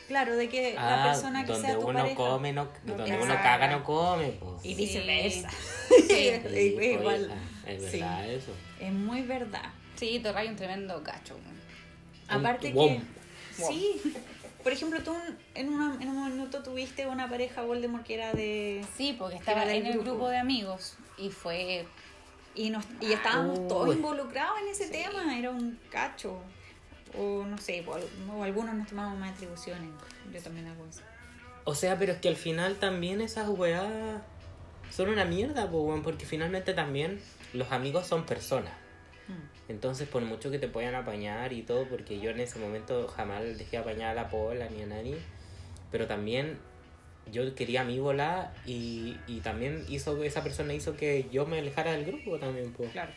Claro, 0.07 0.37
de 0.37 0.47
que 0.47 0.73
la 0.73 1.03
Ah, 1.03 1.07
persona 1.11 1.45
que 1.45 1.51
donde 1.51 1.67
sea 1.67 1.77
tu 1.79 1.85
uno 1.87 1.99
pareja. 1.99 2.15
come, 2.15 2.53
no, 2.53 2.69
donde 2.85 3.03
uno 3.03 3.13
Exacto. 3.23 3.43
caga, 3.43 3.67
no 3.67 3.83
come, 3.83 4.29
pues. 4.39 4.65
Y 4.65 4.69
Sí. 4.69 4.75
viceversa. 4.75 5.49
Sí. 5.49 5.95
Es 6.09 6.43
Sí, 6.53 6.71
pues, 6.75 6.87
igual. 6.93 7.31
Es 7.65 7.81
Sí. 7.91 7.99
verdad 7.99 8.29
eso. 8.29 8.51
Es 8.79 8.93
muy 8.93 9.21
verdad. 9.23 9.63
Sí, 9.95 10.19
te 10.23 10.31
raya 10.31 10.49
un 10.49 10.55
tremendo 10.55 11.01
weón. 11.03 11.57
Aparte 12.29 12.71
Wow. 12.71 12.87
que. 12.87 13.01
Sí. 13.63 14.01
Por 14.67 14.73
ejemplo, 14.73 15.01
tú 15.01 15.15
en, 15.55 15.69
una- 15.69 15.97
en 16.01 16.09
un 16.09 16.29
minuto 16.29 16.61
tuviste 16.61 17.07
una 17.07 17.29
pareja 17.29 17.61
Voldemort 17.61 18.03
que 18.05 18.15
era 18.15 18.33
de. 18.33 18.83
Sí, 18.97 19.15
porque 19.17 19.35
Que 19.35 19.39
estaba 19.39 19.63
en 19.63 19.85
el 19.85 19.93
grupo. 19.93 20.09
grupo 20.11 20.27
de 20.27 20.37
amigos 20.39 20.97
y 21.17 21.29
fue 21.29 21.87
Y, 22.53 22.69
nos, 22.69 22.83
y 22.99 23.13
estábamos 23.13 23.59
Uy. 23.59 23.67
todos 23.69 23.95
involucrados 23.95 24.59
en 24.61 24.67
ese 24.67 24.87
tema, 24.89 25.37
era 25.39 25.51
un 25.51 25.79
cacho. 25.89 26.41
O 27.17 27.45
no 27.45 27.57
sé, 27.59 27.81
o, 27.87 27.93
al- 27.93 28.03
o 28.29 28.43
algunos 28.43 28.75
nos 28.75 28.89
tomamos 28.89 29.17
más 29.17 29.31
atribuciones. 29.35 29.89
Yo 30.33 30.41
también 30.41 30.67
hago 30.67 30.85
eso. 30.85 30.99
O 31.63 31.73
sea, 31.73 31.97
pero 31.97 32.11
es 32.11 32.19
que 32.19 32.27
al 32.27 32.35
final 32.35 32.75
también 32.75 33.21
esas 33.21 33.47
weas 33.47 33.87
son 34.91 35.07
una 35.07 35.23
mierda, 35.23 35.69
porque 35.71 36.25
finalmente 36.25 36.73
también 36.73 37.21
los 37.53 37.71
amigos 37.71 38.05
son 38.05 38.25
personas. 38.25 38.73
Mm. 39.27 39.69
Entonces, 39.71 40.07
por 40.07 40.21
mucho 40.23 40.49
que 40.51 40.59
te 40.59 40.67
puedan 40.67 40.95
apañar 40.95 41.51
y 41.53 41.61
todo, 41.63 41.85
porque 41.87 42.19
yo 42.19 42.29
en 42.31 42.39
ese 42.39 42.59
momento 42.59 43.07
jamás 43.07 43.43
dejé 43.57 43.77
apañar 43.77 44.11
a 44.11 44.13
la 44.23 44.29
Pola 44.29 44.67
ni 44.69 44.81
a 44.83 44.85
nadie, 44.85 45.17
pero 45.91 46.07
también 46.07 46.57
yo 47.31 47.53
quería 47.55 47.81
a 47.81 47.83
mi 47.83 47.99
bola 47.99 48.53
y, 48.65 49.17
y 49.27 49.41
también 49.41 49.83
hizo 49.89 50.23
esa 50.23 50.43
persona 50.43 50.73
hizo 50.73 50.95
que 50.95 51.27
yo 51.31 51.45
me 51.45 51.59
alejara 51.59 51.91
del 51.91 52.05
grupo 52.05 52.39
también, 52.39 52.71
po. 52.71 52.85
Claro. 52.85 53.11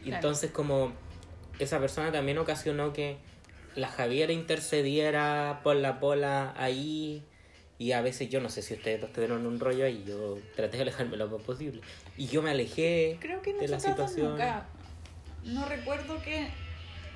Y 0.00 0.04
Claro. 0.08 0.16
entonces 0.16 0.50
como 0.50 0.92
esa 1.58 1.78
persona 1.78 2.12
también 2.12 2.36
ocasionó 2.38 2.92
que 2.92 3.16
la 3.76 3.88
Javiera 3.88 4.32
intercediera 4.32 5.60
por 5.62 5.76
la 5.76 6.00
Pola 6.00 6.52
ahí 6.58 7.22
y 7.78 7.92
a 7.92 8.02
veces 8.02 8.28
yo 8.28 8.40
no 8.40 8.50
sé 8.50 8.60
si 8.60 8.74
ustedes 8.74 9.00
dos 9.00 9.10
tuvieron 9.12 9.46
un 9.46 9.58
rollo 9.58 9.86
ahí, 9.86 10.04
yo 10.06 10.38
traté 10.54 10.76
de 10.76 10.82
alejarme 10.82 11.16
lo 11.16 11.28
más 11.28 11.42
posible. 11.42 11.80
Y 12.18 12.26
yo 12.26 12.42
me 12.42 12.50
alejé 12.50 13.16
Creo 13.20 13.40
que 13.40 13.54
de 13.54 13.68
la 13.68 13.80
situación. 13.80 14.32
nunca. 14.32 14.66
No 15.44 15.64
recuerdo 15.66 16.20
que 16.22 16.48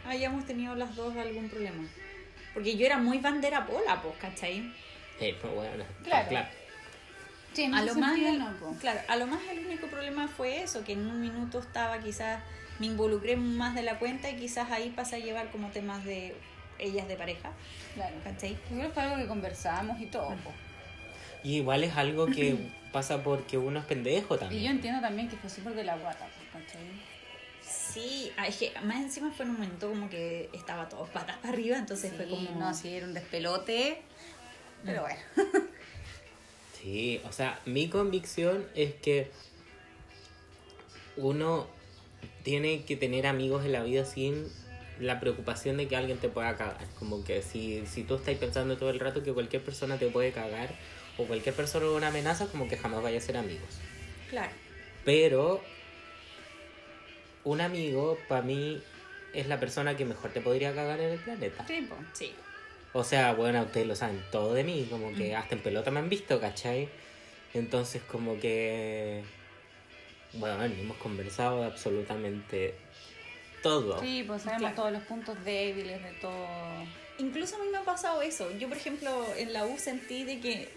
hayamos 0.07 0.47
tenido 0.47 0.75
las 0.75 0.95
dos 0.97 1.17
algún 1.17 1.49
problema. 1.49 1.85
Porque 2.53 2.77
yo 2.77 2.87
era 2.87 2.99
muy 2.99 3.19
bandera 3.19 3.67
pola, 3.67 4.01
pues, 4.03 4.15
¿cachai? 4.21 4.73
Eh, 5.21 5.37
pues, 5.41 5.53
bueno, 5.53 5.85
Claro. 6.05 6.29
claro. 6.29 6.49
Sí, 7.53 7.63
en 7.63 7.75
A 7.75 7.83
lo, 7.83 7.95
más, 7.95 8.19
el- 8.19 8.39
no, 8.39 8.53
po. 8.59 8.75
claro, 8.81 9.01
a 9.07 9.17
lo 9.17 9.27
más 9.27 9.41
el 9.51 9.65
único 9.67 9.87
problema 9.87 10.27
fue 10.29 10.63
eso, 10.63 10.83
que 10.85 10.93
en 10.95 11.07
un 11.07 11.21
minuto 11.21 11.61
estaba 11.61 11.99
quizás, 12.01 12.43
me 12.81 12.87
involucré 12.87 13.37
más 13.37 13.75
de 13.77 13.83
la 13.83 13.99
cuenta 14.01 14.29
y 14.31 14.37
quizás 14.37 14.71
ahí 14.73 14.91
pasé 14.91 15.17
a 15.17 15.19
llevar 15.21 15.51
como 15.51 15.69
temas 15.69 16.05
de 16.05 16.35
ellas 16.81 17.07
de 17.07 17.15
pareja, 17.17 17.53
Claro. 17.95 18.17
¿cachai? 18.25 18.55
Yo 18.55 18.77
creo 18.77 18.89
que 18.89 18.95
fue 18.95 19.03
algo 19.05 19.17
que 19.19 19.27
conversamos 19.29 20.01
y 20.01 20.07
todo. 20.07 20.31
po. 20.43 20.53
Y 21.45 21.57
igual 21.59 21.85
es 21.85 21.97
algo 21.97 22.27
que 22.27 22.57
pasa 22.93 23.23
porque 23.23 23.57
uno 23.57 23.79
es 23.79 23.85
pendejo 23.87 24.35
Y 24.35 24.39
también. 24.39 24.65
yo 24.65 24.71
entiendo 24.71 25.01
también 25.01 25.29
que 25.29 25.37
fue 25.37 25.49
súper 25.51 25.75
de 25.75 25.85
la 25.85 25.97
guata, 25.97 26.27
po, 26.27 26.59
¿cachai? 26.59 26.81
Sí, 27.95 28.33
ah, 28.37 28.49
es 28.49 28.57
que 28.57 28.73
más 28.83 28.97
encima 28.97 29.31
fue 29.31 29.45
en 29.45 29.53
un 29.53 29.59
momento 29.59 29.89
como 29.89 30.11
que 30.11 30.51
estaba 30.53 30.89
todo 30.89 31.07
patas 31.07 31.37
para 31.37 31.51
arriba, 31.51 31.79
entonces 31.79 32.13
fue 32.13 32.29
como... 32.29 32.51
no, 32.59 32.75
sí, 32.75 32.89
era 32.89 33.07
un 33.07 33.15
despelote. 33.15 34.03
Pero 34.85 35.03
bueno. 35.03 35.21
Sí, 36.83 37.19
o 37.27 37.33
sea, 37.33 37.59
mi 37.65 37.89
convicción 37.89 38.67
es 38.75 38.93
que 38.93 39.31
uno 41.17 41.67
tiene 42.43 42.85
que 42.85 42.95
tener 42.95 43.27
amigos 43.27 43.65
en 43.65 43.73
la 43.73 43.83
vida 43.83 44.05
sin 44.05 44.53
la 45.01 45.19
preocupación 45.19 45.79
de 45.79 45.89
que 45.89 45.97
alguien 45.97 46.19
te 46.19 46.29
pueda 46.29 46.55
cagar. 46.59 46.87
Como 46.99 47.25
que 47.25 47.41
si, 47.41 47.87
si 47.87 48.03
tú 48.03 48.17
estás 48.17 48.37
pensando 48.37 48.77
todo 48.77 48.91
el 48.91 49.01
rato 49.01 49.23
que 49.23 49.33
cualquier 49.33 49.63
persona 49.63 49.97
te 49.97 50.09
puede 50.09 50.33
cagar 50.33 50.75
o 51.17 51.25
cualquier 51.25 51.55
persona 51.55 51.87
es 51.87 51.93
una 51.93 52.09
amenaza, 52.09 52.49
como 52.49 52.69
que 52.69 52.77
jamás 52.77 53.03
vaya 53.03 53.17
a 53.17 53.23
ser 53.23 53.39
amigos. 53.39 53.79
Claro. 54.29 54.53
Pero 55.07 55.63
un 57.45 57.61
amigo, 57.61 58.19
para 58.29 58.43
mí, 58.43 58.83
es 59.33 59.47
la 59.49 59.59
persona 59.61 59.97
que 59.97 60.05
mejor 60.05 60.31
te 60.33 60.41
podría 60.41 60.75
cagar 60.75 61.01
en 61.01 61.11
el 61.13 61.19
planeta. 61.19 61.67
Sí, 61.67 61.83
po. 61.89 61.97
Sí. 62.13 62.33
O 62.93 63.03
sea, 63.05 63.33
bueno, 63.35 63.63
ustedes 63.63 63.87
lo 63.87 63.97
saben 63.97 64.23
todo 64.31 64.55
de 64.55 64.63
mí, 64.65 64.87
como 64.89 65.13
que 65.15 65.35
hasta 65.35 65.55
en 65.57 65.63
pelota 65.63 65.91
me 65.91 65.99
han 65.99 66.09
visto, 66.09 66.41
¿cachai? 66.41 66.89
Entonces, 67.53 68.03
como 68.03 68.39
que. 68.39 69.23
Bueno, 70.35 70.65
hemos 70.65 70.97
conversado 70.99 71.61
de 71.61 71.67
absolutamente 71.67 72.75
todo. 73.63 74.01
Sí, 74.01 74.25
pues 74.27 74.43
sabemos 74.43 74.61
Claro. 74.63 74.77
todos 74.77 74.93
los 74.93 75.03
puntos 75.05 75.45
débiles 75.45 76.03
de 76.03 76.13
todo. 76.21 76.47
Incluso 77.19 77.57
a 77.57 77.59
mí 77.61 77.67
me 77.71 77.79
ha 77.79 77.85
pasado 77.85 78.21
eso. 78.23 78.51
Yo, 78.59 78.69
por 78.69 78.77
ejemplo, 78.77 79.25
en 79.37 79.53
la 79.53 79.65
U 79.65 79.79
sentí 79.79 80.25
de 80.25 80.41
que 80.41 80.69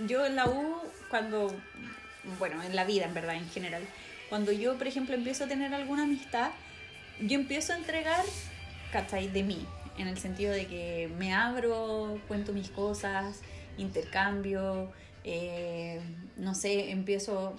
yo 0.00 0.24
en 0.24 0.36
la 0.36 0.46
U, 0.46 0.80
cuando, 1.10 1.52
bueno, 2.38 2.62
en 2.62 2.76
la 2.76 2.84
vida 2.84 3.06
en 3.06 3.14
verdad, 3.14 3.34
en 3.34 3.48
general, 3.50 3.82
cuando 4.28 4.52
yo, 4.52 4.76
por 4.76 4.86
ejemplo, 4.86 5.14
empiezo 5.14 5.44
a 5.44 5.48
tener 5.48 5.74
alguna 5.74 6.04
amistad, 6.04 6.50
yo 7.20 7.38
empiezo 7.38 7.72
a 7.72 7.76
entregar, 7.76 8.24
¿cachai? 8.92 9.28
De 9.28 9.42
mí, 9.42 9.66
en 9.96 10.08
el 10.08 10.18
sentido 10.18 10.52
de 10.52 10.66
que 10.66 11.10
me 11.18 11.32
abro, 11.34 12.20
cuento 12.28 12.52
mis 12.52 12.70
cosas, 12.70 13.40
intercambio, 13.78 14.92
eh, 15.24 16.00
no 16.36 16.54
sé, 16.54 16.90
empiezo, 16.90 17.56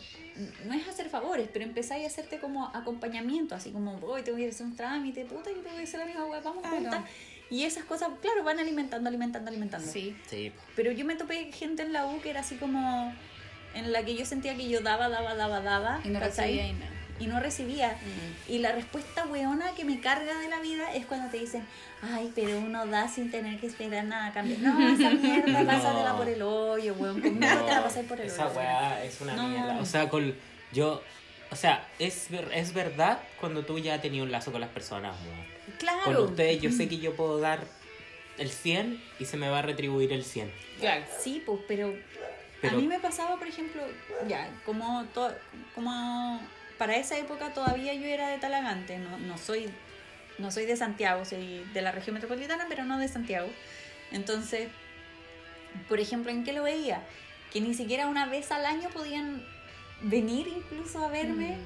no 0.65 0.73
es 0.73 0.87
hacer 0.87 1.09
favores, 1.09 1.49
pero 1.51 1.65
empezáis 1.65 2.05
a 2.05 2.07
hacerte 2.07 2.39
como 2.39 2.67
acompañamiento, 2.73 3.55
así 3.55 3.71
como, 3.71 3.97
hoy 3.99 4.21
te 4.23 4.31
voy 4.31 4.45
a 4.45 4.49
hacer 4.49 4.65
un 4.65 4.75
trámite, 4.75 5.25
puta, 5.25 5.49
yo 5.51 5.57
te 5.61 5.69
voy 5.69 5.79
a 5.81 5.83
hacer 5.83 5.99
la 5.99 6.05
misma 6.05 6.25
wea, 6.25 6.39
vamos 6.39 6.61
Claro. 6.61 6.77
juntas. 6.77 7.03
Y 7.51 7.63
esas 7.63 7.83
cosas, 7.83 8.09
claro, 8.21 8.43
van 8.43 8.59
alimentando, 8.59 9.09
alimentando, 9.09 9.49
alimentando. 9.49 9.91
Sí. 9.91 10.15
Sí. 10.29 10.51
Pero 10.75 10.91
yo 10.91 11.03
me 11.03 11.15
topé 11.15 11.51
gente 11.51 11.81
en 11.81 11.93
la 11.93 12.05
U 12.05 12.21
que 12.21 12.29
era 12.29 12.41
así 12.41 12.55
como 12.55 13.11
en 13.75 13.91
la 13.91 14.03
que 14.03 14.15
yo 14.15 14.25
sentía 14.25 14.55
que 14.55 14.67
yo 14.69 14.81
daba, 14.81 15.09
daba, 15.09 15.35
daba, 15.35 15.61
daba. 15.61 16.01
Y 16.03 16.09
no 16.09 16.19
recibía 16.19 16.67
y 16.67 16.73
nada. 16.73 16.91
Y 17.19 17.27
no 17.27 17.39
recibía. 17.41 17.89
Mm. 17.91 18.51
Y 18.51 18.59
la 18.59 18.71
respuesta 18.71 19.25
weona 19.25 19.71
que 19.75 19.83
me 19.83 19.99
carga 19.99 20.39
de 20.39 20.47
la 20.47 20.59
vida 20.61 20.93
es 20.93 21.05
cuando 21.05 21.29
te 21.29 21.37
dicen, 21.37 21.65
ay, 22.01 22.31
pero 22.33 22.57
uno 22.59 22.85
da 22.87 23.09
sin 23.09 23.29
tener 23.29 23.59
que 23.59 23.67
esperar 23.67 24.05
nada 24.05 24.27
a 24.27 24.33
cambio. 24.33 24.55
No, 24.59 24.79
esa 24.93 25.09
mierda, 25.21 25.63
No. 25.63 25.67
pásatela 25.69 26.15
por 26.15 26.29
el 26.29 26.41
hoyo, 26.41 26.93
weón. 26.93 27.19
Conmigo 27.21 27.39
te 27.65 27.71
la 27.71 27.83
pasas 27.83 28.05
por 28.05 28.19
el 28.21 28.27
esa 28.27 28.47
hoyo. 28.47 28.57
weá 28.57 29.03
es 29.03 29.19
una 29.19 29.35
No. 29.35 29.47
mierda. 29.49 29.79
O 29.79 29.85
sea, 29.85 30.07
con 30.09 30.33
yo. 30.71 31.03
O 31.51 31.55
sea, 31.55 31.85
es, 31.97 32.27
ver- 32.29 32.49
es 32.53 32.73
verdad 32.73 33.19
cuando 33.41 33.65
tú 33.65 33.79
ya 33.79 33.95
has 33.95 34.01
tenido 34.01 34.23
un 34.23 34.31
lazo 34.31 34.51
con 34.53 34.61
las 34.61 34.69
personas, 34.69 35.15
weón. 35.25 35.77
Claro. 35.77 35.99
Con 36.05 36.15
ustedes 36.17 36.61
yo 36.61 36.71
sé 36.71 36.87
que 36.87 36.99
yo 36.99 37.15
puedo 37.15 37.39
dar 37.39 37.59
el 38.37 38.49
100 38.49 39.01
y 39.19 39.25
se 39.25 39.35
me 39.35 39.49
va 39.49 39.59
a 39.59 39.61
retribuir 39.61 40.13
el 40.13 40.23
100. 40.23 40.49
Claro. 40.79 41.03
Sí, 41.19 41.43
pues, 41.45 41.59
pero 41.67 41.93
Pero- 42.61 42.77
A 42.77 42.79
mí 42.79 42.87
me 42.87 42.99
pasaba, 42.99 43.37
por 43.37 43.47
ejemplo, 43.47 43.81
ya, 44.27 44.49
como, 44.65 45.05
to- 45.13 45.33
como 45.75 46.41
para 46.77 46.95
esa 46.97 47.17
época 47.17 47.53
todavía 47.53 47.93
yo 47.93 48.05
era 48.05 48.27
de 48.29 48.37
Talagante, 48.37 48.97
no, 48.99 49.17
no, 49.17 49.37
soy, 49.37 49.69
no 50.37 50.51
soy 50.51 50.65
de 50.65 50.75
Santiago, 50.75 51.23
soy 51.25 51.63
de 51.73 51.81
la 51.81 51.91
región 51.91 52.13
metropolitana, 52.15 52.65
pero 52.69 52.83
no 52.85 52.97
de 52.97 53.07
Santiago. 53.07 53.49
Entonces, 54.11 54.69
por 55.87 55.99
ejemplo, 55.99 56.31
¿en 56.31 56.43
qué 56.43 56.53
lo 56.53 56.63
veía? 56.63 57.01
Que 57.53 57.61
ni 57.61 57.73
siquiera 57.73 58.07
una 58.07 58.25
vez 58.25 58.51
al 58.51 58.65
año 58.65 58.89
podían 58.89 59.43
venir 60.01 60.47
incluso 60.47 61.03
a 61.03 61.09
verme. 61.09 61.57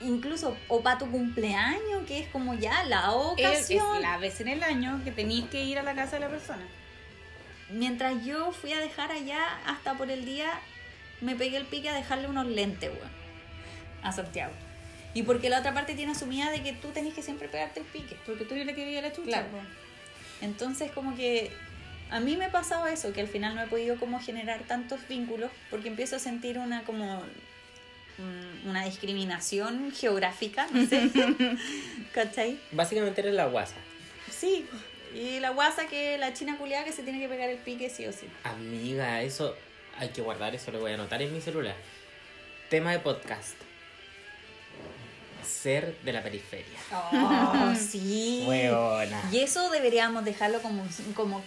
Incluso, 0.00 0.56
o 0.68 0.82
para 0.82 0.98
tu 0.98 1.10
cumpleaños, 1.10 2.04
que 2.06 2.18
es 2.18 2.28
como 2.28 2.54
ya 2.54 2.82
la 2.84 3.10
Es, 3.38 3.70
es 3.70 3.70
ocasión. 3.80 4.02
la 4.02 4.18
vez 4.18 4.40
en 4.40 4.48
el 4.48 4.62
año 4.62 5.00
que 5.04 5.12
tenéis 5.12 5.44
que 5.46 5.64
ir 5.64 5.78
a 5.78 5.82
la 5.82 5.94
casa 5.94 6.16
de 6.16 6.20
la 6.20 6.28
persona. 6.28 6.66
Mientras 7.74 8.24
yo 8.24 8.52
fui 8.52 8.72
a 8.72 8.78
dejar 8.78 9.10
allá, 9.10 9.58
hasta 9.66 9.94
por 9.94 10.08
el 10.08 10.24
día, 10.24 10.60
me 11.20 11.34
pegué 11.34 11.56
el 11.56 11.64
pique 11.64 11.88
a 11.88 11.94
dejarle 11.94 12.28
unos 12.28 12.46
lentes, 12.46 12.88
weón, 12.88 13.10
a 14.02 14.12
Santiago. 14.12 14.52
Y 15.12 15.24
porque 15.24 15.50
la 15.50 15.58
otra 15.58 15.74
parte 15.74 15.94
tiene 15.94 16.12
asumida 16.12 16.50
de 16.52 16.62
que 16.62 16.72
tú 16.72 16.88
tenés 16.88 17.14
que 17.14 17.22
siempre 17.22 17.48
pegarte 17.48 17.80
el 17.80 17.86
pique. 17.86 18.16
Porque 18.26 18.44
tú 18.44 18.54
le 18.54 18.74
querías 18.74 19.02
la 19.02 19.12
chucha. 19.12 19.26
Claro. 19.26 19.48
Entonces, 20.40 20.92
como 20.92 21.16
que 21.16 21.50
a 22.10 22.20
mí 22.20 22.36
me 22.36 22.48
pasaba 22.48 22.92
eso, 22.92 23.12
que 23.12 23.20
al 23.20 23.28
final 23.28 23.56
no 23.56 23.62
he 23.62 23.66
podido 23.66 23.96
como 23.96 24.20
generar 24.20 24.60
tantos 24.68 25.00
vínculos, 25.08 25.50
porque 25.68 25.88
empiezo 25.88 26.14
a 26.14 26.18
sentir 26.20 26.58
una 26.58 26.84
como 26.84 27.22
mm, 28.18 28.68
una 28.68 28.84
discriminación 28.84 29.90
geográfica, 29.90 30.68
no 30.72 30.86
sé, 30.86 31.10
¿cachai? 32.12 32.60
Básicamente 32.70 33.20
eres 33.20 33.34
la 33.34 33.46
guasa. 33.46 33.74
Sí, 34.30 34.64
y 35.14 35.40
la 35.40 35.50
guasa 35.50 35.86
que 35.86 36.18
la 36.18 36.32
china 36.34 36.56
culiada 36.58 36.84
que 36.84 36.92
se 36.92 37.02
tiene 37.02 37.20
que 37.20 37.28
pegar 37.28 37.48
el 37.48 37.58
pique 37.58 37.88
sí 37.88 38.06
o 38.06 38.12
sí. 38.12 38.26
Amiga, 38.42 39.22
eso 39.22 39.54
hay 39.98 40.08
que 40.08 40.20
guardar, 40.22 40.54
eso 40.54 40.70
lo 40.72 40.80
voy 40.80 40.90
a 40.92 40.94
anotar 40.94 41.22
en 41.22 41.32
mi 41.32 41.40
celular. 41.40 41.76
Tema 42.68 42.92
de 42.92 42.98
podcast. 42.98 43.54
Ser 45.44 45.94
de 46.02 46.12
la 46.12 46.22
periferia. 46.22 46.78
Oh, 47.12 47.74
sí. 47.78 48.44
Hueona. 48.46 49.22
Y 49.30 49.40
eso 49.40 49.70
deberíamos 49.70 50.24
dejarlo 50.24 50.60
como, 50.62 50.86
como 51.14 51.42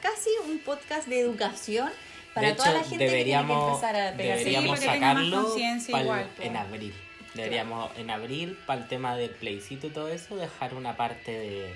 casi 0.00 0.30
un 0.46 0.58
podcast 0.60 1.08
de 1.08 1.20
educación 1.20 1.90
para 2.34 2.48
de 2.48 2.52
hecho, 2.52 2.62
toda 2.64 2.74
la 2.78 2.84
gente 2.84 3.04
deberíamos, 3.04 3.46
que 3.46 3.54
tiene 3.54 3.64
que 3.64 3.70
empezar 3.72 3.96
a 3.96 4.16
pegarse. 4.16 4.44
deberíamos 4.44 4.78
Sí, 4.78 4.84
sacarlo 4.86 5.54
pa'l- 5.56 6.02
igual, 6.02 6.30
en 6.40 6.56
abril. 6.56 6.94
Deberíamos 7.34 7.90
en 7.98 8.10
abril, 8.10 8.58
para 8.66 8.80
el 8.82 8.88
tema 8.88 9.16
del 9.16 9.30
plebiscito 9.30 9.86
y 9.86 9.90
todo 9.90 10.08
eso, 10.08 10.36
dejar 10.36 10.74
una 10.74 10.96
parte 10.96 11.32
de, 11.32 11.74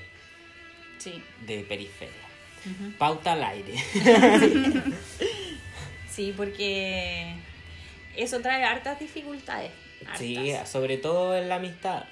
Sí. 1.00 1.20
de 1.46 1.64
periferia. 1.64 2.14
Pauta 2.98 3.32
al 3.32 3.42
aire. 3.42 3.74
Sí, 6.10 6.34
porque 6.36 7.34
eso 8.16 8.40
trae 8.40 8.64
hartas 8.64 8.98
dificultades. 8.98 9.70
Sí, 10.18 10.52
sobre 10.66 10.96
todo 10.96 11.36
en 11.36 11.48
la 11.48 11.56
amistad. 11.56 12.04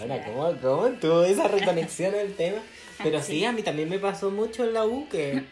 Ahora, 0.00 0.16
Sí. 0.16 0.22
¿cómo, 0.30 0.56
cómo 0.60 0.88
tuvo 0.98 1.24
esa 1.24 1.48
reconexión 1.48 2.14
al 2.14 2.32
tema? 2.32 2.58
Pero 3.02 3.20
sí. 3.20 3.32
Sí. 3.40 3.44
a 3.44 3.52
mí 3.52 3.62
también 3.62 3.88
me 3.88 3.98
pasó 3.98 4.30
mucho 4.30 4.64
en 4.64 4.72
la 4.72 4.84
U 4.86 5.06
que, 5.08 5.44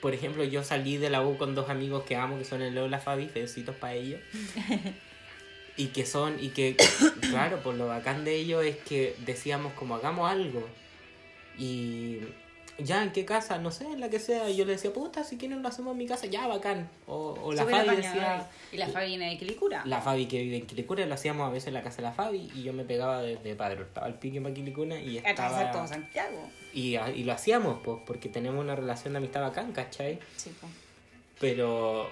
por 0.00 0.12
ejemplo, 0.12 0.42
yo 0.44 0.64
salí 0.64 0.96
de 0.96 1.08
la 1.08 1.22
U 1.22 1.38
con 1.38 1.54
dos 1.54 1.70
amigos 1.70 2.04
que 2.04 2.16
amo, 2.16 2.36
que 2.36 2.44
son 2.44 2.62
el 2.62 2.74
Leo 2.74 2.86
y 2.86 2.90
la 2.90 2.98
Fabi, 3.00 3.26
besitos 3.26 3.76
para 3.76 3.94
ellos. 3.94 4.20
Y 5.76 5.86
que 5.86 6.04
son, 6.04 6.36
y 6.42 6.48
que, 6.48 6.76
claro, 7.30 7.62
por 7.62 7.74
lo 7.74 7.86
bacán 7.86 8.24
de 8.24 8.34
ellos 8.34 8.62
es 8.66 8.76
que 8.76 9.14
decíamos 9.20 9.72
como 9.74 9.94
hagamos 9.94 10.30
algo. 10.30 10.68
Y 11.58 12.20
ya, 12.78 13.02
¿en 13.02 13.12
qué 13.12 13.24
casa? 13.24 13.58
No 13.58 13.70
sé, 13.70 13.84
en 13.84 14.00
la 14.00 14.08
que 14.08 14.18
sea. 14.18 14.48
Y 14.48 14.56
yo 14.56 14.64
le 14.64 14.72
decía, 14.72 14.92
puta, 14.92 15.24
si 15.24 15.36
quieren 15.36 15.62
lo 15.62 15.68
hacemos 15.68 15.92
en 15.92 15.98
mi 15.98 16.06
casa, 16.06 16.26
ya, 16.26 16.46
bacán. 16.46 16.88
O, 17.06 17.36
o 17.42 17.52
la 17.52 17.66
Fabi 17.66 17.96
decía... 17.96 18.48
Y 18.72 18.76
la 18.76 18.88
Fabi 18.88 19.08
viene 19.08 19.30
de 19.30 19.38
Quilicura. 19.38 19.82
La 19.84 20.00
Fabi 20.00 20.26
que 20.26 20.42
vive 20.42 20.56
en 20.56 20.66
Quilicura 20.66 21.04
lo 21.04 21.14
hacíamos 21.14 21.46
a 21.46 21.50
veces 21.50 21.68
en 21.68 21.74
la 21.74 21.82
casa 21.82 21.96
de 21.98 22.02
la 22.04 22.12
Fabi 22.12 22.50
y 22.54 22.62
yo 22.62 22.72
me 22.72 22.84
pegaba 22.84 23.22
desde 23.22 23.54
Padre 23.54 23.82
Hurtado 23.82 24.06
al 24.06 24.18
pique 24.18 24.40
para 24.40 24.54
Quilicuna 24.54 24.98
y 24.98 25.18
Atravesar 25.18 25.72
todo 25.72 25.84
estaba... 25.84 25.86
Santiago. 25.88 26.48
Y, 26.72 26.96
y 26.96 27.24
lo 27.24 27.32
hacíamos, 27.32 27.80
pues, 27.84 27.98
porque 28.06 28.28
tenemos 28.28 28.62
una 28.62 28.76
relación 28.76 29.12
de 29.12 29.18
amistad 29.18 29.42
bacán, 29.42 29.72
¿cachai? 29.72 30.18
Sí, 30.36 30.50
po. 30.60 30.66
Pero... 31.38 32.08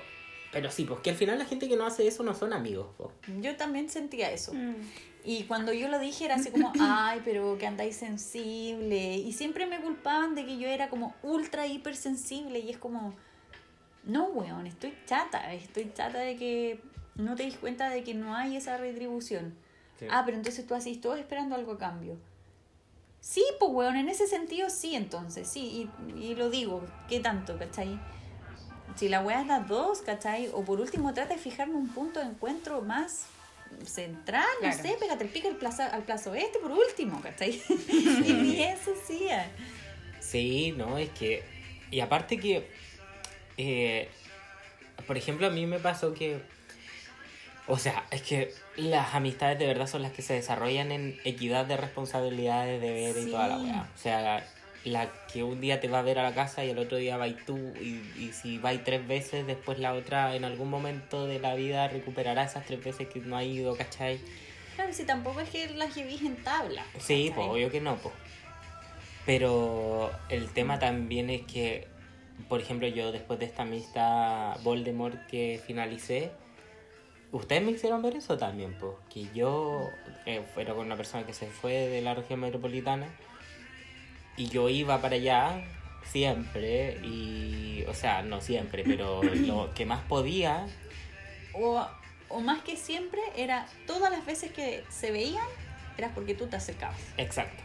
Pero 0.51 0.71
sí, 0.71 0.85
pues 0.85 1.01
que 1.01 1.11
al 1.11 1.17
final 1.17 1.39
la 1.39 1.45
gente 1.45 1.69
que 1.69 1.77
no 1.77 1.85
hace 1.85 2.07
eso 2.07 2.23
no 2.23 2.35
son 2.35 2.55
amigos, 2.55 2.87
pues. 2.97 3.11
Yo 3.43 3.55
también 3.57 3.91
sentía 3.91 4.31
eso. 4.31 4.55
Mm. 4.55 4.77
Y 5.29 5.45
cuando 5.45 5.75
yo 5.75 5.89
lo 5.89 5.99
dije 5.99 6.25
era 6.25 6.37
así 6.37 6.51
como, 6.51 6.73
ay, 6.81 7.21
pero 7.23 7.59
que 7.59 7.67
andáis 7.67 7.97
sensible. 7.97 9.19
Y 9.19 9.35
siempre 9.35 9.67
me 9.67 9.79
culpaban 9.79 10.35
de 10.35 10.47
que 10.47 10.57
yo 10.57 10.67
era 10.67 10.89
como 10.89 11.15
ultra 11.23 11.67
hipersensible. 11.67 12.61
Y 12.61 12.71
es 12.71 12.79
como, 12.79 13.13
no, 14.05 14.29
weón, 14.29 14.67
estoy 14.67 14.95
chata. 15.05 15.53
Estoy 15.53 15.93
chata 15.93 16.17
de 16.21 16.37
que 16.37 16.81
no 17.15 17.35
te 17.35 17.43
dis 17.43 17.59
cuenta 17.59 17.91
de 17.91 18.03
que 18.05 18.15
no 18.15 18.35
hay 18.35 18.57
esa 18.57 18.79
retribución. 18.79 19.55
Sí. 19.99 20.07
Ah, 20.11 20.23
pero 20.25 20.39
entonces 20.39 20.67
tú 20.67 20.75
así, 20.75 20.97
todo 20.97 21.17
esperando 21.17 21.57
algo 21.57 21.73
a 21.73 21.79
cambio. 21.79 22.17
Sí, 23.21 23.45
pues, 23.61 23.71
weón, 23.71 23.97
en 23.97 24.09
ese 24.09 24.29
sentido 24.29 24.71
sí, 24.71 24.95
entonces, 24.95 25.47
sí. 25.47 25.91
Y, 26.17 26.23
y 26.23 26.35
lo 26.37 26.49
digo, 26.49 26.87
¿qué 27.07 27.21
tanto, 27.21 27.59
cachai? 27.59 28.01
Si 28.97 29.11
la 29.11 29.21
weá 29.21 29.43
es 29.43 29.47
las 29.47 29.69
dos, 29.69 30.01
¿cachai? 30.01 30.49
O 30.55 30.63
por 30.65 30.81
último, 30.81 31.13
trata 31.13 31.35
de 31.35 31.39
fijarme 31.39 31.75
un 31.75 31.89
punto 31.89 32.19
de 32.19 32.25
encuentro 32.25 32.81
más 32.81 33.27
central, 33.85 34.47
no 34.63 34.73
sé, 34.73 34.97
pégate 34.99 35.25
el 35.25 35.31
pique 35.31 35.49
al 35.49 35.57
plazo, 35.57 35.83
al 35.83 36.03
plazo 36.03 36.35
este 36.35 36.59
por 36.59 36.73
último, 36.73 37.21
¿cachai? 37.21 37.63
y 37.89 38.33
ni 38.33 38.63
eso 38.63 38.93
sí. 39.07 39.29
ah. 39.31 39.47
Sí, 40.21 40.73
no, 40.77 40.99
es 40.99 41.11
que... 41.11 41.43
Y 41.91 42.01
aparte 42.01 42.39
que... 42.39 42.69
eh, 43.57 44.09
por 45.07 45.17
ejemplo, 45.17 45.47
a 45.47 45.51
mí 45.51 45.67
me 45.67 45.79
pasó 45.79 46.13
que... 46.13 46.41
O 47.67 47.79
sea, 47.79 48.07
es 48.11 48.23
que 48.23 48.55
las 48.77 49.15
amistades 49.15 49.59
de 49.59 49.67
verdad 49.67 49.87
son 49.87 50.03
las 50.03 50.13
que 50.13 50.23
se 50.23 50.35
desarrollan 50.35 50.91
en 50.91 51.21
equidad 51.25 51.67
de 51.67 51.77
responsabilidades, 51.77 52.81
deberes 52.81 53.27
y 53.27 53.31
toda 53.31 53.49
la 53.49 53.59
weá. 53.59 53.89
O 53.95 53.99
sea, 53.99 54.47
la 54.85 55.11
que 55.33 55.43
un 55.43 55.61
día 55.61 55.81
te 55.81 55.89
va 55.89 55.99
a 55.99 56.03
ver 56.03 56.19
a 56.19 56.23
la 56.23 56.35
casa 56.35 56.65
y 56.65 56.71
el 56.71 56.79
otro 56.79 56.97
día 56.97 57.17
vais 57.17 57.37
tú 57.45 57.57
y, 57.81 58.01
y 58.17 58.33
si 58.33 58.59
vais 58.59 58.83
tres 58.85 59.07
veces, 59.07 59.47
después 59.47 59.79
la 59.79 59.93
otra 59.95 60.35
en 60.35 60.45
algún 60.45 60.71
momento 60.71 61.27
de 61.27 61.39
la 61.41 61.55
vida 61.55 61.89
recuperará 61.89 62.45
esas 62.45 62.65
tres 62.65 62.83
veces 62.83 63.09
que 63.09 63.21
no 63.21 63.37
ha 63.37 63.45
ido, 63.45 63.77
¿cachai? 63.77 64.21
Claro, 64.77 64.93
si 64.93 65.05
tampoco 65.05 65.41
es 65.41 65.51
que 65.51 65.69
las 65.75 65.95
llevís 65.95 66.23
en 66.23 66.37
tabla. 66.37 66.85
Sí, 66.99 67.33
pues 67.35 67.49
obvio 67.49 67.71
que 67.71 67.81
no, 67.81 67.97
pues. 67.97 68.15
Pero 69.27 70.11
el 70.29 70.49
tema 70.53 70.79
también 70.79 71.31
es 71.31 71.43
que, 71.43 71.89
por 72.49 72.61
ejemplo, 72.61 72.87
yo 72.87 73.11
después 73.11 73.39
de 73.41 73.47
esta 73.47 73.63
amistad 73.63 74.57
Voldemort 74.63 75.27
que 75.27 75.61
finalicé, 75.67 76.31
ustedes 77.33 77.63
me 77.63 77.73
hicieron 77.73 78.03
ver 78.03 78.17
eso 78.17 78.39
también, 78.39 78.75
pues. 78.79 78.93
Que 79.13 79.27
yo 79.35 79.91
eh, 80.27 80.43
era 80.57 80.75
con 80.75 80.87
una 80.87 80.97
persona 80.97 81.27
que 81.27 81.35
se 81.35 81.49
fue 81.49 81.73
de 81.73 82.01
la 82.01 82.15
región 82.15 82.39
metropolitana 82.41 83.09
y 84.39 84.49
yo 84.49 84.69
iba 84.71 85.01
para 85.03 85.17
allá 85.17 85.63
siempre 86.05 86.99
y, 87.03 87.85
o 87.89 87.93
sea, 87.95 88.23
no 88.23 88.41
siempre, 88.41 88.85
pero 88.85 89.23
lo 89.35 89.75
que 89.75 89.85
más 89.85 90.01
podía, 90.05 90.67
O, 91.53 91.87
o 92.29 92.41
más 92.41 92.63
que 92.63 92.77
siempre, 92.77 93.21
era 93.37 93.67
todas 93.87 94.11
las 94.11 94.25
veces 94.25 94.53
que 94.53 94.85
se 94.89 95.11
veían, 95.11 95.47
era 95.99 96.15
porque 96.15 96.35
tú 96.35 96.47
te 96.47 96.57
acercabas. 96.57 96.97
exacto. 97.17 97.65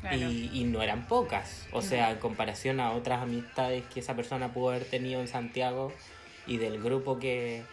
Claro. 0.00 0.18
Y, 0.18 0.50
y 0.52 0.64
no 0.64 0.82
eran 0.82 1.06
pocas. 1.08 1.66
O 1.72 1.80
sea, 1.80 2.10
en 2.10 2.18
comparación 2.18 2.78
a 2.78 2.92
otras 2.92 3.22
amistades 3.22 3.84
que 3.86 4.00
esa 4.00 4.14
persona 4.14 4.52
pudo 4.52 4.68
haber 4.70 4.84
tenido 4.84 5.20
en 5.22 5.28
Santiago 5.28 5.92
y 6.46 6.58
del 6.58 6.82
grupo 6.82 7.18
que, 7.18 7.64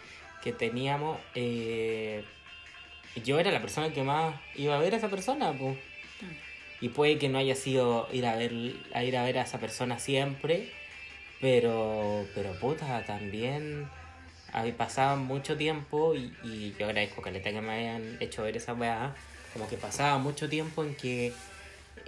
que 0.41 0.53
teníamos, 0.53 1.19
eh, 1.35 2.23
yo 3.25 3.37
era 3.37 3.51
la 3.51 3.61
persona 3.61 3.91
que 3.91 4.03
más 4.03 4.33
iba 4.55 4.75
a 4.75 4.79
ver 4.79 4.93
a 4.93 4.97
esa 4.97 5.09
persona. 5.09 5.51
pues. 5.51 5.77
Y 6.81 6.89
puede 6.89 7.17
que 7.19 7.29
no 7.29 7.37
haya 7.37 7.55
sido 7.55 8.07
ir 8.11 8.25
a 8.25 8.35
ver 8.35 8.51
a 8.93 9.03
ir 9.03 9.15
a 9.17 9.23
ver 9.23 9.37
a 9.37 9.43
esa 9.43 9.59
persona 9.59 9.99
siempre, 9.99 10.71
pero 11.39 12.25
pero 12.35 12.53
puta, 12.59 13.05
también 13.05 13.87
pasado 14.77 15.15
mucho 15.17 15.55
tiempo 15.57 16.13
y, 16.15 16.33
y 16.43 16.75
yo 16.77 16.87
agradezco 16.87 17.21
caleta 17.21 17.51
que 17.51 17.61
me 17.61 17.71
hayan 17.71 18.17
hecho 18.19 18.43
ver 18.43 18.57
esa 18.57 18.73
weá, 18.73 19.15
como 19.53 19.67
que 19.69 19.77
pasaba 19.77 20.17
mucho 20.17 20.49
tiempo 20.49 20.83
en 20.83 20.95
que 20.95 21.33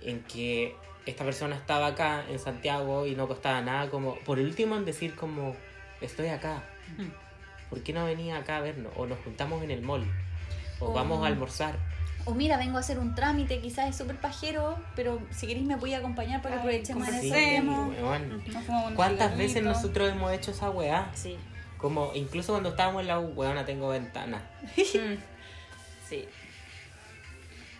en 0.01 0.21
que 0.23 0.75
esta 1.05 1.23
persona 1.23 1.55
estaba 1.55 1.87
acá 1.87 2.25
en 2.29 2.39
Santiago 2.39 3.05
y 3.05 3.15
no 3.15 3.27
costaba 3.27 3.61
nada 3.61 3.89
como 3.89 4.15
por 4.19 4.39
último 4.39 4.75
en 4.75 4.85
decir 4.85 5.15
como 5.15 5.55
estoy 6.01 6.27
acá. 6.27 6.63
¿Por 7.69 7.81
qué 7.81 7.93
no 7.93 8.05
venía 8.05 8.37
acá 8.37 8.57
a 8.57 8.61
vernos? 8.61 8.91
O 8.95 9.05
nos 9.05 9.19
juntamos 9.19 9.63
en 9.63 9.71
el 9.71 9.81
mall. 9.81 10.05
O 10.79 10.87
O- 10.87 10.93
vamos 10.93 11.23
a 11.23 11.27
almorzar. 11.27 11.75
O 12.25 12.33
mira, 12.33 12.57
vengo 12.57 12.77
a 12.77 12.79
hacer 12.79 12.99
un 12.99 13.15
trámite, 13.15 13.59
quizás 13.59 13.89
es 13.89 13.97
súper 13.97 14.15
pajero, 14.15 14.77
pero 14.95 15.21
si 15.31 15.45
queréis 15.45 15.65
me 15.65 15.75
voy 15.75 15.93
a 15.93 15.97
acompañar 15.97 16.41
para 16.41 16.55
que 16.55 16.59
aprovechemos 16.61 17.07
en 17.09 17.15
ese 17.15 17.61
un 17.61 18.95
¿Cuántas 18.95 19.37
veces 19.37 19.61
nosotros 19.61 20.09
hemos 20.09 20.31
hecho 20.31 20.51
esa 20.51 20.69
weá? 20.69 21.11
Sí, 21.13 21.37
Como 21.77 22.11
incluso 22.15 22.53
cuando 22.53 22.69
estábamos 22.69 23.01
en 23.01 23.07
la 23.07 23.19
U, 23.19 23.33
weona, 23.33 23.65
tengo 23.65 23.89
ventana. 23.89 24.41
Mm. 24.77 25.17
sí. 26.07 26.25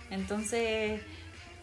Entonces, 0.10 1.02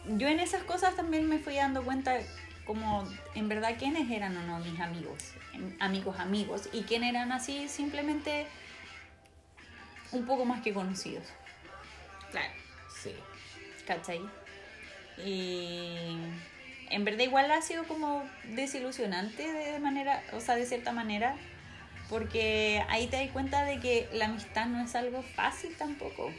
yo 0.07 0.27
en 0.27 0.39
esas 0.39 0.63
cosas 0.63 0.95
también 0.95 1.27
me 1.29 1.37
fui 1.39 1.55
dando 1.55 1.83
cuenta 1.83 2.17
como 2.65 3.03
en 3.35 3.47
verdad 3.49 3.75
quiénes 3.77 4.09
eran 4.09 4.35
o 4.37 4.41
no 4.43 4.59
mis 4.59 4.79
amigos, 4.79 5.33
em, 5.53 5.75
amigos 5.79 6.19
amigos, 6.19 6.69
y 6.73 6.81
quién 6.83 7.03
eran 7.03 7.31
así 7.31 7.67
simplemente 7.69 8.47
un 10.11 10.25
poco 10.25 10.45
más 10.45 10.61
que 10.61 10.73
conocidos, 10.73 11.23
Claro. 12.31 12.49
Sí. 13.01 13.13
¿cachai? 13.85 14.21
Y 15.23 16.17
en 16.89 17.05
verdad 17.05 17.23
igual 17.23 17.51
ha 17.51 17.61
sido 17.61 17.83
como 17.85 18.27
desilusionante 18.43 19.51
de 19.51 19.79
manera, 19.79 20.23
o 20.33 20.39
sea, 20.39 20.55
de 20.55 20.65
cierta 20.65 20.91
manera, 20.91 21.35
porque 22.09 22.83
ahí 22.89 23.07
te 23.07 23.17
das 23.17 23.31
cuenta 23.31 23.63
de 23.63 23.79
que 23.79 24.09
la 24.13 24.25
amistad 24.25 24.65
no 24.67 24.83
es 24.83 24.95
algo 24.95 25.23
fácil 25.23 25.75
tampoco. 25.77 26.31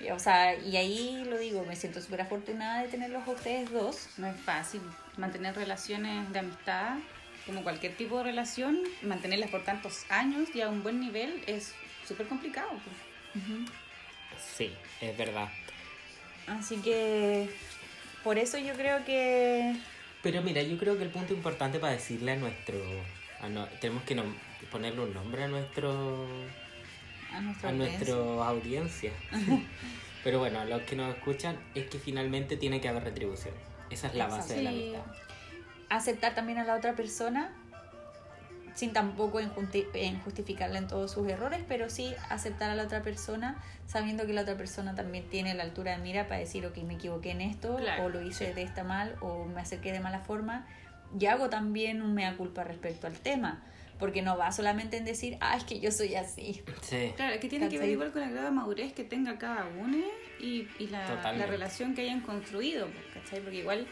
Y, 0.00 0.10
O 0.10 0.18
sea, 0.18 0.56
y 0.56 0.76
ahí 0.76 1.24
lo 1.28 1.38
digo, 1.38 1.64
me 1.64 1.76
siento 1.76 2.00
súper 2.00 2.22
afortunada 2.22 2.82
de 2.82 2.88
tenerlos 2.88 3.26
a 3.26 3.30
ustedes 3.30 3.70
dos. 3.70 4.08
No 4.16 4.26
es 4.26 4.40
fácil 4.40 4.80
mantener 5.16 5.54
relaciones 5.54 6.32
de 6.32 6.38
amistad, 6.40 6.96
como 7.46 7.62
cualquier 7.62 7.96
tipo 7.96 8.18
de 8.18 8.24
relación, 8.24 8.80
mantenerlas 9.02 9.50
por 9.50 9.64
tantos 9.64 10.04
años 10.08 10.48
y 10.54 10.60
a 10.60 10.68
un 10.68 10.82
buen 10.82 11.00
nivel 11.00 11.42
es 11.46 11.74
súper 12.06 12.26
complicado. 12.26 12.70
pues. 12.70 13.44
Sí, 14.56 14.72
es 15.00 15.16
verdad. 15.16 15.48
Así 16.46 16.76
que 16.78 17.48
por 18.24 18.38
eso 18.38 18.58
yo 18.58 18.74
creo 18.74 19.04
que 19.04 19.76
Pero 20.22 20.42
mira, 20.42 20.62
yo 20.62 20.76
creo 20.78 20.96
que 20.96 21.04
el 21.04 21.10
punto 21.10 21.32
importante 21.34 21.78
para 21.78 21.92
decirle 21.94 22.32
a 22.32 22.36
nuestro... 22.36 22.76
a 23.40 23.48
no- 23.48 23.66
tenemos 23.80 24.02
que 24.04 24.16
nom- 24.16 24.34
ponerle 24.70 25.00
un 25.02 25.14
nombre 25.14 25.44
a 25.44 25.48
nuestro... 25.48 26.26
a 27.32 27.40
nuestra 27.40 27.68
a 27.68 27.72
audiencia- 27.72 28.14
nuestra 28.14 28.46
audiencia. 28.48 29.12
Pero 30.24 30.38
bueno, 30.38 30.60
a 30.60 30.64
los 30.64 30.82
que 30.82 30.94
nos 30.94 31.14
escuchan 31.16 31.56
es 31.74 31.86
que 31.88 31.98
finalmente 31.98 32.56
tiene 32.56 32.80
que 32.80 32.88
haber 32.88 33.02
retribución. 33.04 33.54
Esa 33.90 34.06
es 34.08 34.14
la 34.14 34.28
base 34.28 34.54
de 34.54 34.62
la 34.62 34.70
amistad. 34.70 35.00
aceptar 35.88 36.34
también 36.34 36.58
a 36.58 36.64
la 36.64 36.76
otra 36.76 36.94
persona 36.94 37.52
sin 38.74 38.92
tampoco 38.92 39.40
en, 39.40 39.50
junti- 39.50 39.86
en 39.94 40.18
justificarle 40.20 40.78
en 40.78 40.86
todos 40.88 41.10
sus 41.12 41.28
errores, 41.28 41.60
pero 41.68 41.90
sí 41.90 42.14
aceptar 42.30 42.70
a 42.70 42.74
la 42.74 42.84
otra 42.84 43.02
persona 43.02 43.62
sabiendo 43.86 44.26
que 44.26 44.32
la 44.32 44.42
otra 44.42 44.56
persona 44.56 44.94
también 44.94 45.28
tiene 45.28 45.54
la 45.54 45.62
altura 45.64 45.92
de 45.96 46.02
mira 46.02 46.26
para 46.28 46.40
decir, 46.40 46.64
ok, 46.66 46.78
me 46.78 46.94
equivoqué 46.94 47.30
en 47.32 47.40
esto, 47.42 47.76
Claro, 47.76 48.04
o 48.04 48.08
lo 48.08 48.22
hice 48.22 48.54
de 48.54 48.62
esta 48.62 48.84
mal, 48.84 49.16
o 49.20 49.44
me 49.44 49.60
acerqué 49.60 49.92
de 49.92 50.00
mala 50.00 50.20
forma, 50.20 50.66
y 51.18 51.26
hago 51.26 51.50
también 51.50 52.00
un 52.00 52.14
mea 52.14 52.36
culpa 52.38 52.64
respecto 52.64 53.06
al 53.06 53.18
tema, 53.18 53.62
porque 53.98 54.22
no 54.22 54.36
va 54.38 54.50
solamente 54.50 54.96
en 54.96 55.04
decir, 55.04 55.36
ah, 55.40 55.56
es 55.56 55.64
que 55.64 55.78
yo 55.78 55.90
soy 55.92 56.14
así. 56.14 56.62
Sí. 56.80 57.12
Claro, 57.16 57.34
es 57.34 57.40
que 57.40 57.48
tiene 57.48 57.66
que 57.68 57.78
ver 57.78 57.88
igual 57.92 58.12
con 58.12 58.22
el 58.22 58.30
grado 58.30 58.46
de 58.46 58.52
madurez 58.54 58.92
que 58.94 59.04
tenga 59.04 59.36
cada 59.38 59.66
uno 59.78 59.98
y, 60.40 60.66
y 60.78 60.86
la, 60.88 61.06
la 61.38 61.46
relación 61.46 61.94
que 61.94 62.00
hayan 62.02 62.20
construido, 62.22 62.86
pues, 62.88 63.04
¿cachai? 63.12 63.40
Porque 63.40 63.58
igual 63.58 63.86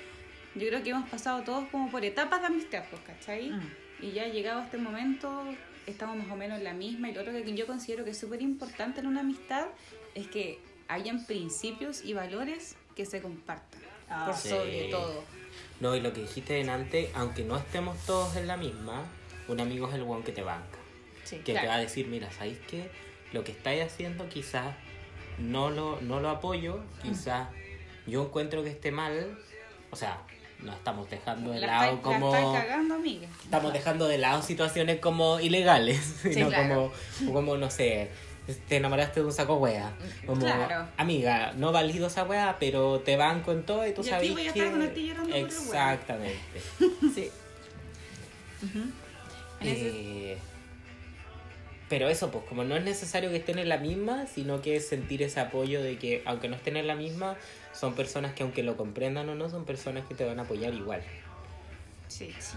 yo 0.56 0.66
creo 0.66 0.82
que 0.82 0.90
hemos 0.90 1.08
pasado 1.10 1.42
todos 1.42 1.68
como 1.68 1.90
por 1.90 2.04
etapas 2.04 2.40
de 2.40 2.46
amistad, 2.46 2.82
pues, 2.90 3.02
¿cachai? 3.02 3.50
Mm. 3.50 3.60
Y 4.02 4.12
ya 4.12 4.26
llegado 4.28 4.60
a 4.60 4.64
este 4.64 4.78
momento 4.78 5.44
estamos 5.86 6.16
más 6.16 6.30
o 6.30 6.36
menos 6.36 6.58
en 6.58 6.64
la 6.64 6.72
misma 6.74 7.10
y 7.10 7.14
lo 7.14 7.20
otro 7.22 7.32
que 7.32 7.54
yo 7.54 7.66
considero 7.66 8.04
que 8.04 8.10
es 8.10 8.18
súper 8.18 8.40
importante 8.42 9.00
en 9.00 9.06
una 9.06 9.20
amistad 9.20 9.66
es 10.14 10.26
que 10.28 10.58
hayan 10.88 11.24
principios 11.26 12.04
y 12.04 12.12
valores 12.14 12.76
que 12.96 13.06
se 13.06 13.20
compartan, 13.20 13.80
Ah, 14.08 14.24
por 14.26 14.34
sí. 14.34 14.48
sobre 14.48 14.88
todo. 14.90 15.22
No, 15.80 15.94
y 15.96 16.00
lo 16.00 16.12
que 16.12 16.22
dijiste 16.22 16.60
en 16.60 16.68
antes, 16.68 17.10
aunque 17.14 17.44
no 17.44 17.56
estemos 17.56 17.96
todos 18.06 18.36
en 18.36 18.46
la 18.46 18.56
misma, 18.56 19.04
un 19.48 19.60
amigo 19.60 19.88
es 19.88 19.94
el 19.94 20.02
one 20.02 20.22
que 20.24 20.32
te 20.32 20.42
banca. 20.42 20.78
Sí. 21.24 21.36
Que 21.38 21.54
te 21.54 21.66
va 21.66 21.74
a 21.74 21.78
decir, 21.78 22.06
mira, 22.08 22.30
¿sabéis 22.30 22.58
qué? 22.68 22.90
Lo 23.32 23.44
que 23.44 23.52
estáis 23.52 23.82
haciendo 23.82 24.28
quizás 24.28 24.74
no 25.38 25.70
lo, 25.70 26.00
no 26.00 26.20
lo 26.20 26.28
apoyo, 26.28 26.80
quizás 27.02 27.48
yo 28.06 28.24
encuentro 28.24 28.62
que 28.64 28.70
esté 28.70 28.90
mal. 28.90 29.38
O 29.90 29.96
sea, 29.96 30.22
no 30.62 30.72
estamos 30.72 31.08
dejando 31.10 31.50
de 31.52 31.60
La 31.60 31.66
lado 31.66 31.96
la 31.96 32.02
como... 32.02 32.34
estáis 32.34 32.62
cagando, 32.64 32.94
amiga. 32.94 33.28
Estamos 33.44 33.72
dejando 33.72 34.08
de 34.08 34.18
lado 34.18 34.42
situaciones 34.42 35.00
como 35.00 35.40
ilegales, 35.40 35.98
sino 36.22 36.48
claro. 36.48 36.92
como, 37.20 37.32
como, 37.32 37.56
no 37.56 37.70
sé, 37.70 38.10
te 38.68 38.76
enamoraste 38.76 39.20
de 39.20 39.26
un 39.26 39.32
saco 39.32 39.56
wea. 39.56 39.92
Como, 40.26 40.40
Claro. 40.40 40.88
amiga, 40.96 41.52
no 41.56 41.72
valido 41.72 42.06
esa 42.08 42.24
wea, 42.24 42.56
pero 42.60 43.00
te 43.00 43.16
banco 43.16 43.52
en 43.52 43.62
todo 43.64 43.86
y 43.86 43.92
tú 43.92 44.02
Y 44.02 44.10
aquí 44.10 44.28
sabes 44.28 44.32
voy 44.32 44.46
a 44.48 44.52
que... 44.52 44.58
estar 44.60 44.72
con 45.18 45.30
el. 45.32 45.34
Exactamente. 45.46 46.38
Sí. 47.14 47.30
Ese- 49.60 50.32
Eh, 50.32 50.38
pero 51.88 52.08
eso, 52.08 52.30
pues 52.30 52.44
como 52.48 52.62
no 52.62 52.76
es 52.76 52.84
necesario 52.84 53.30
que 53.30 53.36
estén 53.38 53.58
en 53.58 53.68
la 53.68 53.76
misma, 53.78 54.26
sino 54.32 54.62
que 54.62 54.76
es 54.76 54.86
sentir 54.88 55.22
ese 55.22 55.40
apoyo 55.40 55.82
de 55.82 55.98
que 55.98 56.22
aunque 56.24 56.48
no 56.48 56.54
estén 56.56 56.76
en 56.76 56.86
la 56.86 56.94
misma, 56.94 57.36
son 57.72 57.94
personas 57.94 58.34
que 58.34 58.42
aunque 58.42 58.62
lo 58.62 58.76
comprendan 58.76 59.28
o 59.28 59.34
no, 59.34 59.48
son 59.48 59.64
personas 59.64 60.06
que 60.06 60.14
te 60.14 60.24
van 60.24 60.38
a 60.38 60.42
apoyar 60.42 60.74
igual. 60.74 61.02
Sí, 62.08 62.34
sí. 62.38 62.56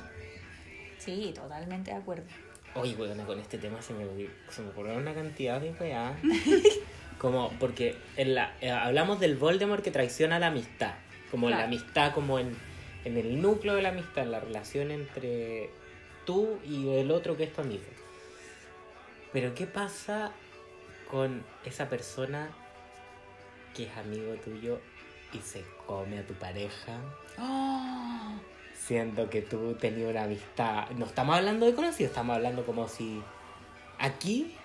Sí, 0.98 1.34
totalmente 1.36 1.92
de 1.92 1.98
acuerdo. 1.98 2.26
Oye, 2.76 2.96
bueno, 2.96 3.26
con 3.26 3.40
este 3.40 3.58
tema 3.58 3.82
se 3.82 3.94
me, 3.94 4.06
se 4.50 4.62
me 4.62 4.70
ocurrió 4.70 4.96
una 4.96 5.14
cantidad 5.14 5.62
de 5.62 5.72
weá. 5.72 6.16
Como, 7.20 7.52
porque 7.60 7.96
en 8.18 8.36
la, 8.36 8.56
eh, 8.60 8.70
hablamos 8.70 9.20
del 9.20 9.38
Voldemort 9.38 9.84
que 9.84 9.92
traiciona 9.92 10.40
la 10.40 10.48
amistad. 10.48 10.94
Como 11.30 11.50
la 11.50 11.64
amistad, 11.64 12.14
como 12.14 12.38
en, 12.38 12.56
en 13.06 13.18
el 13.18 13.42
núcleo 13.42 13.74
de 13.76 13.82
la 13.82 13.90
amistad, 13.90 14.26
la 14.28 14.40
relación 14.40 14.92
entre 14.92 15.72
tú 16.26 16.60
y 16.64 16.90
el 16.90 17.10
otro 17.10 17.36
que 17.36 17.46
es 17.46 17.54
tu 17.54 17.62
amigo. 17.62 17.82
Pero, 19.32 19.56
¿qué 19.56 19.66
pasa 19.66 20.32
con 21.10 21.44
esa 21.66 21.90
persona 21.90 22.50
que 23.74 23.86
es 23.86 23.98
amigo 23.98 24.36
tuyo 24.44 24.80
y 25.34 25.40
se 25.40 25.64
come 25.88 26.20
a 26.20 26.26
tu 26.28 26.34
pareja? 26.36 26.98
Oh, 27.40 28.34
siendo 28.74 29.30
que 29.30 29.42
tú 29.42 29.74
tenías 29.76 30.10
una 30.12 30.24
amistad. 30.24 30.90
No 30.92 31.06
estamos 31.06 31.36
hablando 31.38 31.66
de 31.66 31.74
conocidos, 31.74 32.12
estamos 32.12 32.36
hablando 32.36 32.66
como 32.66 32.88
si 32.88 33.22
aquí 34.00 34.56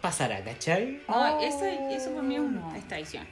pasara, 0.00 0.42
¿cachai? 0.44 1.02
No, 1.08 1.38
Oh, 1.38 1.42
eso, 1.42 1.64
eso 1.64 2.10
para 2.10 2.22
mí 2.22 2.34
es, 2.36 2.40
un- 2.40 2.54
no. 2.56 2.74
es 2.74 2.86
traición. 2.88 3.26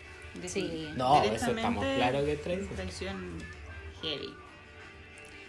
Sí. 0.47 0.91
No, 0.97 1.23
eso 1.23 1.51
estamos 1.53 1.85
claro 1.85 2.25
que 2.25 2.33
es 2.33 2.43
traición. 2.43 2.75
Traición 2.75 3.39
heavy. 4.03 4.35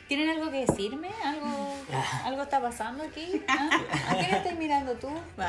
¿Tienen 0.08 0.30
algo 0.30 0.50
que 0.50 0.66
decirme? 0.66 1.10
¿Algo, 1.24 1.74
¿algo 2.24 2.42
está 2.44 2.62
pasando 2.62 3.04
aquí? 3.04 3.42
¿Ah? 3.48 3.70
¿A 4.10 4.16
quién 4.16 4.34
estáis 4.36 4.58
mirando 4.58 4.94
tú? 4.94 5.10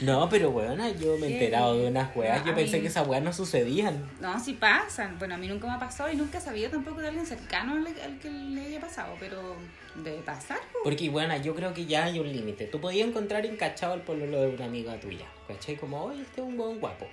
No, 0.00 0.28
pero 0.28 0.50
weona, 0.50 0.90
yo 0.90 1.16
me 1.16 1.26
he 1.26 1.30
¿Qué? 1.30 1.34
enterado 1.44 1.78
de 1.78 1.86
unas 1.88 2.14
weas. 2.16 2.40
No, 2.40 2.46
Yo 2.48 2.54
pensé 2.56 2.76
mí- 2.76 2.82
que 2.82 2.88
esas 2.88 3.06
weas 3.06 3.22
no 3.22 3.32
sucedían. 3.32 4.04
No, 4.20 4.38
sí 4.42 4.54
pasan. 4.54 5.16
Bueno, 5.18 5.36
a 5.36 5.38
mí 5.38 5.46
nunca 5.46 5.66
me 5.68 5.74
ha 5.74 5.78
pasado 5.78 6.10
y 6.10 6.16
nunca 6.16 6.38
he 6.38 6.40
sabido 6.40 6.70
tampoco 6.70 7.00
de 7.00 7.08
alguien 7.08 7.24
cercano 7.26 7.72
al, 7.74 7.86
al 7.86 8.18
que 8.18 8.28
le 8.30 8.66
haya 8.66 8.80
pasado, 8.80 9.14
pero 9.20 9.54
debe 9.94 10.18
pasar. 10.22 10.58
po. 10.72 10.80
Porque, 10.84 11.08
bueno, 11.08 11.36
yo 11.36 11.54
creo 11.54 11.72
que 11.72 11.86
ya 11.86 12.04
hay 12.04 12.18
un 12.18 12.32
límite. 12.32 12.66
Tú 12.66 12.80
podías 12.80 13.06
encontrar 13.08 13.46
encachado 13.46 13.94
el 13.94 14.00
pololo 14.00 14.40
de 14.42 14.48
una 14.48 14.64
amiga 14.64 14.98
tuya, 14.98 15.26
¿cachai? 15.46 15.76
Como, 15.76 16.02
oye, 16.02 16.22
este 16.22 16.40
es 16.40 16.46
un 16.46 16.56
buen 16.56 16.80
guapo. 16.80 17.06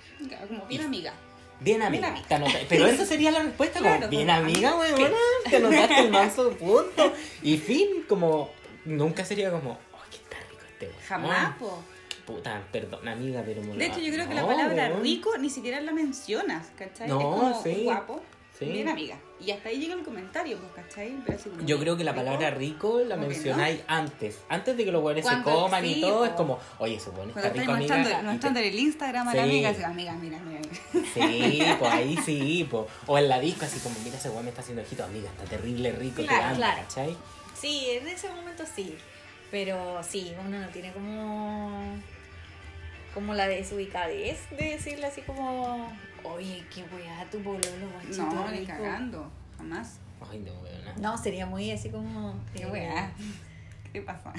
Como 0.48 0.66
bien 0.66 0.82
Y- 0.82 0.86
amiga. 0.86 1.14
Bien 1.60 1.82
amiga. 1.82 2.08
amiga. 2.10 2.26
te 2.28 2.36
anota- 2.36 2.60
Pero 2.70 2.86
esa 2.88 3.06
sería 3.06 3.32
la 3.32 3.44
respuesta, 3.44 3.80
como, 3.80 4.08
bien 4.10 4.30
amiga, 4.30 4.76
weona. 4.78 5.16
Te 5.50 5.58
anotaste 5.58 6.00
el 6.00 6.10
manso 6.12 6.52
punto. 6.52 7.14
Y 7.44 7.58
fin, 7.58 8.06
como, 8.08 8.52
nunca 8.86 9.26
sería 9.26 9.52
como, 9.52 9.72
oh, 9.72 9.98
qué 10.10 10.18
está 10.18 10.38
rico 10.50 10.62
este 10.72 10.86
weón. 10.88 11.00
Jamás, 11.08 11.56
po. 11.58 11.84
Puta, 12.26 12.62
perdón, 12.72 13.08
amiga, 13.08 13.42
pero 13.46 13.62
De 13.62 13.86
hecho, 13.88 14.00
yo 14.00 14.14
creo 14.14 14.28
que 14.30 14.36
la 14.36 14.46
palabra 14.46 14.88
weón. 14.90 15.02
rico 15.04 15.36
ni 15.38 15.50
siquiera 15.50 15.82
la 15.82 15.92
mencionas, 15.92 16.68
¿cachai? 16.78 17.08
No, 17.10 17.20
es 17.20 17.26
como 17.26 17.64
sí. 17.64 17.82
guapo, 17.84 18.22
Sí. 18.60 18.66
bien 18.66 18.90
amiga. 18.90 19.18
Y 19.40 19.52
hasta 19.52 19.70
ahí 19.70 19.80
llega 19.80 19.94
el 19.94 20.04
comentario, 20.04 20.58
pues, 20.58 20.86
¿cachai? 20.86 21.16
Pero 21.26 21.38
así 21.38 21.50
como 21.50 21.66
Yo 21.66 21.80
creo 21.80 21.96
que 21.96 22.04
la 22.04 22.12
rico, 22.12 22.26
palabra 22.26 22.50
rico 22.52 23.00
la 23.00 23.16
¿Cómo 23.16 23.28
que 23.30 23.34
mencionáis 23.36 23.80
antes. 23.88 24.40
Antes 24.50 24.76
de 24.76 24.84
que 24.84 24.92
los 24.92 25.02
buenos 25.02 25.26
se 25.26 25.42
coman 25.44 25.86
y 25.86 26.02
todo, 26.02 26.26
es 26.26 26.32
como, 26.32 26.60
oye, 26.80 26.96
ese 26.96 27.10
bueno 27.12 27.32
está 27.34 27.50
rico, 27.50 27.72
amiga. 27.72 27.78
mostrando, 27.96 28.10
te- 28.10 28.24
mostrando 28.34 28.60
en 28.60 28.66
el 28.66 28.80
Instagram 28.80 29.28
a 29.30 29.34
la 29.34 29.44
Sí. 29.44 29.50
amiga, 29.50 29.70
así, 29.70 29.84
amiga, 29.84 30.14
mira, 30.16 30.40
mira. 30.40 30.60
mira. 30.94 31.08
Sí, 31.14 31.64
pues 31.80 31.92
ahí 31.94 32.18
sí, 32.26 32.68
pues. 32.70 32.84
O 33.08 33.18
en 33.18 33.30
la 33.30 33.40
disco, 33.40 33.64
así 33.66 33.80
como, 33.80 33.98
mira, 34.04 34.18
ese 34.18 34.30
weón 34.30 34.44
me 34.44 34.50
está 34.50 34.62
haciendo 34.62 34.82
ojito, 34.84 35.06
amiga, 35.06 35.30
está 35.30 35.46
terrible 35.46 35.92
rico, 35.94 36.22
te 36.22 36.28
Claro, 36.28 36.44
anda, 36.48 36.58
claro. 36.58 36.82
¿cachai? 36.82 37.18
Sí, 37.58 37.88
en 37.92 38.08
ese 38.10 38.30
momento 38.30 38.64
sí. 38.76 38.96
Pero 39.52 40.02
sí, 40.04 40.34
uno 40.46 40.60
no 40.60 40.68
tiene 40.68 40.92
como. 40.92 41.82
como 43.14 43.34
la 43.34 43.48
desubicadez 43.48 44.38
de 44.52 44.66
decirle 44.72 45.08
así 45.08 45.22
como. 45.22 45.92
Oye, 46.24 46.64
qué 46.74 46.84
weá 46.94 47.26
tu 47.32 47.40
pololo, 47.42 47.90
guachito 47.94 48.24
No, 48.26 48.52
ni 48.52 48.60
rico". 48.60 48.68
cagando, 48.74 49.32
jamás. 49.58 50.00
Ay, 50.30 50.40
no, 50.40 50.54
weona. 50.62 50.94
No, 51.00 51.18
sería 51.18 51.46
muy 51.46 51.72
así 51.72 51.90
como. 51.90 52.36
Qué 52.54 52.64
eh, 52.64 52.68
weá. 52.68 53.12
¿Qué 53.94 54.02
pasa? 54.02 54.34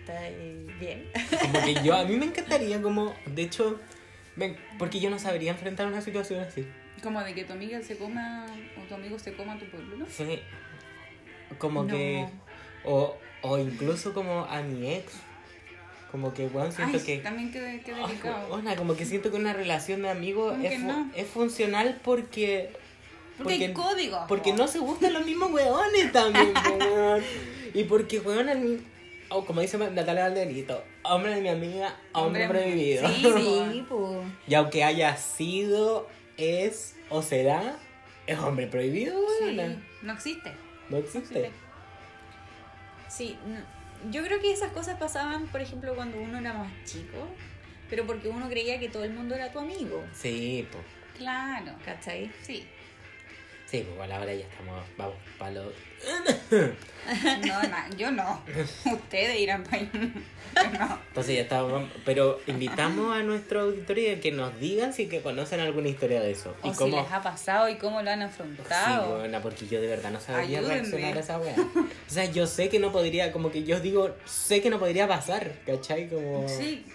Está 0.00 0.28
eh, 0.28 0.66
bien. 0.78 1.10
Como 1.40 1.64
que 1.64 1.74
yo, 1.82 1.96
a 1.96 2.04
mí 2.04 2.16
me 2.16 2.26
encantaría, 2.26 2.80
como, 2.80 3.14
de 3.26 3.42
hecho, 3.42 3.80
ven, 4.36 4.56
porque 4.78 5.00
yo 5.00 5.10
no 5.10 5.18
sabría 5.18 5.50
enfrentar 5.50 5.86
una 5.86 6.00
situación 6.00 6.40
así. 6.40 6.66
Como 7.02 7.20
de 7.22 7.34
que 7.34 7.44
tu 7.44 7.52
amiga 7.52 7.82
se 7.82 7.98
coma, 7.98 8.46
o 8.80 8.88
tu 8.88 8.94
amigo 8.94 9.18
se 9.18 9.34
coma 9.34 9.58
tu 9.58 9.66
pueblo, 9.66 9.96
¿no? 9.98 10.06
Sí. 10.06 10.40
Como 11.58 11.82
No. 11.84 11.88
que. 11.94 12.26
O, 12.84 13.16
o 13.42 13.58
incluso 13.58 14.14
como 14.14 14.44
a 14.44 14.62
mi 14.62 14.90
ex. 14.92 15.12
Como 16.16 16.32
que, 16.32 16.46
weón, 16.46 16.72
siento 16.72 16.96
Ay, 16.96 17.04
que. 17.04 17.18
también 17.18 17.52
qué, 17.52 17.82
como 18.78 18.96
que 18.96 19.04
siento 19.04 19.30
que 19.30 19.36
una 19.36 19.52
relación 19.52 20.00
de 20.00 20.08
amigos 20.08 20.52
¿Cómo 20.52 20.64
es, 20.66 20.80
fu- 20.80 20.86
no? 20.86 21.10
es 21.14 21.26
funcional 21.26 22.00
porque 22.02 22.70
Porque 23.36 23.52
hay 23.52 23.72
códigos, 23.74 24.20
Porque 24.26 24.52
po. 24.52 24.56
no 24.56 24.66
se 24.66 24.78
gustan 24.78 25.12
los 25.12 25.26
mismos 25.26 25.52
weones 25.52 26.10
también, 26.12 26.54
weón. 26.80 27.22
Y 27.74 27.84
porque, 27.84 28.20
weón, 28.20 28.48
el- 28.48 28.82
oh, 29.28 29.44
como 29.44 29.60
dice 29.60 29.76
Natalia 29.76 30.22
Valderito, 30.22 30.82
hombre 31.02 31.34
de 31.34 31.42
mi 31.42 31.50
amiga, 31.50 31.94
hombre, 32.14 32.46
Hombre, 32.46 32.60
prohibido. 32.62 33.06
sí. 33.08 33.14
Sí, 33.22 33.84
pues. 33.90 34.18
Y 34.48 34.54
aunque 34.54 34.84
haya 34.84 35.18
sido, 35.18 36.08
es 36.38 36.94
o 37.10 37.20
será, 37.20 37.76
es 38.26 38.38
hombre 38.38 38.68
prohibido, 38.68 39.20
Sí, 39.38 39.54
weón. 39.54 39.84
no 40.00 40.14
existe. 40.14 40.50
No 40.88 40.96
existe. 40.96 41.50
Sí, 43.06 43.36
mm, 43.46 43.75
yo 44.10 44.22
creo 44.24 44.40
que 44.40 44.52
esas 44.52 44.72
cosas 44.72 44.98
pasaban, 44.98 45.46
por 45.48 45.60
ejemplo, 45.60 45.94
cuando 45.94 46.18
uno 46.20 46.38
era 46.38 46.52
más 46.52 46.72
chico, 46.84 47.28
pero 47.88 48.06
porque 48.06 48.28
uno 48.28 48.48
creía 48.48 48.78
que 48.80 48.88
todo 48.88 49.04
el 49.04 49.12
mundo 49.12 49.34
era 49.34 49.50
tu 49.52 49.58
amigo, 49.58 50.04
Sí, 50.12 50.66
pues. 50.70 50.84
Claro. 51.16 51.72
¿cachai? 51.84 52.30
Sí. 52.42 52.66
Sí, 53.66 53.84
pues 53.96 54.10
ahora 54.10 54.32
ya 54.32 54.44
estamos, 54.44 54.80
vamos 54.96 55.16
para 55.38 55.50
lo... 55.50 55.72
No, 57.46 57.62
no, 57.62 57.96
yo 57.96 58.10
no. 58.12 58.40
Ustedes 58.92 59.38
irán 59.40 59.64
para 59.64 59.78
ahí. 59.78 59.90
No. 60.56 60.98
Entonces 61.08 61.34
ya 61.36 61.42
estamos, 61.42 61.86
pero 62.06 62.40
invitamos 62.46 63.14
a 63.14 63.22
nuestro 63.22 63.60
auditorio 63.60 64.16
a 64.16 64.20
que 64.20 64.32
nos 64.32 64.58
digan 64.58 64.94
si 64.94 65.06
que 65.06 65.20
conocen 65.20 65.60
alguna 65.60 65.88
historia 65.88 66.22
de 66.22 66.30
eso. 66.30 66.56
O 66.62 66.68
y 66.68 66.70
si 66.72 66.78
cómo... 66.78 66.96
les 67.02 67.12
ha 67.12 67.20
pasado 67.22 67.68
y 67.68 67.76
cómo 67.76 68.00
lo 68.00 68.10
han 68.10 68.20
Sí, 68.20 68.24
afrontado. 68.24 69.18
buena, 69.18 69.42
porque 69.42 69.66
yo 69.66 69.82
de 69.82 69.86
verdad 69.88 70.12
no 70.12 70.18
sabía 70.20 70.60
Ayúdenme. 70.60 70.74
reaccionar 70.80 71.14
a 71.14 71.20
esa 71.20 71.38
wea. 71.38 71.54
O 71.58 72.10
sea, 72.10 72.24
yo 72.24 72.46
sé 72.46 72.70
que 72.70 72.78
no 72.78 72.90
podría, 72.90 73.32
como 73.32 73.50
que 73.50 73.64
yo 73.64 73.80
digo, 73.80 74.16
sé 74.24 74.62
que 74.62 74.70
no 74.70 74.78
podría 74.78 75.06
pasar, 75.06 75.52
¿cachai? 75.66 76.08
Como... 76.08 76.48
Sí. 76.48 76.86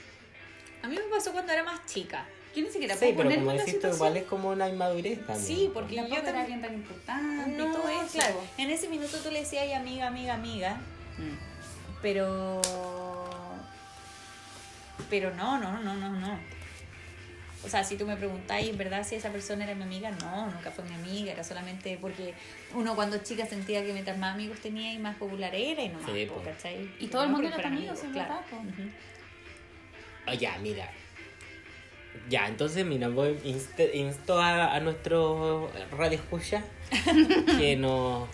A 0.81 0.87
mí 0.87 0.95
me 0.95 1.15
pasó 1.15 1.31
cuando 1.31 1.53
era 1.53 1.63
más 1.63 1.85
chica. 1.85 2.25
Yo 2.55 2.63
ni 2.63 2.69
siquiera 2.69 2.95
Sí, 2.95 3.13
puedo 3.13 3.29
como 3.29 3.31
en 3.31 3.45
la 3.47 3.53
decís 3.53 3.65
tú, 3.65 3.71
situación. 3.71 3.95
igual 3.95 4.17
es 4.17 4.23
como 4.25 4.49
una 4.49 4.67
inmadurez 4.69 5.25
también. 5.25 5.45
Sí, 5.47 5.67
po. 5.67 5.73
porque 5.75 5.93
Y 5.93 5.97
la 5.97 6.03
era 6.07 6.15
también- 6.15 6.35
alguien 6.37 6.61
tan 6.61 6.73
importante 6.73 7.49
y 7.51 7.55
No, 7.55 7.71
todo 7.71 7.87
eso. 7.89 8.11
claro. 8.13 8.41
En 8.57 8.69
ese 8.69 8.89
minuto 8.89 9.17
tú 9.19 9.31
le 9.31 9.39
decías 9.39 9.63
"Ay, 9.63 9.73
amiga, 9.73 10.07
amiga, 10.07 10.33
amiga, 10.33 10.75
Mm. 11.17 12.01
pero. 12.01 12.61
Pero 15.09 15.33
no, 15.33 15.57
no, 15.59 15.79
no, 15.79 15.95
no, 15.95 16.09
no. 16.09 16.39
O 17.63 17.69
sea, 17.69 17.83
si 17.83 17.95
tú 17.95 18.05
me 18.07 18.15
preguntáis, 18.17 18.75
¿verdad? 18.75 19.05
Si 19.05 19.15
esa 19.15 19.29
persona 19.29 19.63
era 19.65 19.75
mi 19.75 19.83
amiga, 19.83 20.09
no, 20.11 20.47
nunca 20.49 20.71
fue 20.71 20.83
mi 20.85 20.95
amiga, 20.95 21.31
era 21.31 21.43
solamente 21.43 21.97
porque 22.01 22.33
uno 22.73 22.95
cuando 22.95 23.17
chica 23.19 23.45
sentía 23.45 23.85
que 23.85 23.93
mientras 23.93 24.17
más 24.17 24.33
amigos 24.33 24.59
tenía 24.59 24.93
y 24.93 24.97
más 24.97 25.15
popular 25.17 25.53
era 25.53 25.83
y 25.83 25.89
no 25.89 25.99
más, 25.99 26.11
Sí. 26.11 26.27
¿cachai? 26.43 26.89
Y 26.99 27.07
todo 27.07 27.23
el 27.23 27.29
mundo 27.29 27.47
era 27.47 27.57
tu 27.57 27.61
fueran 27.61 27.77
amigo, 27.77 27.95
sí, 27.95 28.07
es 28.07 28.11
claro. 28.13 28.33
verdad. 28.51 28.65
Oh, 30.27 30.33
ya, 30.33 30.57
mira. 30.59 30.89
Ya, 32.29 32.47
entonces, 32.47 32.85
mira, 32.85 33.07
voy, 33.09 33.37
inst- 33.43 33.93
insto 33.93 34.39
a, 34.39 34.73
a 34.75 34.79
nuestros 34.79 35.69
radio 35.91 36.17
escucha 36.17 36.63
que 37.57 37.75
nos, 37.75 38.27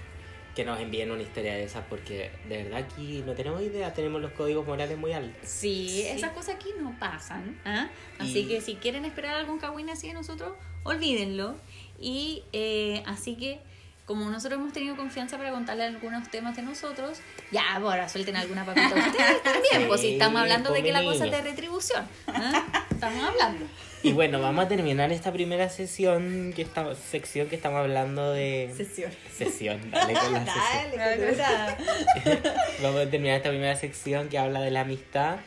que 0.55 0.65
nos 0.65 0.80
envíen 0.80 1.11
una 1.11 1.21
historia 1.23 1.53
de 1.53 1.63
esas, 1.63 1.84
porque 1.89 2.32
de 2.49 2.63
verdad 2.63 2.80
aquí 2.80 3.23
no 3.25 3.34
tenemos 3.34 3.61
idea, 3.61 3.93
tenemos 3.93 4.21
los 4.21 4.32
códigos 4.34 4.65
morales 4.67 4.97
muy 4.97 5.13
altos. 5.13 5.39
Sí, 5.49 5.88
Sí. 5.89 6.01
esas 6.07 6.32
cosas 6.32 6.55
aquí 6.55 6.69
no 6.80 6.95
pasan. 6.99 7.59
¿ah? 7.65 7.88
Así 8.19 8.39
Y- 8.39 8.47
que 8.47 8.61
si 8.61 8.75
quieren 8.75 9.05
esperar 9.05 9.36
algún 9.36 9.57
cagüín 9.59 9.89
así 9.89 10.07
de 10.07 10.13
nosotros, 10.13 10.53
olvídenlo. 10.84 11.55
Y 11.99 12.43
eh, 12.53 13.01
así 13.07 13.36
que, 13.36 13.59
como 14.05 14.30
nosotros 14.30 14.59
hemos 14.59 14.73
tenido 14.73 14.95
confianza 14.95 15.38
para 15.38 15.51
contarle 15.51 15.84
algunos 15.84 16.30
temas 16.30 16.55
de 16.55 16.61
nosotros, 16.61 17.19
ya, 17.51 17.75
ahora 17.75 18.07
suelten 18.09 18.36
alguna 18.36 18.63
papita 18.65 18.88
ustedes 18.95 19.43
también. 19.43 19.88
Pues 19.88 20.01
si 20.01 20.07
Sí, 20.07 20.13
estamos 20.13 20.41
hablando 20.41 20.69
de 20.71 20.80
pues, 20.82 20.84
que 20.86 20.93
la 20.93 21.03
cosa 21.03 21.25
es 21.25 21.32
de 21.32 21.41
retribución. 21.41 22.05
¿ah? 22.28 22.86
Estamos 22.97 23.23
hablando. 23.23 23.63
Y 24.01 24.11
bueno, 24.13 24.41
vamos 24.41 24.65
a 24.65 24.67
terminar 24.67 25.11
esta 25.11 25.31
primera 25.31 25.69
sesión, 25.69 26.51
que 26.55 26.63
esta, 26.63 26.95
sección 26.95 27.47
que 27.47 27.55
estamos 27.55 27.77
hablando 27.77 28.31
de... 28.31 28.73
Sesión. 28.75 29.11
Sesión, 29.31 29.91
dale 29.91 30.15
con 30.15 30.33
la 30.33 30.39
sesión. 30.45 30.97
Dale, 30.97 31.17
cultura. 31.17 31.77
Vamos 32.81 33.01
a 33.01 33.09
terminar 33.11 33.37
esta 33.37 33.49
primera 33.49 33.75
sección 33.75 34.29
que 34.29 34.39
habla 34.39 34.61
de 34.61 34.71
la 34.71 34.81
amistad. 34.81 35.37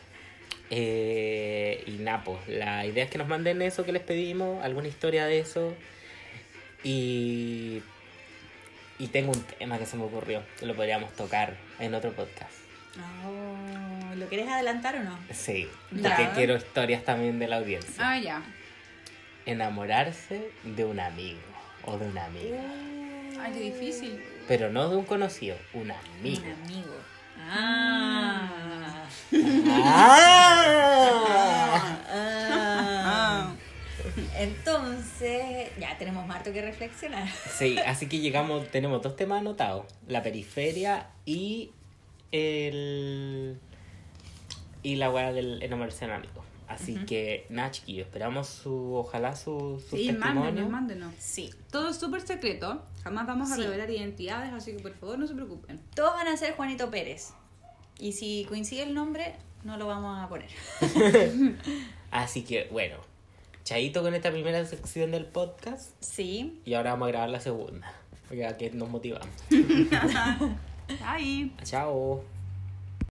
Eh, 0.70 1.82
y 1.88 2.02
Napo, 2.02 2.38
la 2.46 2.86
idea 2.86 3.02
es 3.02 3.10
que 3.10 3.18
nos 3.18 3.26
manden 3.26 3.60
eso 3.62 3.84
que 3.84 3.90
les 3.90 4.02
pedimos, 4.02 4.64
alguna 4.64 4.86
historia 4.86 5.26
de 5.26 5.40
eso. 5.40 5.74
Y, 6.84 7.82
y 9.00 9.08
tengo 9.08 9.32
un 9.32 9.42
tema 9.42 9.76
que 9.76 9.86
se 9.86 9.96
me 9.96 10.04
ocurrió, 10.04 10.44
que 10.56 10.66
lo 10.66 10.76
podríamos 10.76 11.12
tocar 11.14 11.56
en 11.80 11.96
otro 11.96 12.12
podcast. 12.12 12.54
Oh, 13.26 13.89
¿Lo 14.20 14.28
querés 14.28 14.48
adelantar 14.48 14.96
o 14.96 15.02
no? 15.02 15.18
Sí, 15.32 15.66
Ya. 15.92 16.10
porque 16.16 16.28
quiero 16.34 16.56
historias 16.56 17.02
también 17.04 17.38
de 17.38 17.48
la 17.48 17.56
audiencia. 17.56 17.94
Ah, 17.98 18.18
ya. 18.18 18.42
Enamorarse 19.46 20.50
de 20.62 20.84
un 20.84 21.00
amigo 21.00 21.40
o 21.86 21.96
de 21.96 22.06
una 22.06 22.26
amiga. 22.26 22.60
Ay, 23.42 23.52
qué 23.54 23.60
difícil. 23.60 24.22
Pero 24.46 24.70
no 24.70 24.90
de 24.90 24.96
un 24.96 25.04
conocido, 25.06 25.56
un 25.72 25.90
amigo. 25.90 26.42
Un 26.44 26.64
amigo. 26.66 26.94
Ah. 27.48 28.50
¡Ah! 29.82 31.96
Ah. 32.12 33.52
Entonces, 34.36 35.68
ya 35.78 35.96
tenemos 35.98 36.28
harto 36.30 36.52
que 36.52 36.62
reflexionar. 36.62 37.28
Sí, 37.56 37.78
así 37.86 38.06
que 38.06 38.18
llegamos, 38.18 38.68
tenemos 38.70 39.02
dos 39.02 39.16
temas 39.16 39.40
anotados, 39.40 39.86
la 40.08 40.22
periferia 40.22 41.06
y 41.24 41.70
el 42.32 43.58
y 44.82 44.96
la 44.96 45.10
weá 45.10 45.32
del 45.32 45.62
enamorarse 45.62 46.00
de 46.06 46.12
un 46.12 46.16
amigo. 46.18 46.44
Así 46.68 46.94
que, 47.04 47.46
nada, 47.48 47.72
chiquillos, 47.72 48.06
esperamos 48.06 48.46
su, 48.46 48.94
ojalá 48.94 49.34
su, 49.34 49.82
su 49.90 49.96
Sí, 49.96 50.06
testimonio. 50.06 50.34
mándenos, 50.42 50.70
mándenos. 50.70 51.14
Sí. 51.18 51.50
Todo 51.72 51.88
es 51.90 51.96
súper 51.96 52.20
secreto. 52.20 52.82
Jamás 53.02 53.26
vamos 53.26 53.50
a 53.50 53.56
Sí. 53.56 53.62
revelar 53.62 53.90
identidades, 53.90 54.52
así 54.52 54.76
que 54.76 54.78
por 54.82 54.94
favor 54.94 55.18
no 55.18 55.26
se 55.26 55.34
preocupen. 55.34 55.80
Todos 55.96 56.14
van 56.14 56.28
a 56.28 56.36
ser 56.36 56.54
Juanito 56.54 56.88
Pérez. 56.90 57.30
Y 57.98 58.12
si 58.12 58.46
coincide 58.48 58.84
el 58.84 58.94
nombre, 58.94 59.34
no 59.64 59.76
lo 59.78 59.88
vamos 59.88 60.18
a 60.22 60.28
poner. 60.28 60.48
Así 62.12 62.42
que, 62.44 62.68
bueno, 62.70 62.96
chaito 63.64 64.02
con 64.02 64.14
esta 64.14 64.30
primera 64.30 64.64
sección 64.64 65.10
del 65.10 65.26
podcast 65.26 65.92
Sí. 66.00 66.60
y 66.64 66.74
ahora 66.74 66.92
vamos 66.92 67.08
a 67.08 67.10
grabar 67.10 67.30
la 67.30 67.40
segunda, 67.40 67.92
porque 68.28 68.46
aquí 68.46 68.70
nos 68.72 68.88
motivamos. 68.88 69.28
Bye. 70.88 71.52
Chao. 71.64 72.24